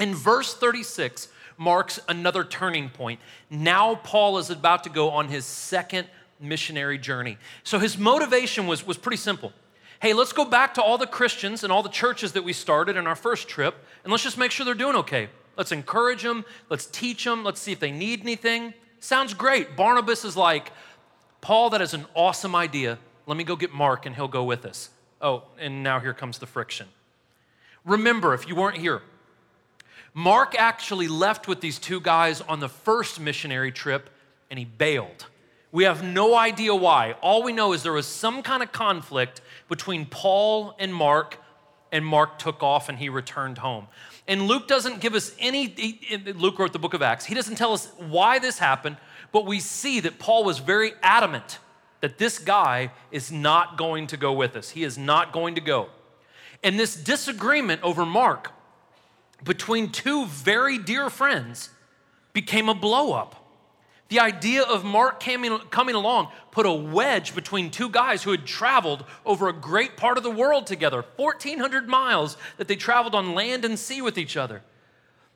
In 0.00 0.14
verse 0.14 0.54
36 0.54 1.28
marks 1.56 1.98
another 2.08 2.44
turning 2.44 2.88
point. 2.88 3.20
Now, 3.50 3.96
Paul 3.96 4.38
is 4.38 4.50
about 4.50 4.84
to 4.84 4.90
go 4.90 5.10
on 5.10 5.28
his 5.28 5.44
second 5.44 6.06
missionary 6.40 6.98
journey. 6.98 7.38
So, 7.64 7.78
his 7.78 7.96
motivation 7.98 8.66
was, 8.66 8.86
was 8.86 8.98
pretty 8.98 9.16
simple. 9.16 9.52
Hey, 10.00 10.12
let's 10.12 10.32
go 10.32 10.44
back 10.44 10.74
to 10.74 10.82
all 10.82 10.96
the 10.96 11.06
Christians 11.06 11.64
and 11.64 11.72
all 11.72 11.82
the 11.82 11.88
churches 11.88 12.32
that 12.32 12.44
we 12.44 12.52
started 12.52 12.96
in 12.96 13.06
our 13.06 13.16
first 13.16 13.48
trip, 13.48 13.74
and 14.04 14.12
let's 14.12 14.22
just 14.22 14.38
make 14.38 14.52
sure 14.52 14.64
they're 14.64 14.74
doing 14.74 14.94
okay. 14.96 15.28
Let's 15.56 15.72
encourage 15.72 16.22
them, 16.22 16.44
let's 16.70 16.86
teach 16.86 17.24
them, 17.24 17.42
let's 17.42 17.60
see 17.60 17.72
if 17.72 17.80
they 17.80 17.90
need 17.90 18.20
anything. 18.20 18.74
Sounds 19.00 19.34
great. 19.34 19.76
Barnabas 19.76 20.24
is 20.24 20.36
like, 20.36 20.70
Paul, 21.40 21.70
that 21.70 21.80
is 21.80 21.94
an 21.94 22.06
awesome 22.14 22.54
idea. 22.54 22.98
Let 23.26 23.36
me 23.36 23.44
go 23.44 23.56
get 23.56 23.72
Mark 23.72 24.06
and 24.06 24.14
he'll 24.14 24.28
go 24.28 24.44
with 24.44 24.64
us. 24.64 24.90
Oh, 25.20 25.44
and 25.58 25.82
now 25.82 26.00
here 26.00 26.14
comes 26.14 26.38
the 26.38 26.46
friction. 26.46 26.88
Remember, 27.84 28.34
if 28.34 28.48
you 28.48 28.54
weren't 28.54 28.78
here, 28.78 29.02
Mark 30.14 30.54
actually 30.58 31.08
left 31.08 31.48
with 31.48 31.60
these 31.60 31.78
two 31.78 32.00
guys 32.00 32.40
on 32.40 32.60
the 32.60 32.68
first 32.68 33.20
missionary 33.20 33.72
trip 33.72 34.10
and 34.50 34.58
he 34.58 34.64
bailed. 34.64 35.26
We 35.70 35.84
have 35.84 36.02
no 36.02 36.34
idea 36.34 36.74
why. 36.74 37.12
All 37.20 37.42
we 37.42 37.52
know 37.52 37.72
is 37.72 37.82
there 37.82 37.92
was 37.92 38.06
some 38.06 38.42
kind 38.42 38.62
of 38.62 38.72
conflict 38.72 39.42
between 39.68 40.06
Paul 40.06 40.74
and 40.78 40.94
Mark, 40.94 41.38
and 41.92 42.04
Mark 42.04 42.38
took 42.38 42.62
off 42.62 42.88
and 42.88 42.98
he 42.98 43.08
returned 43.08 43.58
home. 43.58 43.86
And 44.26 44.42
Luke 44.42 44.66
doesn't 44.66 45.00
give 45.00 45.14
us 45.14 45.34
any, 45.38 45.74
Luke 46.34 46.58
wrote 46.58 46.72
the 46.72 46.78
book 46.78 46.94
of 46.94 47.02
Acts. 47.02 47.24
He 47.24 47.34
doesn't 47.34 47.56
tell 47.56 47.72
us 47.72 47.92
why 47.96 48.38
this 48.38 48.58
happened, 48.58 48.96
but 49.32 49.46
we 49.46 49.60
see 49.60 50.00
that 50.00 50.18
Paul 50.18 50.44
was 50.44 50.58
very 50.58 50.92
adamant 51.02 51.58
that 52.00 52.18
this 52.18 52.38
guy 52.38 52.92
is 53.10 53.32
not 53.32 53.76
going 53.76 54.06
to 54.08 54.16
go 54.16 54.32
with 54.32 54.56
us. 54.56 54.70
He 54.70 54.84
is 54.84 54.96
not 54.96 55.32
going 55.32 55.56
to 55.56 55.60
go. 55.60 55.88
And 56.62 56.78
this 56.78 56.96
disagreement 56.96 57.82
over 57.82 58.06
Mark 58.06 58.52
between 59.44 59.90
two 59.90 60.26
very 60.26 60.78
dear 60.78 61.10
friends 61.10 61.70
became 62.32 62.68
a 62.68 62.74
blowup. 62.74 63.32
The 64.08 64.20
idea 64.20 64.62
of 64.62 64.84
Mark 64.84 65.22
coming, 65.22 65.58
coming 65.70 65.94
along 65.94 66.28
put 66.50 66.64
a 66.64 66.72
wedge 66.72 67.34
between 67.34 67.70
two 67.70 67.90
guys 67.90 68.22
who 68.22 68.30
had 68.30 68.46
traveled 68.46 69.04
over 69.26 69.48
a 69.48 69.52
great 69.52 69.96
part 69.96 70.16
of 70.16 70.24
the 70.24 70.30
world 70.30 70.66
together 70.66 71.04
1,400 71.16 71.88
miles 71.88 72.36
that 72.56 72.68
they 72.68 72.76
traveled 72.76 73.14
on 73.14 73.34
land 73.34 73.64
and 73.64 73.78
sea 73.78 74.00
with 74.00 74.16
each 74.16 74.36
other. 74.36 74.62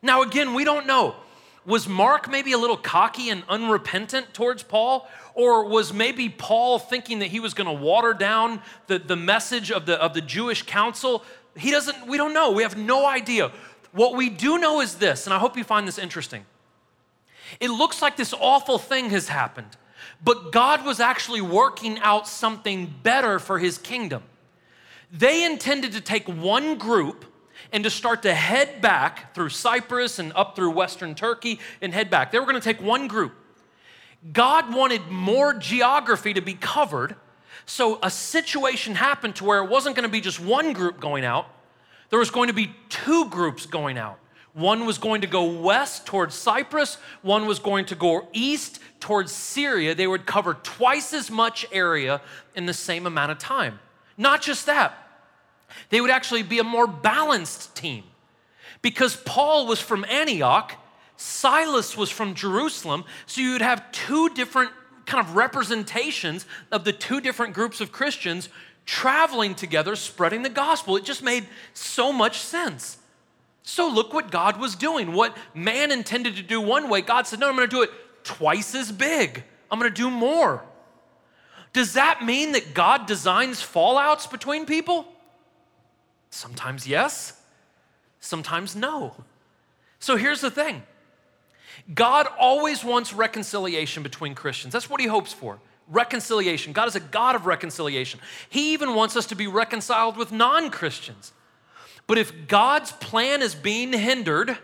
Now, 0.00 0.22
again, 0.22 0.54
we 0.54 0.64
don't 0.64 0.86
know. 0.86 1.16
Was 1.64 1.86
Mark 1.86 2.28
maybe 2.28 2.52
a 2.52 2.58
little 2.58 2.76
cocky 2.76 3.30
and 3.30 3.44
unrepentant 3.48 4.34
towards 4.34 4.62
Paul? 4.62 5.08
Or 5.34 5.68
was 5.68 5.92
maybe 5.92 6.28
Paul 6.28 6.78
thinking 6.78 7.20
that 7.20 7.28
he 7.28 7.40
was 7.40 7.54
going 7.54 7.68
to 7.68 7.82
water 7.82 8.12
down 8.12 8.60
the, 8.88 8.98
the 8.98 9.16
message 9.16 9.70
of 9.70 9.86
the, 9.86 9.94
of 10.02 10.12
the 10.12 10.20
Jewish 10.20 10.62
council? 10.64 11.24
He 11.56 11.70
doesn't, 11.70 12.06
we 12.06 12.16
don't 12.16 12.34
know. 12.34 12.50
We 12.50 12.62
have 12.64 12.76
no 12.76 13.06
idea. 13.06 13.52
What 13.92 14.16
we 14.16 14.28
do 14.28 14.58
know 14.58 14.80
is 14.80 14.96
this, 14.96 15.26
and 15.26 15.34
I 15.34 15.38
hope 15.38 15.56
you 15.56 15.64
find 15.64 15.86
this 15.86 15.98
interesting. 15.98 16.44
It 17.60 17.68
looks 17.68 18.02
like 18.02 18.16
this 18.16 18.32
awful 18.32 18.78
thing 18.78 19.10
has 19.10 19.28
happened. 19.28 19.76
but 20.24 20.52
God 20.52 20.84
was 20.84 21.00
actually 21.00 21.40
working 21.40 21.98
out 22.00 22.28
something 22.28 22.92
better 23.02 23.38
for 23.38 23.58
his 23.58 23.78
kingdom. 23.78 24.22
They 25.10 25.44
intended 25.44 25.92
to 25.92 26.00
take 26.00 26.26
one 26.26 26.78
group 26.78 27.24
and 27.70 27.84
to 27.84 27.90
start 27.90 28.22
to 28.22 28.34
head 28.34 28.80
back 28.80 29.34
through 29.34 29.50
Cyprus 29.50 30.18
and 30.18 30.32
up 30.34 30.56
through 30.56 30.70
Western 30.70 31.14
Turkey 31.14 31.60
and 31.80 31.92
head 31.92 32.10
back. 32.10 32.32
They 32.32 32.38
were 32.38 32.46
going 32.46 32.60
to 32.60 32.60
take 32.60 32.80
one 32.80 33.08
group. 33.08 33.34
God 34.32 34.72
wanted 34.74 35.08
more 35.08 35.54
geography 35.54 36.32
to 36.34 36.40
be 36.40 36.54
covered, 36.54 37.16
so 37.66 37.98
a 38.02 38.10
situation 38.10 38.94
happened 38.94 39.36
to 39.36 39.44
where 39.44 39.62
it 39.62 39.68
wasn't 39.68 39.96
going 39.96 40.08
to 40.08 40.12
be 40.12 40.20
just 40.20 40.40
one 40.40 40.72
group 40.72 41.00
going 41.00 41.24
out, 41.24 41.46
there 42.10 42.18
was 42.18 42.30
going 42.30 42.48
to 42.48 42.54
be 42.54 42.74
two 42.88 43.28
groups 43.28 43.66
going 43.66 43.98
out. 43.98 44.18
One 44.54 44.84
was 44.84 44.98
going 44.98 45.22
to 45.22 45.26
go 45.26 45.44
west 45.44 46.04
towards 46.06 46.34
Cyprus, 46.34 46.98
one 47.22 47.46
was 47.46 47.58
going 47.58 47.86
to 47.86 47.94
go 47.94 48.28
east 48.32 48.80
towards 49.00 49.32
Syria. 49.32 49.94
They 49.94 50.06
would 50.06 50.26
cover 50.26 50.54
twice 50.54 51.12
as 51.14 51.30
much 51.30 51.66
area 51.72 52.20
in 52.54 52.66
the 52.66 52.74
same 52.74 53.06
amount 53.06 53.32
of 53.32 53.38
time. 53.38 53.80
Not 54.18 54.42
just 54.42 54.66
that, 54.66 55.01
they 55.90 56.00
would 56.00 56.10
actually 56.10 56.42
be 56.42 56.58
a 56.58 56.64
more 56.64 56.86
balanced 56.86 57.74
team 57.74 58.04
because 58.82 59.16
Paul 59.16 59.66
was 59.66 59.80
from 59.80 60.04
Antioch, 60.08 60.74
Silas 61.16 61.96
was 61.96 62.10
from 62.10 62.34
Jerusalem, 62.34 63.04
so 63.26 63.40
you'd 63.40 63.62
have 63.62 63.90
two 63.92 64.28
different 64.30 64.70
kind 65.06 65.24
of 65.24 65.36
representations 65.36 66.46
of 66.70 66.84
the 66.84 66.92
two 66.92 67.20
different 67.20 67.54
groups 67.54 67.80
of 67.80 67.92
Christians 67.92 68.48
traveling 68.84 69.54
together, 69.54 69.94
spreading 69.96 70.42
the 70.42 70.48
gospel. 70.48 70.96
It 70.96 71.04
just 71.04 71.22
made 71.22 71.46
so 71.74 72.12
much 72.12 72.40
sense. 72.40 72.98
So 73.62 73.88
look 73.88 74.12
what 74.12 74.30
God 74.30 74.58
was 74.58 74.74
doing. 74.74 75.12
What 75.12 75.36
man 75.54 75.92
intended 75.92 76.36
to 76.36 76.42
do 76.42 76.60
one 76.60 76.88
way, 76.88 77.00
God 77.00 77.26
said, 77.26 77.38
No, 77.38 77.48
I'm 77.48 77.56
going 77.56 77.68
to 77.68 77.76
do 77.76 77.82
it 77.82 77.90
twice 78.24 78.74
as 78.74 78.90
big. 78.90 79.44
I'm 79.70 79.78
going 79.78 79.92
to 79.92 79.96
do 79.96 80.10
more. 80.10 80.64
Does 81.72 81.94
that 81.94 82.24
mean 82.24 82.52
that 82.52 82.74
God 82.74 83.06
designs 83.06 83.62
fallouts 83.62 84.30
between 84.30 84.66
people? 84.66 85.06
Sometimes 86.32 86.86
yes, 86.86 87.38
sometimes 88.18 88.74
no. 88.74 89.14
So 89.98 90.16
here's 90.16 90.40
the 90.40 90.50
thing 90.50 90.82
God 91.94 92.26
always 92.38 92.82
wants 92.82 93.12
reconciliation 93.12 94.02
between 94.02 94.34
Christians. 94.34 94.72
That's 94.72 94.88
what 94.88 95.00
He 95.00 95.06
hopes 95.06 95.32
for 95.32 95.60
reconciliation. 95.88 96.72
God 96.72 96.88
is 96.88 96.96
a 96.96 97.00
God 97.00 97.34
of 97.34 97.44
reconciliation. 97.44 98.18
He 98.48 98.72
even 98.72 98.94
wants 98.94 99.14
us 99.14 99.26
to 99.26 99.34
be 99.34 99.46
reconciled 99.46 100.16
with 100.16 100.32
non 100.32 100.70
Christians. 100.70 101.32
But 102.06 102.16
if 102.16 102.48
God's 102.48 102.92
plan 102.92 103.42
is 103.42 103.54
being 103.54 103.92
hindered, 103.92 104.56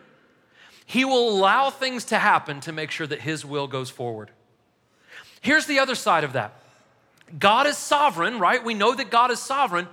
He 0.86 1.04
will 1.04 1.28
allow 1.28 1.68
things 1.68 2.06
to 2.06 2.18
happen 2.18 2.60
to 2.60 2.72
make 2.72 2.90
sure 2.90 3.06
that 3.06 3.20
His 3.20 3.44
will 3.44 3.66
goes 3.66 3.90
forward. 3.90 4.30
Here's 5.42 5.66
the 5.66 5.80
other 5.80 5.94
side 5.94 6.24
of 6.24 6.32
that 6.32 6.54
God 7.38 7.66
is 7.66 7.76
sovereign, 7.76 8.38
right? 8.38 8.64
We 8.64 8.72
know 8.72 8.94
that 8.94 9.10
God 9.10 9.30
is 9.30 9.38
sovereign, 9.38 9.86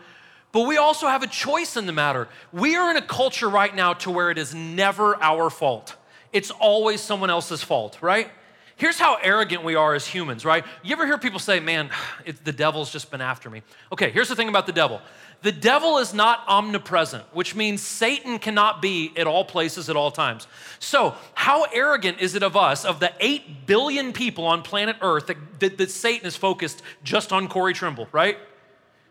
but 0.56 0.68
we 0.68 0.78
also 0.78 1.08
have 1.08 1.22
a 1.22 1.28
choice 1.28 1.76
in 1.76 1.86
the 1.86 1.92
matter. 1.92 2.30
We 2.54 2.78
are 2.78 2.90
in 2.90 2.96
a 2.96 3.02
culture 3.02 3.50
right 3.50 3.76
now 3.76 3.92
to 3.96 4.10
where 4.10 4.32
it 4.32 4.38
is 4.38 4.56
never 4.56 5.22
our 5.22 5.50
fault, 5.50 5.98
it's 6.32 6.50
always 6.50 7.02
someone 7.02 7.30
else's 7.30 7.62
fault, 7.62 7.98
right? 8.02 8.32
Here's 8.78 8.98
how 8.98 9.18
arrogant 9.22 9.66
we 9.66 9.76
are 9.76 9.94
as 9.96 10.08
humans, 10.08 10.46
right? 10.46 10.64
You 10.82 10.94
ever 10.94 11.06
hear 11.06 11.18
people 11.18 11.40
say, 11.40 11.60
man, 11.60 11.90
it, 12.26 12.46
the 12.46 12.54
devil's 12.54 12.90
just 12.90 13.12
been 13.12 13.20
after 13.20 13.50
me? 13.50 13.64
Okay, 13.92 14.12
here's 14.12 14.30
the 14.30 14.36
thing 14.36 14.48
about 14.48 14.66
the 14.66 14.72
devil 14.72 15.02
the 15.42 15.52
devil 15.52 15.98
is 15.98 16.14
not 16.14 16.46
omnipresent, 16.48 17.26
which 17.34 17.54
means 17.54 17.82
Satan 17.82 18.40
cannot 18.40 18.82
be 18.82 19.12
at 19.18 19.28
all 19.28 19.44
places 19.44 19.90
at 19.90 19.98
all 19.98 20.10
times. 20.10 20.48
So, 20.80 21.16
how 21.34 21.66
arrogant 21.74 22.22
is 22.22 22.34
it 22.34 22.44
of 22.44 22.56
us, 22.56 22.86
of 22.86 23.02
the 23.02 23.12
8 23.20 23.66
billion 23.66 24.14
people 24.14 24.46
on 24.46 24.62
planet 24.62 24.96
Earth, 25.02 25.28
that, 25.28 25.60
that, 25.60 25.78
that 25.78 25.92
Satan 25.92 26.26
is 26.26 26.38
focused 26.38 26.82
just 27.04 27.34
on 27.34 27.50
Corey 27.50 27.74
Trimble, 27.74 28.08
right? 28.14 28.38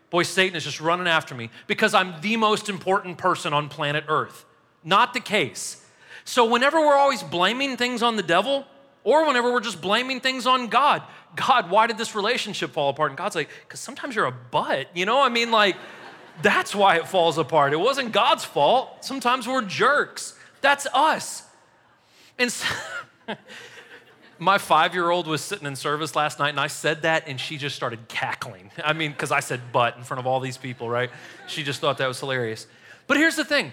Boy, 0.09 0.23
Satan 0.23 0.55
is 0.55 0.63
just 0.63 0.79
running 0.79 1.07
after 1.07 1.35
me 1.35 1.49
because 1.67 1.93
I'm 1.93 2.19
the 2.21 2.37
most 2.37 2.69
important 2.69 3.17
person 3.17 3.53
on 3.53 3.69
planet 3.69 4.05
Earth. 4.07 4.45
Not 4.83 5.13
the 5.13 5.19
case. 5.19 5.83
So, 6.23 6.45
whenever 6.45 6.79
we're 6.79 6.95
always 6.95 7.21
blaming 7.21 7.77
things 7.77 8.01
on 8.01 8.15
the 8.15 8.23
devil, 8.23 8.65
or 9.03 9.27
whenever 9.27 9.51
we're 9.51 9.59
just 9.59 9.81
blaming 9.81 10.19
things 10.19 10.47
on 10.47 10.67
God, 10.67 11.03
God, 11.35 11.69
why 11.69 11.87
did 11.87 11.97
this 11.97 12.15
relationship 12.15 12.71
fall 12.71 12.89
apart? 12.89 13.11
And 13.11 13.17
God's 13.17 13.35
like, 13.35 13.49
because 13.63 13.79
sometimes 13.79 14.15
you're 14.15 14.25
a 14.25 14.31
butt, 14.31 14.87
you 14.95 15.05
know? 15.05 15.21
I 15.21 15.29
mean, 15.29 15.51
like, 15.51 15.75
that's 16.41 16.73
why 16.73 16.97
it 16.97 17.07
falls 17.07 17.37
apart. 17.37 17.73
It 17.73 17.79
wasn't 17.79 18.11
God's 18.11 18.43
fault. 18.43 19.05
Sometimes 19.05 19.47
we're 19.47 19.61
jerks. 19.61 20.37
That's 20.61 20.87
us. 20.93 21.43
And 22.37 22.51
so, 22.51 22.67
my 24.39 24.57
five 24.57 24.93
year 24.93 25.09
old 25.09 25.27
was 25.27 25.41
sitting 25.41 25.67
in 25.67 25.75
service 25.75 26.15
last 26.15 26.39
night 26.39 26.49
and 26.49 26.59
I 26.59 26.67
said 26.67 27.03
that 27.03 27.27
and 27.27 27.39
she 27.39 27.57
just 27.57 27.75
started 27.75 28.07
cackling. 28.07 28.71
I 28.83 28.93
mean, 28.93 29.11
because 29.11 29.31
I 29.31 29.39
said 29.39 29.61
but 29.71 29.97
in 29.97 30.03
front 30.03 30.19
of 30.19 30.27
all 30.27 30.39
these 30.39 30.57
people, 30.57 30.89
right? 30.89 31.09
She 31.47 31.63
just 31.63 31.79
thought 31.79 31.97
that 31.99 32.07
was 32.07 32.19
hilarious. 32.19 32.67
But 33.07 33.17
here's 33.17 33.35
the 33.35 33.45
thing 33.45 33.71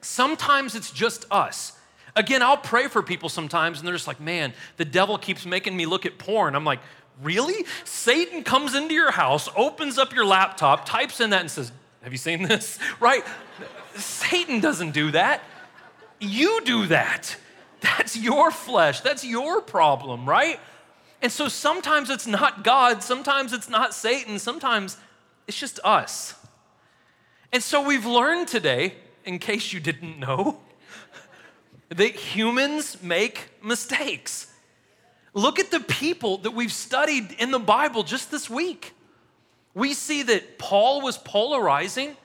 sometimes 0.00 0.74
it's 0.74 0.90
just 0.90 1.26
us. 1.30 1.78
Again, 2.16 2.42
I'll 2.42 2.56
pray 2.56 2.86
for 2.88 3.02
people 3.02 3.28
sometimes 3.28 3.78
and 3.78 3.86
they're 3.86 3.94
just 3.94 4.06
like, 4.06 4.20
man, 4.20 4.52
the 4.76 4.84
devil 4.84 5.18
keeps 5.18 5.44
making 5.44 5.76
me 5.76 5.86
look 5.86 6.06
at 6.06 6.18
porn. 6.18 6.54
I'm 6.54 6.64
like, 6.64 6.80
really? 7.22 7.64
Satan 7.84 8.44
comes 8.44 8.74
into 8.74 8.94
your 8.94 9.10
house, 9.10 9.48
opens 9.56 9.98
up 9.98 10.14
your 10.14 10.24
laptop, 10.24 10.86
types 10.86 11.20
in 11.20 11.30
that 11.30 11.40
and 11.40 11.50
says, 11.50 11.72
have 12.02 12.12
you 12.12 12.18
seen 12.18 12.42
this? 12.42 12.78
Right? 13.00 13.24
Satan 13.96 14.60
doesn't 14.60 14.92
do 14.92 15.10
that. 15.12 15.42
You 16.20 16.60
do 16.64 16.86
that. 16.86 17.36
That's 17.84 18.16
your 18.16 18.50
flesh. 18.50 19.00
That's 19.00 19.24
your 19.24 19.60
problem, 19.60 20.28
right? 20.28 20.58
And 21.22 21.30
so 21.30 21.48
sometimes 21.48 22.10
it's 22.10 22.26
not 22.26 22.64
God, 22.64 23.02
sometimes 23.02 23.52
it's 23.52 23.68
not 23.68 23.94
Satan, 23.94 24.38
sometimes 24.38 24.98
it's 25.46 25.58
just 25.58 25.80
us. 25.84 26.34
And 27.52 27.62
so 27.62 27.86
we've 27.86 28.04
learned 28.04 28.48
today, 28.48 28.94
in 29.24 29.38
case 29.38 29.72
you 29.72 29.80
didn't 29.80 30.18
know, 30.18 30.60
that 31.90 32.14
humans 32.14 33.02
make 33.02 33.50
mistakes. 33.62 34.52
Look 35.32 35.58
at 35.58 35.70
the 35.70 35.80
people 35.80 36.38
that 36.38 36.50
we've 36.50 36.72
studied 36.72 37.32
in 37.38 37.50
the 37.50 37.58
Bible 37.58 38.02
just 38.02 38.30
this 38.30 38.50
week 38.50 38.94
we 39.74 39.92
see 39.92 40.22
that 40.22 40.58
Paul 40.58 41.02
was 41.02 41.18
polarizing. 41.18 42.16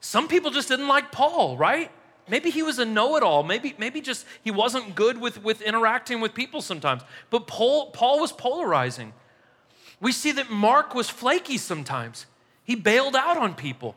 Some 0.00 0.28
people 0.28 0.50
just 0.50 0.68
didn't 0.68 0.88
like 0.88 1.12
Paul, 1.12 1.56
right? 1.56 1.90
Maybe 2.28 2.50
he 2.50 2.62
was 2.62 2.78
a 2.78 2.84
know-it-all. 2.84 3.42
Maybe, 3.42 3.74
maybe 3.78 4.00
just 4.00 4.26
he 4.42 4.50
wasn't 4.50 4.94
good 4.94 5.20
with, 5.20 5.42
with 5.42 5.62
interacting 5.62 6.20
with 6.20 6.34
people 6.34 6.60
sometimes. 6.60 7.02
But 7.30 7.46
Paul, 7.46 7.90
Paul 7.90 8.20
was 8.20 8.32
polarizing. 8.32 9.12
We 10.00 10.12
see 10.12 10.32
that 10.32 10.50
Mark 10.50 10.94
was 10.94 11.08
flaky 11.08 11.56
sometimes. 11.56 12.26
He 12.64 12.74
bailed 12.74 13.14
out 13.14 13.36
on 13.36 13.54
people. 13.54 13.94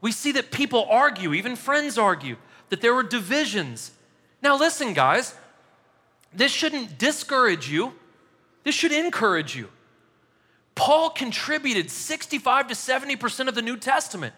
We 0.00 0.12
see 0.12 0.32
that 0.32 0.50
people 0.50 0.86
argue, 0.90 1.34
even 1.34 1.56
friends 1.56 1.96
argue, 1.98 2.36
that 2.68 2.80
there 2.80 2.94
were 2.94 3.02
divisions. 3.02 3.92
Now, 4.42 4.56
listen, 4.56 4.92
guys, 4.92 5.34
this 6.32 6.52
shouldn't 6.52 6.98
discourage 6.98 7.70
you, 7.70 7.94
this 8.64 8.74
should 8.74 8.92
encourage 8.92 9.56
you. 9.56 9.68
Paul 10.74 11.10
contributed 11.10 11.90
65 11.90 12.68
to 12.68 12.74
70% 12.74 13.48
of 13.48 13.54
the 13.54 13.62
New 13.62 13.76
Testament. 13.76 14.34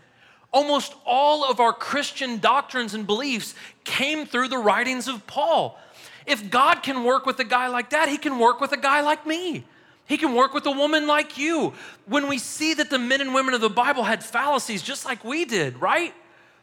Almost 0.53 0.95
all 1.05 1.49
of 1.49 1.61
our 1.61 1.73
Christian 1.73 2.39
doctrines 2.39 2.95
and 2.95 3.07
beliefs 3.07 3.55
came 3.85 4.27
through 4.27 4.49
the 4.49 4.59
writings 4.59 5.07
of 5.07 5.27
Paul. 5.27 5.79
If 6.27 6.51
God 6.51 6.83
can 6.83 7.05
work 7.05 7.25
with 7.27 7.39
a 7.39 7.45
guy 7.45 7.69
like 7.69 7.91
that, 7.91 8.09
he 8.09 8.19
can 8.19 8.39
work 8.39 8.61
with 8.61 8.73
a 8.73 8.77
guy 8.77 9.01
like 9.01 9.27
me. 9.27 9.65
He 10.07 10.17
can 10.17 10.35
work 10.35 10.53
with 10.53 10.67
a 10.67 10.73
woman 10.73 11.07
like 11.07 11.39
you. 11.39 11.73
When 12.07 12.27
we 12.27 12.39
see 12.39 12.75
that 12.75 12.91
the 12.91 12.99
men 12.99 13.21
and 13.21 13.33
women 13.33 13.55
of 13.55 13.61
the 13.61 13.71
Bible 13.71 14.03
had 14.03 14.25
fallacies 14.25 14.83
just 14.83 15.05
like 15.05 15.25
we 15.25 15.45
did, 15.45 15.81
right? 15.81 16.13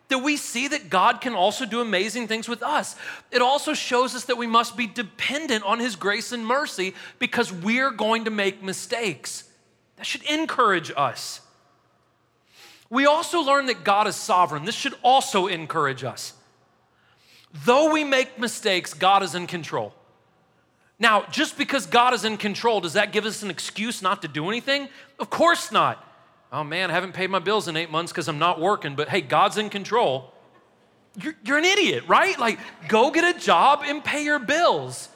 That 0.10 0.20
we 0.20 0.36
see 0.36 0.68
that 0.68 0.90
God 0.90 1.22
can 1.22 1.34
also 1.34 1.66
do 1.66 1.80
amazing 1.80 2.28
things 2.28 2.50
with 2.50 2.62
us. 2.62 2.98
It 3.32 3.42
also 3.42 3.74
shows 3.74 4.16
us 4.16 4.26
that 4.26 4.38
we 4.38 4.48
must 4.48 4.76
be 4.76 4.86
dependent 4.86 5.64
on 5.64 5.80
His 5.80 5.96
grace 5.96 6.34
and 6.34 6.46
mercy 6.46 6.94
because 7.20 7.52
we're 7.52 7.92
going 7.92 8.26
to 8.26 8.32
make 8.32 8.62
mistakes. 8.62 9.46
That 9.96 10.06
should 10.06 10.24
encourage 10.24 10.92
us. 10.98 11.40
We 12.90 13.06
also 13.06 13.42
learn 13.42 13.66
that 13.66 13.84
God 13.84 14.08
is 14.08 14.16
sovereign. 14.16 14.66
This 14.66 14.76
should 14.76 14.94
also 15.04 15.48
encourage 15.48 16.04
us. 16.04 16.34
Though 17.66 17.92
we 17.92 18.04
make 18.04 18.40
mistakes, 18.40 18.94
God 18.94 19.24
is 19.24 19.36
in 19.36 19.48
control. 19.48 19.94
Now, 21.00 21.26
just 21.30 21.58
because 21.58 21.86
God 21.86 22.14
is 22.14 22.26
in 22.26 22.38
control, 22.38 22.82
does 22.82 22.94
that 22.94 23.12
give 23.12 23.26
us 23.26 23.44
an 23.44 23.50
excuse 23.50 24.02
not 24.02 24.22
to 24.24 24.28
do 24.28 24.48
anything? 24.48 24.90
Of 25.20 25.30
course 25.30 25.72
not. 25.72 26.04
Oh 26.52 26.64
man, 26.64 26.90
I 26.90 26.94
haven't 26.94 27.14
paid 27.14 27.30
my 27.30 27.40
bills 27.40 27.68
in 27.68 27.76
eight 27.76 27.92
months 27.92 28.12
because 28.12 28.28
I'm 28.28 28.40
not 28.40 28.60
working, 28.60 28.96
but 28.96 29.10
hey, 29.10 29.22
God's 29.22 29.58
in 29.58 29.70
control. 29.70 30.34
You're, 31.22 31.36
you're, 31.44 31.58
an 31.58 31.66
idiot, 31.66 32.04
right? 32.08 32.38
Like, 32.40 32.60
go 32.88 33.12
get 33.12 33.36
a 33.36 33.40
job 33.40 33.82
and 33.84 34.04
pay 34.04 34.24
your 34.24 34.40
bills. 34.40 35.10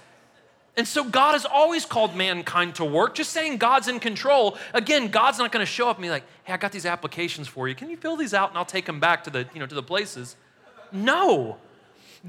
And 0.78 0.88
so 0.88 1.04
God 1.04 1.34
has 1.34 1.46
always 1.46 1.86
called 1.86 2.16
mankind 2.16 2.76
to 2.76 2.86
work. 2.86 3.14
Just 3.14 3.32
saying 3.32 3.58
God's 3.58 3.90
in 3.90 4.00
control, 4.00 4.58
again, 4.74 5.10
God's 5.10 5.38
not 5.38 5.52
going 5.52 5.66
to 5.66 5.72
show 5.72 5.90
up 5.90 5.98
and 5.98 6.04
be 6.04 6.10
like, 6.10 6.24
hey, 6.44 6.54
I 6.54 6.58
got 6.58 6.72
these 6.72 6.86
applications 6.86 7.48
for 7.48 7.68
you. 7.68 7.76
Can 7.76 7.90
you 7.90 7.98
fill 7.98 8.16
these 8.16 8.34
out 8.34 8.50
and 8.50 8.58
I'll 8.58 8.66
take 8.66 8.86
them 8.86 9.00
back 9.00 9.26
to 9.26 9.30
the, 9.30 9.46
you 9.54 9.60
know, 9.60 9.66
to 9.66 9.76
the 9.76 9.84
places? 9.84 10.38
No. 10.92 11.58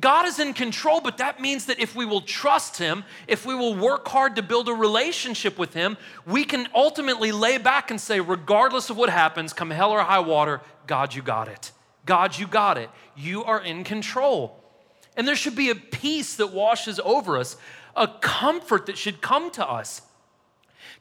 God 0.01 0.27
is 0.27 0.39
in 0.39 0.55
control, 0.55 1.01
but 1.01 1.19
that 1.19 1.41
means 1.41 1.67
that 1.67 1.79
if 1.79 1.95
we 1.95 2.05
will 2.05 2.23
trust 2.23 2.79
Him, 2.79 3.05
if 3.29 3.45
we 3.45 3.55
will 3.55 3.77
work 3.77 4.09
hard 4.09 4.37
to 4.37 4.43
build 4.43 4.69
a 4.69 4.73
relationship 4.73 5.59
with 5.59 5.75
Him, 5.75 5.97
we 6.27 6.45
can 6.45 6.67
ultimately 6.75 7.31
lay 7.31 7.59
back 7.59 7.91
and 7.91 8.01
say, 8.01 8.19
regardless 8.19 8.89
of 8.89 8.97
what 8.97 9.11
happens, 9.11 9.53
come 9.53 9.71
hell 9.71 9.91
or 9.91 10.03
high 10.03 10.19
water, 10.19 10.63
God, 10.87 11.15
you 11.15 11.23
got 11.23 11.49
it. 11.49 11.73
God, 12.07 12.39
you 12.39 12.47
got 12.47 12.79
it. 12.79 12.91
You 13.17 13.45
are 13.45 13.61
in 13.61 13.85
control. 13.85 14.59
And 15.17 15.29
there 15.29 15.37
should 15.37 15.57
be 15.57 15.69
a 15.69 15.75
peace 15.75 16.37
that 16.37 16.53
washes 16.53 16.99
over 17.05 17.37
us, 17.37 17.57
a 17.97 18.09
comfort 18.09 18.87
that 18.87 18.99
should 18.99 19.21
come 19.21 19.51
to 19.53 19.67
us 19.67 20.03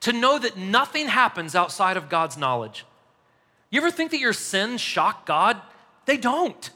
to 0.02 0.14
know 0.14 0.38
that 0.40 0.58
nothing 0.58 1.08
happens 1.08 1.56
outside 1.56 1.98
of 1.98 2.10
God's 2.10 2.38
knowledge. 2.38 2.86
You 3.70 3.80
ever 3.80 3.92
think 3.92 4.12
that 4.12 4.20
your 4.20 4.34
sins 4.34 4.82
shock 4.82 5.26
God? 5.26 5.62
They 6.06 6.18
don't. 6.18 6.70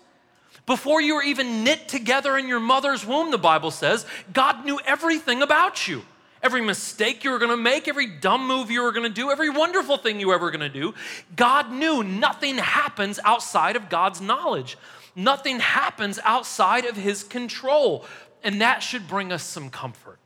Before 0.65 1.01
you 1.01 1.15
were 1.15 1.23
even 1.23 1.63
knit 1.63 1.87
together 1.87 2.37
in 2.37 2.47
your 2.47 2.59
mother's 2.59 3.05
womb, 3.05 3.31
the 3.31 3.37
Bible 3.37 3.71
says, 3.71 4.05
God 4.33 4.65
knew 4.65 4.79
everything 4.85 5.41
about 5.41 5.87
you. 5.87 6.03
Every 6.41 6.61
mistake 6.61 7.23
you 7.23 7.31
were 7.31 7.39
gonna 7.39 7.57
make, 7.57 7.87
every 7.87 8.07
dumb 8.07 8.47
move 8.47 8.69
you 8.69 8.83
were 8.83 8.91
gonna 8.91 9.09
do, 9.09 9.31
every 9.31 9.49
wonderful 9.49 9.97
thing 9.97 10.19
you 10.19 10.27
were 10.27 10.35
ever 10.35 10.51
gonna 10.51 10.69
do, 10.69 10.93
God 11.35 11.71
knew 11.71 12.03
nothing 12.03 12.57
happens 12.57 13.19
outside 13.23 13.75
of 13.75 13.89
God's 13.89 14.21
knowledge. 14.21 14.77
Nothing 15.15 15.59
happens 15.59 16.19
outside 16.23 16.85
of 16.85 16.97
His 16.97 17.23
control. 17.23 18.05
And 18.45 18.61
that 18.61 18.81
should 18.81 19.09
bring 19.09 19.33
us 19.33 19.43
some 19.43 19.69
comfort. 19.69 20.19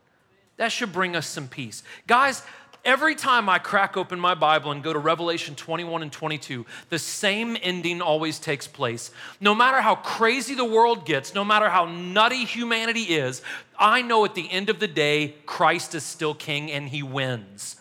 That 0.58 0.72
should 0.72 0.94
bring 0.94 1.16
us 1.16 1.26
some 1.26 1.48
peace. 1.48 1.82
Guys, 2.06 2.44
Every 2.86 3.14
time 3.14 3.50
I 3.50 3.60
crack 3.60 3.98
open 3.98 4.20
my 4.22 4.36
Bible 4.36 4.72
and 4.72 4.82
go 4.82 4.94
to 4.94 5.00
Revelation 5.00 5.54
21 5.54 6.02
and 6.02 6.12
22, 6.12 6.66
the 6.88 6.98
same 6.98 7.58
ending 7.62 8.02
always 8.02 8.40
takes 8.40 8.68
place. 8.68 9.12
No 9.42 9.54
matter 9.54 9.82
how 9.82 9.96
crazy 9.96 10.56
the 10.56 10.64
world 10.64 11.06
gets, 11.06 11.36
no 11.36 11.44
matter 11.44 11.70
how 11.70 11.86
nutty 11.86 12.46
humanity 12.46 13.02
is, 13.02 13.42
I 13.78 14.02
know 14.02 14.24
at 14.24 14.34
the 14.34 14.50
end 14.50 14.70
of 14.70 14.80
the 14.80 14.88
day, 14.88 15.36
Christ 15.46 15.94
is 15.94 16.04
still 16.04 16.34
king 16.34 16.72
and 16.72 16.88
he 16.88 17.04
wins. 17.04 17.76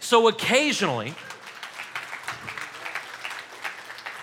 So 0.00 0.28
occasionally, 0.28 1.14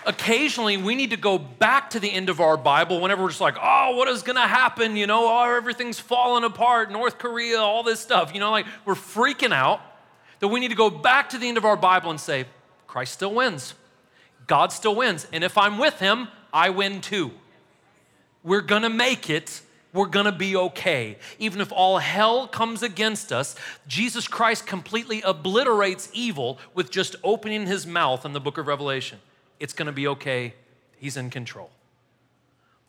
occasionally 0.06 0.76
we 0.76 0.94
need 0.94 1.10
to 1.10 1.16
go 1.16 1.38
back 1.38 1.90
to 1.90 2.00
the 2.00 2.10
end 2.10 2.28
of 2.28 2.40
our 2.40 2.56
Bible 2.56 3.00
whenever 3.00 3.22
we're 3.22 3.28
just 3.28 3.40
like, 3.40 3.56
oh, 3.60 3.96
what 3.96 4.08
is 4.08 4.22
gonna 4.22 4.46
happen? 4.46 4.96
You 4.96 5.06
know, 5.06 5.28
oh, 5.28 5.56
everything's 5.56 6.00
falling 6.00 6.44
apart, 6.44 6.90
North 6.90 7.18
Korea, 7.18 7.58
all 7.58 7.82
this 7.82 8.00
stuff. 8.00 8.32
You 8.34 8.40
know, 8.40 8.50
like 8.50 8.66
we're 8.84 8.94
freaking 8.94 9.52
out 9.52 9.80
that 10.40 10.48
we 10.48 10.60
need 10.60 10.68
to 10.68 10.74
go 10.74 10.90
back 10.90 11.30
to 11.30 11.38
the 11.38 11.48
end 11.48 11.58
of 11.58 11.64
our 11.64 11.76
Bible 11.76 12.10
and 12.10 12.20
say, 12.20 12.46
Christ 12.86 13.12
still 13.12 13.34
wins. 13.34 13.74
God 14.46 14.72
still 14.72 14.96
wins. 14.96 15.26
And 15.32 15.44
if 15.44 15.56
I'm 15.56 15.78
with 15.78 16.00
him, 16.00 16.28
I 16.52 16.70
win 16.70 17.00
too. 17.00 17.30
We're 18.42 18.62
gonna 18.62 18.90
make 18.90 19.30
it. 19.30 19.60
We're 19.92 20.06
gonna 20.06 20.32
be 20.32 20.56
okay. 20.56 21.18
Even 21.38 21.60
if 21.60 21.72
all 21.72 21.98
hell 21.98 22.48
comes 22.48 22.82
against 22.82 23.32
us, 23.32 23.54
Jesus 23.86 24.26
Christ 24.26 24.66
completely 24.66 25.20
obliterates 25.22 26.08
evil 26.12 26.58
with 26.74 26.90
just 26.90 27.16
opening 27.22 27.66
his 27.66 27.86
mouth 27.86 28.24
in 28.24 28.32
the 28.32 28.40
book 28.40 28.56
of 28.58 28.66
Revelation. 28.66 29.18
It's 29.60 29.74
gonna 29.74 29.92
be 29.92 30.08
okay. 30.08 30.54
He's 30.96 31.16
in 31.16 31.30
control. 31.30 31.70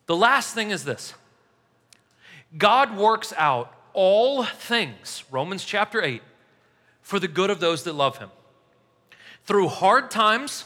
The 0.06 0.16
last 0.16 0.54
thing 0.54 0.70
is 0.70 0.84
this 0.84 1.14
God 2.56 2.96
works 2.96 3.32
out 3.36 3.72
all 3.92 4.44
things, 4.44 5.24
Romans 5.30 5.64
chapter 5.64 6.02
8, 6.02 6.22
for 7.02 7.20
the 7.20 7.28
good 7.28 7.50
of 7.50 7.60
those 7.60 7.84
that 7.84 7.94
love 7.94 8.18
him. 8.18 8.30
Through 9.44 9.68
hard 9.68 10.10
times, 10.10 10.64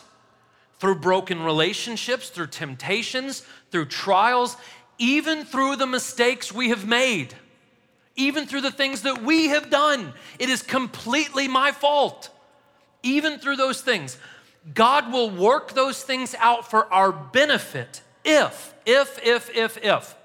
through 0.78 0.96
broken 0.96 1.42
relationships, 1.42 2.28
through 2.28 2.48
temptations, 2.48 3.42
through 3.70 3.86
trials, 3.86 4.56
even 4.98 5.44
through 5.44 5.76
the 5.76 5.86
mistakes 5.86 6.52
we 6.52 6.68
have 6.68 6.86
made, 6.86 7.34
even 8.14 8.46
through 8.46 8.60
the 8.62 8.70
things 8.70 9.02
that 9.02 9.22
we 9.22 9.48
have 9.48 9.70
done. 9.70 10.12
It 10.38 10.48
is 10.48 10.62
completely 10.62 11.48
my 11.48 11.72
fault. 11.72 12.30
Even 13.02 13.38
through 13.38 13.56
those 13.56 13.82
things, 13.82 14.18
God 14.74 15.12
will 15.12 15.30
work 15.30 15.72
those 15.72 16.02
things 16.02 16.34
out 16.38 16.68
for 16.68 16.92
our 16.92 17.12
benefit 17.12 18.02
if, 18.24 18.74
if, 18.84 19.18
if, 19.24 19.54
if, 19.54 19.78
if 19.82 20.16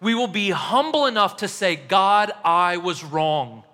we 0.00 0.14
will 0.14 0.26
be 0.26 0.50
humble 0.50 1.06
enough 1.06 1.36
to 1.38 1.48
say, 1.48 1.76
God, 1.76 2.32
I 2.44 2.78
was 2.78 3.04
wrong. 3.04 3.64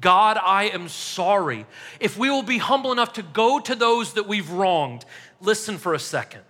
God, 0.00 0.38
I 0.38 0.64
am 0.64 0.88
sorry. 0.88 1.66
If 1.98 2.16
we 2.16 2.30
will 2.30 2.42
be 2.42 2.58
humble 2.58 2.92
enough 2.92 3.12
to 3.14 3.22
go 3.22 3.60
to 3.60 3.74
those 3.74 4.14
that 4.14 4.26
we've 4.26 4.50
wronged, 4.50 5.04
listen 5.40 5.78
for 5.78 5.94
a 5.94 5.98
second. 5.98 6.42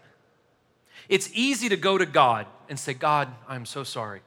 It's 1.09 1.29
easy 1.35 1.69
to 1.71 1.77
go 1.77 1.99
to 1.99 2.07
God 2.07 2.47
and 2.69 2.79
say, 2.79 2.95
God, 2.95 3.29
I'm 3.49 3.67
so 3.67 3.83
sorry. 3.83 4.21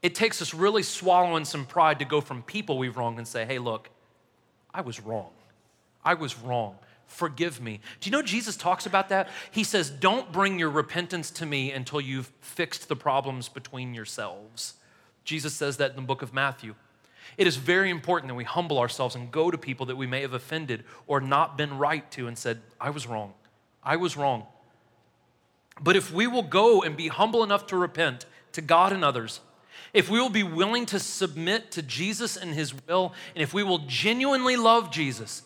It 0.00 0.14
takes 0.14 0.40
us 0.40 0.54
really 0.54 0.82
swallowing 0.82 1.44
some 1.44 1.64
pride 1.64 1.98
to 1.98 2.04
go 2.04 2.20
from 2.20 2.42
people 2.42 2.78
we've 2.78 2.96
wronged 2.96 3.18
and 3.18 3.26
say, 3.26 3.44
hey, 3.44 3.58
look, 3.58 3.90
I 4.72 4.82
was 4.82 5.00
wrong. 5.00 5.30
I 6.04 6.14
was 6.14 6.38
wrong. 6.38 6.76
Forgive 7.12 7.60
me. 7.60 7.80
Do 8.00 8.08
you 8.08 8.12
know 8.12 8.22
Jesus 8.22 8.56
talks 8.56 8.86
about 8.86 9.10
that? 9.10 9.28
He 9.50 9.64
says, 9.64 9.90
Don't 9.90 10.32
bring 10.32 10.58
your 10.58 10.70
repentance 10.70 11.30
to 11.32 11.46
me 11.46 11.70
until 11.70 12.00
you've 12.00 12.32
fixed 12.40 12.88
the 12.88 12.96
problems 12.96 13.48
between 13.48 13.94
yourselves. 13.94 14.74
Jesus 15.24 15.52
says 15.52 15.76
that 15.76 15.90
in 15.90 15.96
the 15.96 16.02
book 16.02 16.22
of 16.22 16.32
Matthew. 16.32 16.74
It 17.36 17.46
is 17.46 17.56
very 17.56 17.90
important 17.90 18.28
that 18.28 18.34
we 18.34 18.44
humble 18.44 18.78
ourselves 18.78 19.14
and 19.14 19.30
go 19.30 19.50
to 19.50 19.58
people 19.58 19.86
that 19.86 19.96
we 19.96 20.06
may 20.06 20.22
have 20.22 20.32
offended 20.32 20.84
or 21.06 21.20
not 21.20 21.56
been 21.56 21.78
right 21.78 22.10
to 22.12 22.26
and 22.26 22.36
said, 22.36 22.60
I 22.80 22.90
was 22.90 23.06
wrong. 23.06 23.34
I 23.84 23.96
was 23.96 24.16
wrong. 24.16 24.46
But 25.80 25.96
if 25.96 26.12
we 26.12 26.26
will 26.26 26.42
go 26.42 26.82
and 26.82 26.96
be 26.96 27.08
humble 27.08 27.42
enough 27.42 27.66
to 27.68 27.76
repent 27.76 28.26
to 28.52 28.60
God 28.60 28.92
and 28.92 29.04
others, 29.04 29.40
if 29.92 30.08
we 30.08 30.18
will 30.18 30.30
be 30.30 30.42
willing 30.42 30.86
to 30.86 30.98
submit 30.98 31.70
to 31.72 31.82
Jesus 31.82 32.36
and 32.36 32.54
His 32.54 32.74
will, 32.86 33.12
and 33.34 33.42
if 33.42 33.52
we 33.52 33.62
will 33.62 33.80
genuinely 33.86 34.56
love 34.56 34.90
Jesus, 34.90 35.42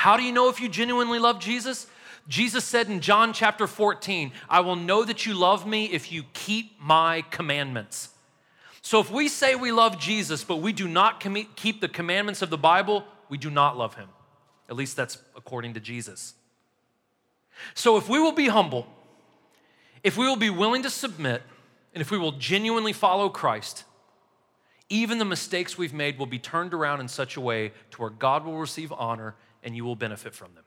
how 0.00 0.16
do 0.16 0.22
you 0.22 0.32
know 0.32 0.48
if 0.48 0.62
you 0.62 0.68
genuinely 0.70 1.18
love 1.18 1.40
Jesus? 1.40 1.86
Jesus 2.26 2.64
said 2.64 2.88
in 2.88 3.00
John 3.00 3.34
chapter 3.34 3.66
14, 3.66 4.32
I 4.48 4.60
will 4.60 4.74
know 4.74 5.04
that 5.04 5.26
you 5.26 5.34
love 5.34 5.66
me 5.66 5.92
if 5.92 6.10
you 6.10 6.22
keep 6.32 6.80
my 6.80 7.22
commandments. 7.30 8.08
So 8.80 9.00
if 9.00 9.10
we 9.10 9.28
say 9.28 9.56
we 9.56 9.72
love 9.72 10.00
Jesus, 10.00 10.42
but 10.42 10.56
we 10.56 10.72
do 10.72 10.88
not 10.88 11.20
com- 11.20 11.46
keep 11.54 11.82
the 11.82 11.88
commandments 11.88 12.40
of 12.40 12.48
the 12.48 12.56
Bible, 12.56 13.04
we 13.28 13.36
do 13.36 13.50
not 13.50 13.76
love 13.76 13.94
him. 13.94 14.08
At 14.70 14.76
least 14.76 14.96
that's 14.96 15.18
according 15.36 15.74
to 15.74 15.80
Jesus. 15.80 16.32
So 17.74 17.98
if 17.98 18.08
we 18.08 18.18
will 18.18 18.32
be 18.32 18.48
humble, 18.48 18.86
if 20.02 20.16
we 20.16 20.26
will 20.26 20.36
be 20.36 20.48
willing 20.48 20.82
to 20.84 20.90
submit, 20.90 21.42
and 21.92 22.00
if 22.00 22.10
we 22.10 22.16
will 22.16 22.32
genuinely 22.32 22.94
follow 22.94 23.28
Christ, 23.28 23.84
even 24.88 25.18
the 25.18 25.26
mistakes 25.26 25.76
we've 25.76 25.92
made 25.92 26.18
will 26.18 26.24
be 26.24 26.38
turned 26.38 26.72
around 26.72 27.00
in 27.00 27.08
such 27.08 27.36
a 27.36 27.40
way 27.42 27.72
to 27.90 28.00
where 28.00 28.08
God 28.08 28.46
will 28.46 28.56
receive 28.56 28.92
honor 28.92 29.34
and 29.62 29.76
you 29.76 29.84
will 29.84 29.96
benefit 29.96 30.34
from 30.34 30.54
them. 30.54 30.64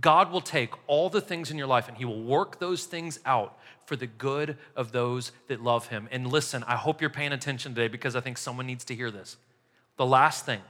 God 0.00 0.32
will 0.32 0.40
take 0.40 0.70
all 0.88 1.08
the 1.08 1.20
things 1.20 1.50
in 1.50 1.58
your 1.58 1.66
life 1.66 1.88
and 1.88 1.96
He 1.96 2.04
will 2.04 2.22
work 2.22 2.58
those 2.58 2.84
things 2.84 3.20
out 3.24 3.58
for 3.86 3.96
the 3.96 4.06
good 4.06 4.56
of 4.74 4.92
those 4.92 5.30
that 5.48 5.62
love 5.62 5.88
Him. 5.88 6.08
And 6.10 6.26
listen, 6.26 6.64
I 6.64 6.76
hope 6.76 7.00
you're 7.00 7.10
paying 7.10 7.32
attention 7.32 7.74
today 7.74 7.88
because 7.88 8.16
I 8.16 8.20
think 8.20 8.38
someone 8.38 8.66
needs 8.66 8.84
to 8.86 8.94
hear 8.94 9.10
this. 9.10 9.36
The 9.96 10.06
last 10.06 10.44
thing 10.44 10.60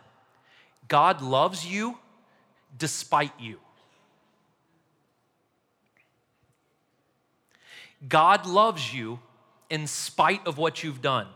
God 0.89 1.23
loves 1.23 1.67
you 1.67 1.99
despite 2.77 3.33
you. 3.39 3.59
God 8.07 8.45
loves 8.45 8.93
you 8.93 9.19
in 9.71 9.87
spite 9.87 10.47
of 10.47 10.59
what 10.59 10.83
you've 10.83 11.01
done. 11.01 11.27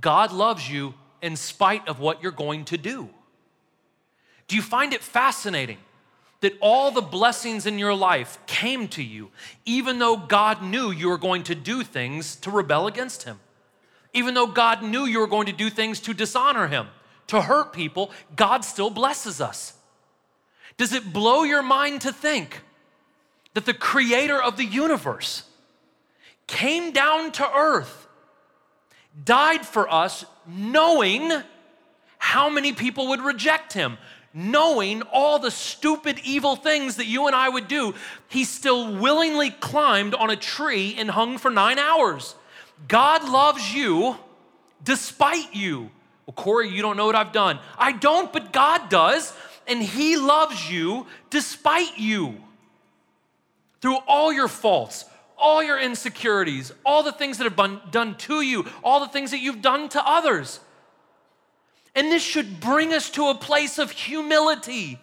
God 0.00 0.32
loves 0.32 0.70
you 0.70 0.94
in 1.20 1.36
spite 1.36 1.86
of 1.88 2.00
what 2.00 2.22
you're 2.22 2.32
going 2.32 2.64
to 2.66 2.78
do. 2.78 3.10
Do 4.48 4.56
you 4.56 4.62
find 4.62 4.92
it 4.92 5.02
fascinating 5.02 5.78
that 6.40 6.56
all 6.60 6.90
the 6.90 7.02
blessings 7.02 7.66
in 7.66 7.78
your 7.78 7.94
life 7.94 8.38
came 8.46 8.86
to 8.88 9.02
you, 9.02 9.30
even 9.64 9.98
though 9.98 10.16
God 10.16 10.62
knew 10.62 10.90
you 10.90 11.08
were 11.08 11.18
going 11.18 11.42
to 11.44 11.54
do 11.54 11.82
things 11.82 12.36
to 12.36 12.50
rebel 12.50 12.86
against 12.86 13.24
Him. 13.24 13.40
Even 14.14 14.34
though 14.34 14.46
God 14.46 14.82
knew 14.82 15.04
you 15.04 15.18
were 15.18 15.26
going 15.26 15.46
to 15.46 15.52
do 15.52 15.68
things 15.68 16.00
to 16.00 16.14
dishonor 16.14 16.68
Him, 16.68 16.86
to 17.26 17.42
hurt 17.42 17.72
people, 17.72 18.10
God 18.36 18.64
still 18.64 18.88
blesses 18.88 19.40
us. 19.40 19.74
Does 20.76 20.92
it 20.92 21.12
blow 21.12 21.42
your 21.42 21.62
mind 21.62 22.02
to 22.02 22.12
think 22.12 22.62
that 23.54 23.66
the 23.66 23.74
creator 23.74 24.40
of 24.40 24.56
the 24.56 24.64
universe 24.64 25.42
came 26.46 26.92
down 26.92 27.32
to 27.32 27.52
earth, 27.52 28.06
died 29.24 29.66
for 29.66 29.92
us, 29.92 30.24
knowing 30.46 31.32
how 32.18 32.48
many 32.48 32.72
people 32.72 33.08
would 33.08 33.20
reject 33.20 33.72
Him? 33.72 33.98
Knowing 34.34 35.02
all 35.12 35.38
the 35.38 35.50
stupid, 35.50 36.20
evil 36.24 36.56
things 36.56 36.96
that 36.96 37.06
you 37.06 37.26
and 37.26 37.34
I 37.34 37.48
would 37.48 37.68
do, 37.68 37.94
he 38.28 38.44
still 38.44 38.94
willingly 38.96 39.50
climbed 39.50 40.14
on 40.14 40.30
a 40.30 40.36
tree 40.36 40.94
and 40.98 41.10
hung 41.10 41.38
for 41.38 41.50
nine 41.50 41.78
hours. 41.78 42.34
God 42.86 43.28
loves 43.28 43.74
you 43.74 44.16
despite 44.84 45.54
you. 45.54 45.90
Well, 46.26 46.34
Corey, 46.34 46.68
you 46.68 46.82
don't 46.82 46.96
know 46.96 47.06
what 47.06 47.16
I've 47.16 47.32
done. 47.32 47.58
I 47.78 47.92
don't, 47.92 48.32
but 48.32 48.52
God 48.52 48.90
does, 48.90 49.32
and 49.66 49.82
He 49.82 50.16
loves 50.16 50.70
you 50.70 51.06
despite 51.30 51.98
you. 51.98 52.36
Through 53.80 53.96
all 54.06 54.32
your 54.32 54.48
faults, 54.48 55.04
all 55.38 55.62
your 55.62 55.80
insecurities, 55.80 56.72
all 56.84 57.02
the 57.02 57.12
things 57.12 57.38
that 57.38 57.44
have 57.44 57.56
been 57.56 57.80
done 57.90 58.16
to 58.16 58.42
you, 58.42 58.66
all 58.84 59.00
the 59.00 59.08
things 59.08 59.30
that 59.30 59.38
you've 59.38 59.62
done 59.62 59.88
to 59.90 60.06
others. 60.06 60.60
And 61.94 62.12
this 62.12 62.22
should 62.22 62.60
bring 62.60 62.92
us 62.92 63.10
to 63.10 63.28
a 63.28 63.34
place 63.34 63.78
of 63.78 63.90
humility 63.90 64.98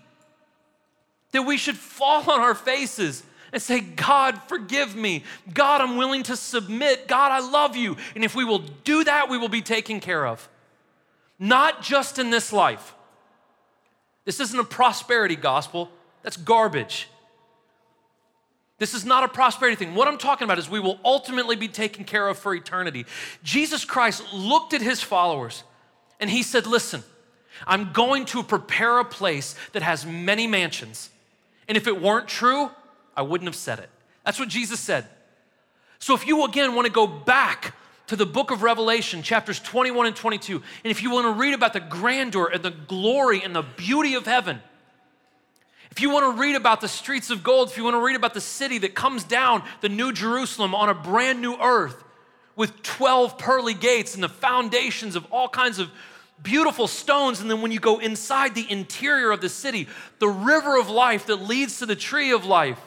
that 1.32 1.44
we 1.44 1.58
should 1.58 1.78
fall 1.78 2.30
on 2.32 2.40
our 2.40 2.56
faces 2.56 3.24
and 3.52 3.62
say, 3.62 3.80
God, 3.80 4.40
forgive 4.48 4.96
me. 4.96 5.24
God, 5.54 5.82
I'm 5.82 5.98
willing 5.98 6.24
to 6.24 6.36
submit. 6.36 7.08
God, 7.08 7.32
I 7.32 7.40
love 7.40 7.76
you. 7.76 7.98
And 8.16 8.24
if 8.24 8.36
we 8.36 8.46
will 8.46 8.60
do 8.60 9.04
that, 9.04 9.30
we 9.30 9.38
will 9.38 9.50
be 9.50 9.62
taken 9.62 10.00
care 10.00 10.26
of. 10.26 10.48
Not 11.40 11.82
just 11.82 12.20
in 12.20 12.30
this 12.30 12.54
life. 12.54 12.94
This 14.24 14.40
isn't 14.40 14.60
a 14.60 14.64
prosperity 14.64 15.36
gospel, 15.36 15.90
that's 16.24 16.38
garbage. 16.38 17.08
This 18.78 18.94
is 18.94 19.06
not 19.06 19.24
a 19.24 19.28
prosperity 19.28 19.78
thing. 19.78 19.96
What 19.96 20.08
I'm 20.08 20.18
talking 20.18 20.46
about 20.46 20.60
is 20.60 20.70
we 20.70 20.82
will 20.82 21.00
ultimately 21.06 21.56
be 21.56 21.70
taken 21.70 22.04
care 22.04 22.28
of 22.28 22.38
for 22.38 22.54
eternity. 22.54 23.06
Jesus 23.44 23.86
Christ 23.86 24.24
looked 24.34 24.74
at 24.74 24.82
his 24.82 25.02
followers 25.02 25.64
and 26.20 26.30
he 26.30 26.44
said, 26.44 26.68
Listen, 26.68 27.04
I'm 27.66 27.94
going 27.94 28.26
to 28.26 28.44
prepare 28.44 29.00
a 29.00 29.06
place 29.06 29.56
that 29.74 29.82
has 29.82 30.06
many 30.06 30.48
mansions. 30.48 31.10
And 31.68 31.78
if 31.78 31.88
it 31.88 32.02
weren't 32.02 32.28
true, 32.28 32.70
I 33.16 33.22
wouldn't 33.22 33.48
have 33.48 33.56
said 33.56 33.80
it. 33.80 33.90
That's 34.26 34.40
what 34.40 34.50
Jesus 34.50 34.80
said. 34.80 35.06
So 36.00 36.14
if 36.14 36.28
you 36.28 36.46
again 36.46 36.76
want 36.76 36.86
to 36.86 36.92
go 36.92 37.08
back 37.08 37.74
to 38.08 38.16
the 38.16 38.26
book 38.26 38.52
of 38.52 38.62
Revelation, 38.62 39.24
chapters 39.24 39.60
21 39.60 40.08
and 40.08 40.16
22, 40.16 40.56
and 40.56 40.92
if 40.92 41.02
you 41.02 41.10
want 41.10 41.26
to 41.26 41.40
read 41.40 41.54
about 41.54 41.74
the 41.74 41.80
grandeur 41.80 42.48
and 42.48 42.62
the 42.62 42.72
glory 42.72 43.42
and 43.42 43.56
the 43.56 43.64
beauty 43.64 44.14
of 44.14 44.26
heaven, 44.26 44.62
if 45.92 46.02
you 46.02 46.10
want 46.10 46.36
to 46.36 46.42
read 46.42 46.56
about 46.56 46.82
the 46.82 46.88
streets 46.88 47.30
of 47.30 47.42
gold, 47.42 47.70
if 47.70 47.78
you 47.78 47.84
want 47.84 47.96
to 47.96 48.04
read 48.04 48.16
about 48.16 48.34
the 48.34 48.42
city 48.42 48.78
that 48.80 48.96
comes 48.96 49.24
down, 49.24 49.64
the 49.82 49.90
new 49.90 50.12
Jerusalem 50.12 50.76
on 50.76 50.90
a 50.90 50.94
brand 50.94 51.42
new 51.42 51.56
earth 51.56 52.04
with 52.56 52.82
12 52.84 53.38
pearly 53.38 53.74
gates 53.74 54.16
and 54.16 54.24
the 54.24 54.30
foundations 54.30 55.16
of 55.16 55.26
all 55.32 55.50
kinds 55.50 55.80
of 55.80 55.92
beautiful 56.42 56.88
stones. 56.88 57.42
And 57.42 57.50
then 57.50 57.62
when 57.62 57.72
you 57.72 57.80
go 57.80 58.00
inside 58.00 58.56
the 58.56 58.70
interior 58.70 59.32
of 59.32 59.42
the 59.42 59.50
city, 59.50 59.88
the 60.20 60.28
river 60.28 60.80
of 60.80 60.90
life 60.90 61.28
that 61.28 61.38
leads 61.38 61.80
to 61.80 61.86
the 61.86 61.96
tree 61.96 62.32
of 62.32 62.46
life. 62.46 62.80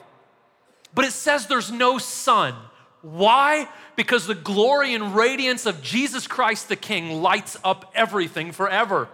But 0.95 1.05
it 1.05 1.13
says 1.13 1.47
there's 1.47 1.71
no 1.71 1.99
sun. 1.99 2.55
Why? 3.03 3.69
Because 3.95 4.27
the 4.27 4.35
glory 4.35 4.95
and 4.95 5.15
radiance 5.15 5.67
of 5.67 5.83
Jesus 5.83 6.27
Christ 6.27 6.69
the 6.69 6.77
King 6.77 7.23
lights 7.23 7.57
up 7.63 7.93
everything 7.95 8.53
forever. 8.53 9.09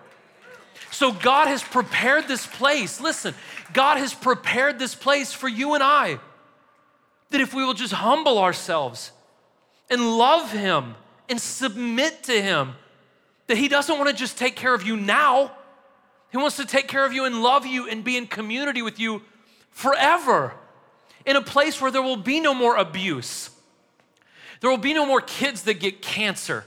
So 0.91 1.11
God 1.13 1.49
has 1.49 1.63
prepared 1.63 2.29
this 2.29 2.47
place. 2.47 3.01
Listen, 3.01 3.35
God 3.73 3.99
has 3.99 4.15
prepared 4.15 4.79
this 4.79 4.95
place 4.95 5.33
for 5.33 5.49
you 5.49 5.75
and 5.75 5.83
I. 5.83 6.21
That 7.31 7.41
if 7.41 7.53
we 7.53 7.65
will 7.65 7.75
just 7.75 7.93
humble 7.93 8.39
ourselves 8.39 9.11
and 9.91 10.17
love 10.19 10.51
Him 10.51 10.95
and 11.29 11.41
submit 11.41 12.25
to 12.25 12.41
Him, 12.41 12.75
that 13.47 13.57
He 13.57 13.69
doesn't 13.69 13.97
want 13.97 14.11
to 14.11 14.15
just 14.15 14.39
take 14.39 14.57
care 14.57 14.75
of 14.75 14.83
you 14.83 14.97
now. 14.97 15.53
He 16.31 16.39
wants 16.39 16.57
to 16.57 16.65
take 16.65 16.89
care 16.89 17.05
of 17.05 17.13
you 17.13 17.25
and 17.25 17.43
love 17.43 17.67
you 17.67 17.89
and 17.89 18.03
be 18.03 18.17
in 18.17 18.27
community 18.27 18.83
with 18.83 18.99
you 18.99 19.23
forever 19.71 20.55
in 21.25 21.37
a 21.37 21.43
place 21.43 21.81
where 21.81 21.91
there 21.91 22.03
will 22.03 22.17
be 22.17 22.41
no 22.41 22.55
more 22.55 22.77
abuse. 22.77 23.51
There 24.61 24.71
will 24.71 24.79
be 24.79 24.95
no 24.95 25.07
more 25.07 25.21
kids 25.21 25.63
that 25.63 25.81
get 25.81 26.03
cancer. 26.03 26.65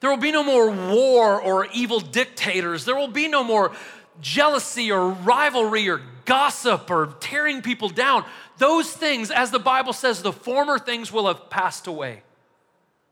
There 0.00 0.10
will 0.10 0.18
be 0.18 0.32
no 0.32 0.42
more 0.42 0.70
war 0.70 1.40
or 1.40 1.66
evil 1.72 2.00
dictators. 2.00 2.84
There 2.84 2.96
will 2.96 3.08
be 3.08 3.28
no 3.28 3.44
more 3.44 3.72
jealousy 4.20 4.90
or 4.90 5.10
rivalry 5.10 5.88
or 5.88 6.02
gossip 6.24 6.90
or 6.90 7.14
tearing 7.20 7.62
people 7.62 7.88
down. 7.88 8.24
Those 8.58 8.92
things, 8.92 9.30
as 9.30 9.50
the 9.50 9.58
Bible 9.58 9.92
says, 9.92 10.22
the 10.22 10.32
former 10.32 10.78
things 10.78 11.12
will 11.12 11.26
have 11.26 11.50
passed 11.50 11.86
away, 11.86 12.22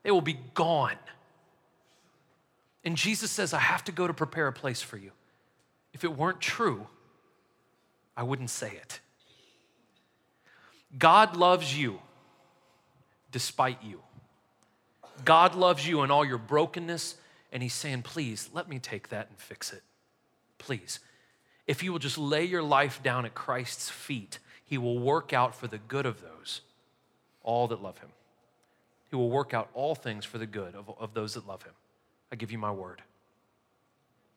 they 0.02 0.10
will 0.10 0.20
be 0.20 0.38
gone. 0.54 0.96
And 2.84 2.96
Jesus 2.96 3.30
says, 3.30 3.52
I 3.52 3.58
have 3.58 3.84
to 3.84 3.92
go 3.92 4.06
to 4.06 4.14
prepare 4.14 4.46
a 4.46 4.52
place 4.52 4.80
for 4.80 4.96
you. 4.96 5.12
If 5.92 6.04
it 6.04 6.16
weren't 6.16 6.40
true, 6.40 6.86
I 8.16 8.22
wouldn't 8.22 8.50
say 8.50 8.70
it. 8.70 9.00
God 10.98 11.36
loves 11.36 11.76
you 11.76 12.00
despite 13.30 13.82
you. 13.82 14.00
God 15.24 15.54
loves 15.54 15.86
you 15.86 16.02
in 16.02 16.10
all 16.10 16.24
your 16.24 16.38
brokenness, 16.38 17.16
and 17.52 17.62
He's 17.62 17.74
saying, 17.74 18.02
Please, 18.02 18.48
let 18.52 18.68
me 18.68 18.78
take 18.78 19.08
that 19.08 19.28
and 19.28 19.38
fix 19.38 19.72
it. 19.72 19.82
Please. 20.58 21.00
If 21.66 21.82
you 21.82 21.92
will 21.92 21.98
just 21.98 22.18
lay 22.18 22.44
your 22.44 22.62
life 22.62 23.02
down 23.02 23.24
at 23.26 23.34
Christ's 23.34 23.90
feet, 23.90 24.38
He 24.64 24.78
will 24.78 24.98
work 24.98 25.32
out 25.32 25.54
for 25.54 25.66
the 25.66 25.78
good 25.78 26.06
of 26.06 26.20
those, 26.22 26.62
all 27.42 27.68
that 27.68 27.82
love 27.82 27.98
Him. 27.98 28.08
He 29.10 29.16
will 29.16 29.30
work 29.30 29.52
out 29.52 29.68
all 29.74 29.94
things 29.94 30.24
for 30.24 30.38
the 30.38 30.46
good 30.46 30.74
of, 30.74 30.90
of 30.98 31.14
those 31.14 31.34
that 31.34 31.46
love 31.46 31.62
Him. 31.62 31.72
I 32.32 32.36
give 32.36 32.52
you 32.52 32.58
my 32.58 32.70
word. 32.70 33.02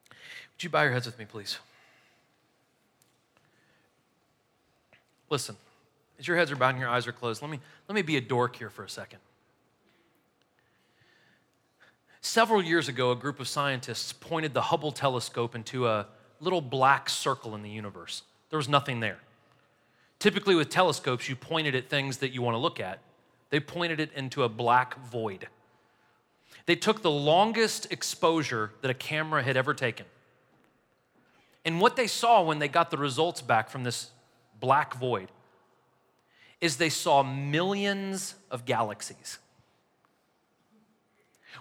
Would 0.10 0.64
you 0.64 0.70
bow 0.70 0.84
your 0.84 0.92
heads 0.92 1.06
with 1.06 1.18
me, 1.18 1.26
please? 1.26 1.58
Listen, 5.30 5.56
as 6.20 6.28
your 6.28 6.38
heads 6.38 6.52
are 6.52 6.56
bowed 6.56 6.70
and 6.70 6.80
your 6.80 6.90
eyes 6.90 7.08
are 7.08 7.12
closed, 7.12 7.42
let 7.42 7.50
me, 7.50 7.60
let 7.88 7.96
me 7.96 8.02
be 8.02 8.18
a 8.18 8.22
dork 8.22 8.56
here 8.56 8.70
for 8.70 8.84
a 8.84 8.90
second. 8.90 9.20
Several 12.22 12.64
years 12.64 12.88
ago, 12.88 13.12
a 13.12 13.16
group 13.16 13.40
of 13.40 13.48
scientists 13.48 14.14
pointed 14.14 14.54
the 14.54 14.62
Hubble 14.62 14.92
telescope 14.92 15.56
into 15.56 15.88
a 15.88 16.08
little 16.40 16.62
black 16.62 17.10
circle 17.10 17.54
in 17.56 17.64
the 17.64 17.70
universe. 17.70 18.24
There 18.50 18.58
was 18.58 18.70
nothing 18.70 19.00
there. 19.02 19.20
Typically, 20.20 20.56
with 20.56 20.70
telescopes, 20.70 21.28
you 21.28 21.36
pointed 21.36 21.76
at 21.76 21.90
things 21.90 22.20
that 22.20 22.32
you 22.32 22.42
want 22.42 22.54
to 22.54 22.60
look 22.60 22.80
at. 22.80 23.00
They 23.54 23.60
pointed 23.60 24.00
it 24.00 24.10
into 24.16 24.42
a 24.42 24.50
black 24.50 25.00
void. 25.06 25.48
They 26.66 26.76
took 26.76 27.04
the 27.04 27.12
longest 27.12 27.92
exposure 27.92 28.72
that 28.82 28.90
a 28.90 28.96
camera 28.96 29.44
had 29.44 29.56
ever 29.56 29.76
taken. 29.76 30.08
And 31.64 31.80
what 31.80 31.96
they 31.96 32.08
saw 32.08 32.42
when 32.42 32.58
they 32.58 32.68
got 32.68 32.90
the 32.90 32.98
results 32.98 33.44
back 33.44 33.70
from 33.70 33.84
this 33.84 34.10
black 34.60 34.96
void 34.96 35.28
is 36.62 36.78
they 36.78 36.90
saw 36.90 37.22
millions 37.22 38.34
of 38.50 38.66
galaxies. 38.66 39.38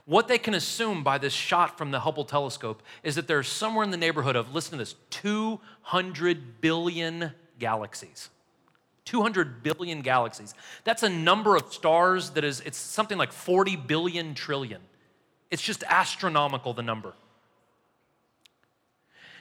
What 0.07 0.29
they 0.29 0.39
can 0.39 0.55
assume 0.55 1.05
by 1.05 1.19
this 1.19 1.35
shot 1.35 1.77
from 1.77 1.91
the 1.91 2.01
Hubble 2.01 2.25
telescope 2.25 2.83
is 3.03 3.17
that 3.17 3.29
there's 3.29 3.49
somewhere 3.49 3.85
in 3.85 3.91
the 3.91 3.99
neighborhood 3.99 4.35
of, 4.35 4.55
listen 4.55 4.73
to 4.73 4.79
this, 4.79 4.95
200 5.11 6.63
billion 6.63 7.33
galaxies. 7.59 8.31
200 9.05 9.63
billion 9.63 10.01
galaxies. 10.01 10.55
That's 10.85 11.03
a 11.03 11.09
number 11.09 11.57
of 11.57 11.73
stars 11.73 12.31
that 12.31 12.45
is, 12.45 12.61
it's 12.61 12.79
something 12.79 13.19
like 13.19 13.33
40 13.33 13.77
billion 13.77 14.35
trillion. 14.35 14.81
It's 15.51 15.63
just 15.63 15.85
astronomical, 15.85 16.73
the 16.73 16.83
number. 16.83 17.15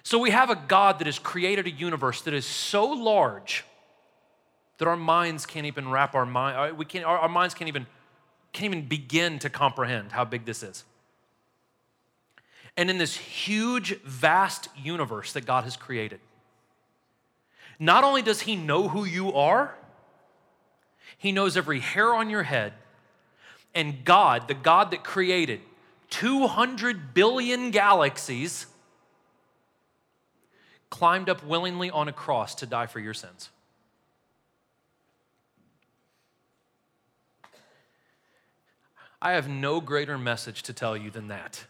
So 0.03 0.17
we 0.17 0.31
have 0.31 0.49
a 0.49 0.55
God 0.55 0.99
that 0.99 1.05
has 1.05 1.19
created 1.19 1.67
a 1.67 1.71
universe 1.71 2.21
that 2.23 2.33
is 2.33 2.45
so 2.45 2.85
large 2.85 3.63
that 4.79 4.87
our 4.87 4.97
minds 4.97 5.45
can't 5.45 5.67
even 5.67 5.89
wrap 5.89 6.15
our 6.15 6.25
mind, 6.25 6.57
uh, 6.57 6.75
we 6.75 6.85
can't, 6.85 7.05
our, 7.05 7.19
our 7.19 7.29
minds 7.29 7.53
can't 7.53 7.67
even 7.67 7.85
can't 8.51 8.73
even 8.73 8.87
begin 8.87 9.39
to 9.39 9.49
comprehend 9.49 10.11
how 10.11 10.25
big 10.25 10.43
this 10.43 10.63
is. 10.63 10.83
And 12.75 12.89
in 12.89 12.97
this 12.97 13.15
huge, 13.15 13.97
vast 14.01 14.69
universe 14.75 15.33
that 15.33 15.45
God 15.45 15.63
has 15.65 15.77
created, 15.77 16.19
not 17.81 18.03
only 18.03 18.21
does 18.21 18.41
He 18.41 18.55
know 18.55 18.87
who 18.87 19.03
you 19.05 19.33
are, 19.33 19.75
He 21.17 21.31
knows 21.31 21.57
every 21.57 21.79
hair 21.79 22.13
on 22.13 22.29
your 22.29 22.43
head. 22.43 22.73
And 23.73 24.05
God, 24.05 24.47
the 24.47 24.53
God 24.53 24.91
that 24.91 25.03
created 25.03 25.61
200 26.11 27.15
billion 27.15 27.71
galaxies, 27.71 28.67
climbed 30.91 31.27
up 31.27 31.43
willingly 31.43 31.89
on 31.89 32.07
a 32.07 32.13
cross 32.13 32.53
to 32.55 32.67
die 32.67 32.85
for 32.85 32.99
your 32.99 33.15
sins. 33.15 33.49
I 39.19 39.31
have 39.31 39.49
no 39.49 39.81
greater 39.81 40.19
message 40.19 40.61
to 40.63 40.73
tell 40.73 40.95
you 40.95 41.09
than 41.09 41.29
that. 41.29 41.65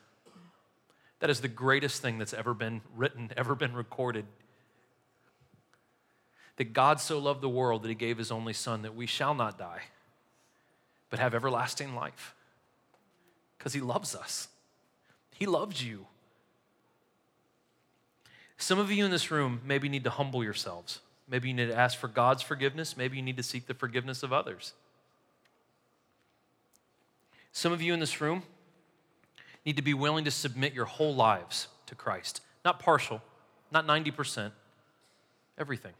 That 1.19 1.29
is 1.29 1.39
the 1.39 1.47
greatest 1.47 2.01
thing 2.01 2.17
that's 2.17 2.33
ever 2.33 2.53
been 2.53 2.81
written, 2.95 3.29
ever 3.37 3.55
been 3.55 3.73
recorded. 3.73 4.25
That 6.57 6.73
God 6.73 6.99
so 6.99 7.17
loved 7.17 7.41
the 7.41 7.49
world 7.49 7.83
that 7.83 7.89
he 7.89 7.95
gave 7.95 8.17
his 8.17 8.31
only 8.31 8.53
Son 8.53 8.81
that 8.83 8.95
we 8.95 9.05
shall 9.05 9.33
not 9.33 9.57
die, 9.57 9.81
but 11.09 11.19
have 11.19 11.33
everlasting 11.33 11.95
life. 11.95 12.35
Because 13.57 13.73
he 13.73 13.79
loves 13.79 14.15
us, 14.15 14.47
he 15.33 15.45
loves 15.45 15.83
you. 15.83 16.07
Some 18.57 18.77
of 18.77 18.91
you 18.91 19.05
in 19.05 19.11
this 19.11 19.31
room 19.31 19.61
maybe 19.65 19.89
need 19.89 20.03
to 20.03 20.11
humble 20.11 20.43
yourselves. 20.43 20.99
Maybe 21.27 21.47
you 21.47 21.53
need 21.53 21.67
to 21.67 21.75
ask 21.75 21.97
for 21.97 22.07
God's 22.07 22.43
forgiveness. 22.43 22.95
Maybe 22.95 23.17
you 23.17 23.23
need 23.23 23.37
to 23.37 23.43
seek 23.43 23.65
the 23.65 23.73
forgiveness 23.73 24.21
of 24.21 24.31
others. 24.31 24.73
Some 27.53 27.71
of 27.71 27.81
you 27.81 27.93
in 27.93 27.99
this 27.99 28.21
room 28.21 28.43
need 29.65 29.77
to 29.77 29.81
be 29.81 29.93
willing 29.93 30.25
to 30.25 30.31
submit 30.31 30.73
your 30.73 30.85
whole 30.85 31.15
lives 31.15 31.67
to 31.87 31.95
Christ. 31.95 32.41
Not 32.63 32.79
partial, 32.79 33.21
not 33.71 33.87
90%, 33.87 34.51
everything. 35.57 35.93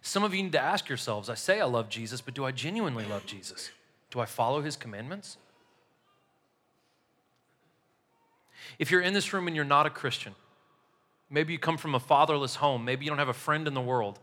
Some 0.00 0.24
of 0.24 0.34
you 0.34 0.42
need 0.42 0.52
to 0.52 0.60
ask 0.60 0.88
yourselves 0.88 1.28
I 1.28 1.34
say 1.34 1.60
I 1.60 1.64
love 1.64 1.88
Jesus, 1.88 2.20
but 2.20 2.34
do 2.34 2.44
I 2.44 2.52
genuinely 2.52 3.04
love 3.04 3.26
Jesus? 3.26 3.70
Do 4.10 4.20
I 4.20 4.26
follow 4.26 4.62
his 4.62 4.76
commandments? 4.76 5.36
If 8.78 8.90
you're 8.90 9.00
in 9.00 9.12
this 9.12 9.32
room 9.32 9.46
and 9.46 9.56
you're 9.56 9.64
not 9.64 9.86
a 9.86 9.90
Christian, 9.90 10.34
maybe 11.30 11.52
you 11.52 11.58
come 11.58 11.76
from 11.76 11.94
a 11.94 12.00
fatherless 12.00 12.56
home, 12.56 12.84
maybe 12.84 13.04
you 13.04 13.10
don't 13.10 13.18
have 13.18 13.28
a 13.28 13.34
friend 13.34 13.66
in 13.66 13.74
the 13.74 13.80
world. 13.80 14.18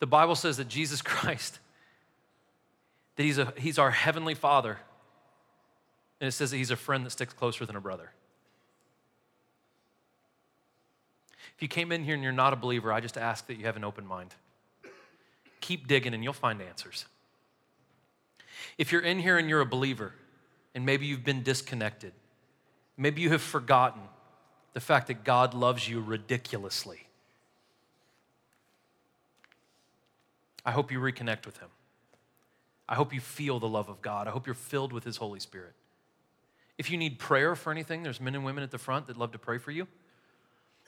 The 0.00 0.06
Bible 0.06 0.34
says 0.34 0.56
that 0.58 0.68
Jesus 0.68 1.02
Christ, 1.02 1.58
that 3.16 3.22
he's, 3.22 3.38
a, 3.38 3.52
he's 3.56 3.78
our 3.78 3.90
heavenly 3.90 4.34
Father, 4.34 4.78
and 6.20 6.28
it 6.28 6.32
says 6.32 6.50
that 6.50 6.56
he's 6.56 6.70
a 6.70 6.76
friend 6.76 7.06
that 7.06 7.10
sticks 7.10 7.32
closer 7.32 7.64
than 7.64 7.76
a 7.76 7.80
brother. 7.80 8.10
If 11.58 11.62
you 11.62 11.68
came 11.68 11.90
in 11.90 12.04
here 12.04 12.14
and 12.14 12.22
you're 12.22 12.30
not 12.30 12.52
a 12.52 12.56
believer, 12.56 12.92
I 12.92 13.00
just 13.00 13.18
ask 13.18 13.48
that 13.48 13.56
you 13.56 13.64
have 13.64 13.74
an 13.74 13.82
open 13.82 14.06
mind. 14.06 14.32
Keep 15.60 15.88
digging 15.88 16.14
and 16.14 16.22
you'll 16.22 16.32
find 16.32 16.62
answers. 16.62 17.06
If 18.78 18.92
you're 18.92 19.00
in 19.00 19.18
here 19.18 19.38
and 19.38 19.48
you're 19.48 19.60
a 19.60 19.66
believer, 19.66 20.12
and 20.72 20.86
maybe 20.86 21.06
you've 21.06 21.24
been 21.24 21.42
disconnected, 21.42 22.12
maybe 22.96 23.22
you 23.22 23.30
have 23.30 23.42
forgotten 23.42 24.02
the 24.72 24.78
fact 24.78 25.08
that 25.08 25.24
God 25.24 25.52
loves 25.52 25.88
you 25.88 26.00
ridiculously. 26.00 27.08
I 30.64 30.70
hope 30.70 30.92
you 30.92 31.00
reconnect 31.00 31.44
with 31.44 31.58
Him. 31.58 31.70
I 32.88 32.94
hope 32.94 33.12
you 33.12 33.18
feel 33.20 33.58
the 33.58 33.66
love 33.66 33.88
of 33.88 34.00
God. 34.00 34.28
I 34.28 34.30
hope 34.30 34.46
you're 34.46 34.54
filled 34.54 34.92
with 34.92 35.02
His 35.02 35.16
Holy 35.16 35.40
Spirit. 35.40 35.72
If 36.78 36.88
you 36.88 36.98
need 36.98 37.18
prayer 37.18 37.56
for 37.56 37.72
anything, 37.72 38.04
there's 38.04 38.20
men 38.20 38.36
and 38.36 38.44
women 38.44 38.62
at 38.62 38.70
the 38.70 38.78
front 38.78 39.08
that 39.08 39.16
love 39.16 39.32
to 39.32 39.38
pray 39.40 39.58
for 39.58 39.72
you. 39.72 39.88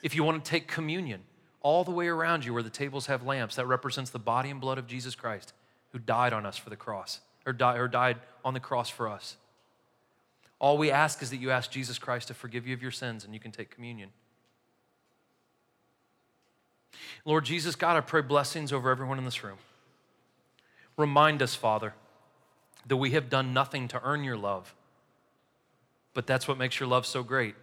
If 0.02 0.14
you 0.14 0.24
want 0.24 0.44
to 0.44 0.50
take 0.50 0.66
communion, 0.66 1.22
all 1.62 1.84
the 1.84 1.90
way 1.90 2.08
around 2.08 2.44
you 2.44 2.54
where 2.54 2.62
the 2.62 2.70
tables 2.70 3.06
have 3.06 3.22
lamps, 3.22 3.56
that 3.56 3.66
represents 3.66 4.10
the 4.10 4.18
body 4.18 4.50
and 4.50 4.60
blood 4.60 4.78
of 4.78 4.86
Jesus 4.86 5.14
Christ 5.14 5.52
who 5.92 5.98
died 5.98 6.32
on 6.32 6.46
us 6.46 6.56
for 6.56 6.70
the 6.70 6.76
cross, 6.76 7.20
or, 7.46 7.54
or 7.60 7.88
died 7.88 8.18
on 8.44 8.54
the 8.54 8.60
cross 8.60 8.88
for 8.88 9.08
us. 9.08 9.36
All 10.58 10.78
we 10.78 10.90
ask 10.90 11.22
is 11.22 11.30
that 11.30 11.38
you 11.38 11.50
ask 11.50 11.70
Jesus 11.70 11.98
Christ 11.98 12.28
to 12.28 12.34
forgive 12.34 12.66
you 12.66 12.74
of 12.74 12.82
your 12.82 12.90
sins 12.90 13.24
and 13.24 13.34
you 13.34 13.40
can 13.40 13.50
take 13.50 13.70
communion. 13.70 14.10
Lord 17.24 17.44
Jesus, 17.44 17.76
God, 17.76 17.96
I 17.96 18.00
pray 18.00 18.20
blessings 18.20 18.72
over 18.72 18.90
everyone 18.90 19.18
in 19.18 19.24
this 19.24 19.42
room. 19.42 19.58
Remind 20.96 21.42
us, 21.42 21.54
Father, 21.54 21.94
that 22.86 22.96
we 22.96 23.10
have 23.12 23.30
done 23.30 23.52
nothing 23.52 23.88
to 23.88 24.00
earn 24.02 24.22
your 24.22 24.36
love. 24.36 24.74
But 26.12 26.26
that's 26.26 26.46
what 26.46 26.58
makes 26.58 26.78
your 26.78 26.88
love 26.88 27.06
so 27.06 27.22
great, 27.22 27.54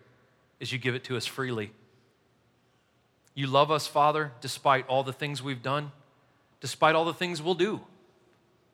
is 0.59 0.71
you 0.71 0.79
give 0.79 0.95
it 0.95 1.03
to 1.05 1.17
us 1.17 1.25
freely. 1.25 1.71
You 3.37 3.45
love 3.45 3.69
us, 3.69 3.85
Father, 3.85 4.31
despite 4.41 4.87
all 4.87 5.03
the 5.03 5.13
things 5.13 5.43
we've 5.43 5.61
done, 5.61 5.91
despite 6.59 6.95
all 6.95 7.05
the 7.05 7.13
things 7.13 7.39
we'll 7.39 7.53
do. 7.53 7.81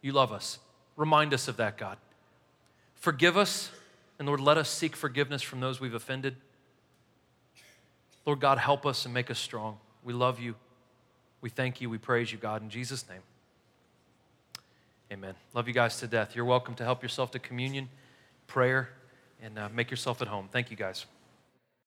You 0.01 0.13
love 0.13 0.31
us. 0.31 0.57
Remind 0.95 1.33
us 1.33 1.49
of 1.49 1.57
that, 1.57 1.77
God. 1.77 1.97
Forgive 2.95 3.35
us, 3.35 3.71
and 4.17 4.25
Lord, 4.25 4.39
let 4.39 4.57
us 4.57 4.69
seek 4.69 4.95
forgiveness 4.95 5.41
from 5.41 5.59
those 5.59 5.81
we've 5.81 5.93
offended. 5.93 6.37
Lord 8.25 8.39
God, 8.39 8.57
help 8.57 8.85
us 8.85 9.03
and 9.03 9.13
make 9.13 9.29
us 9.29 9.37
strong. 9.37 9.79
We 10.01 10.13
love 10.13 10.39
you. 10.39 10.55
We 11.41 11.49
thank 11.49 11.81
you. 11.81 11.89
We 11.89 11.97
praise 11.97 12.31
you, 12.31 12.37
God, 12.37 12.61
in 12.61 12.69
Jesus' 12.69 13.03
name. 13.09 13.19
Amen. 15.11 15.35
Love 15.53 15.67
you 15.67 15.73
guys 15.73 15.99
to 15.99 16.07
death. 16.07 16.37
You're 16.37 16.45
welcome 16.45 16.73
to 16.75 16.85
help 16.85 17.03
yourself 17.03 17.31
to 17.31 17.39
communion, 17.39 17.89
prayer, 18.47 18.91
and 19.41 19.59
uh, 19.59 19.67
make 19.73 19.91
yourself 19.91 20.21
at 20.21 20.29
home. 20.29 20.47
Thank 20.49 20.71
you, 20.71 20.77
guys. 20.77 21.05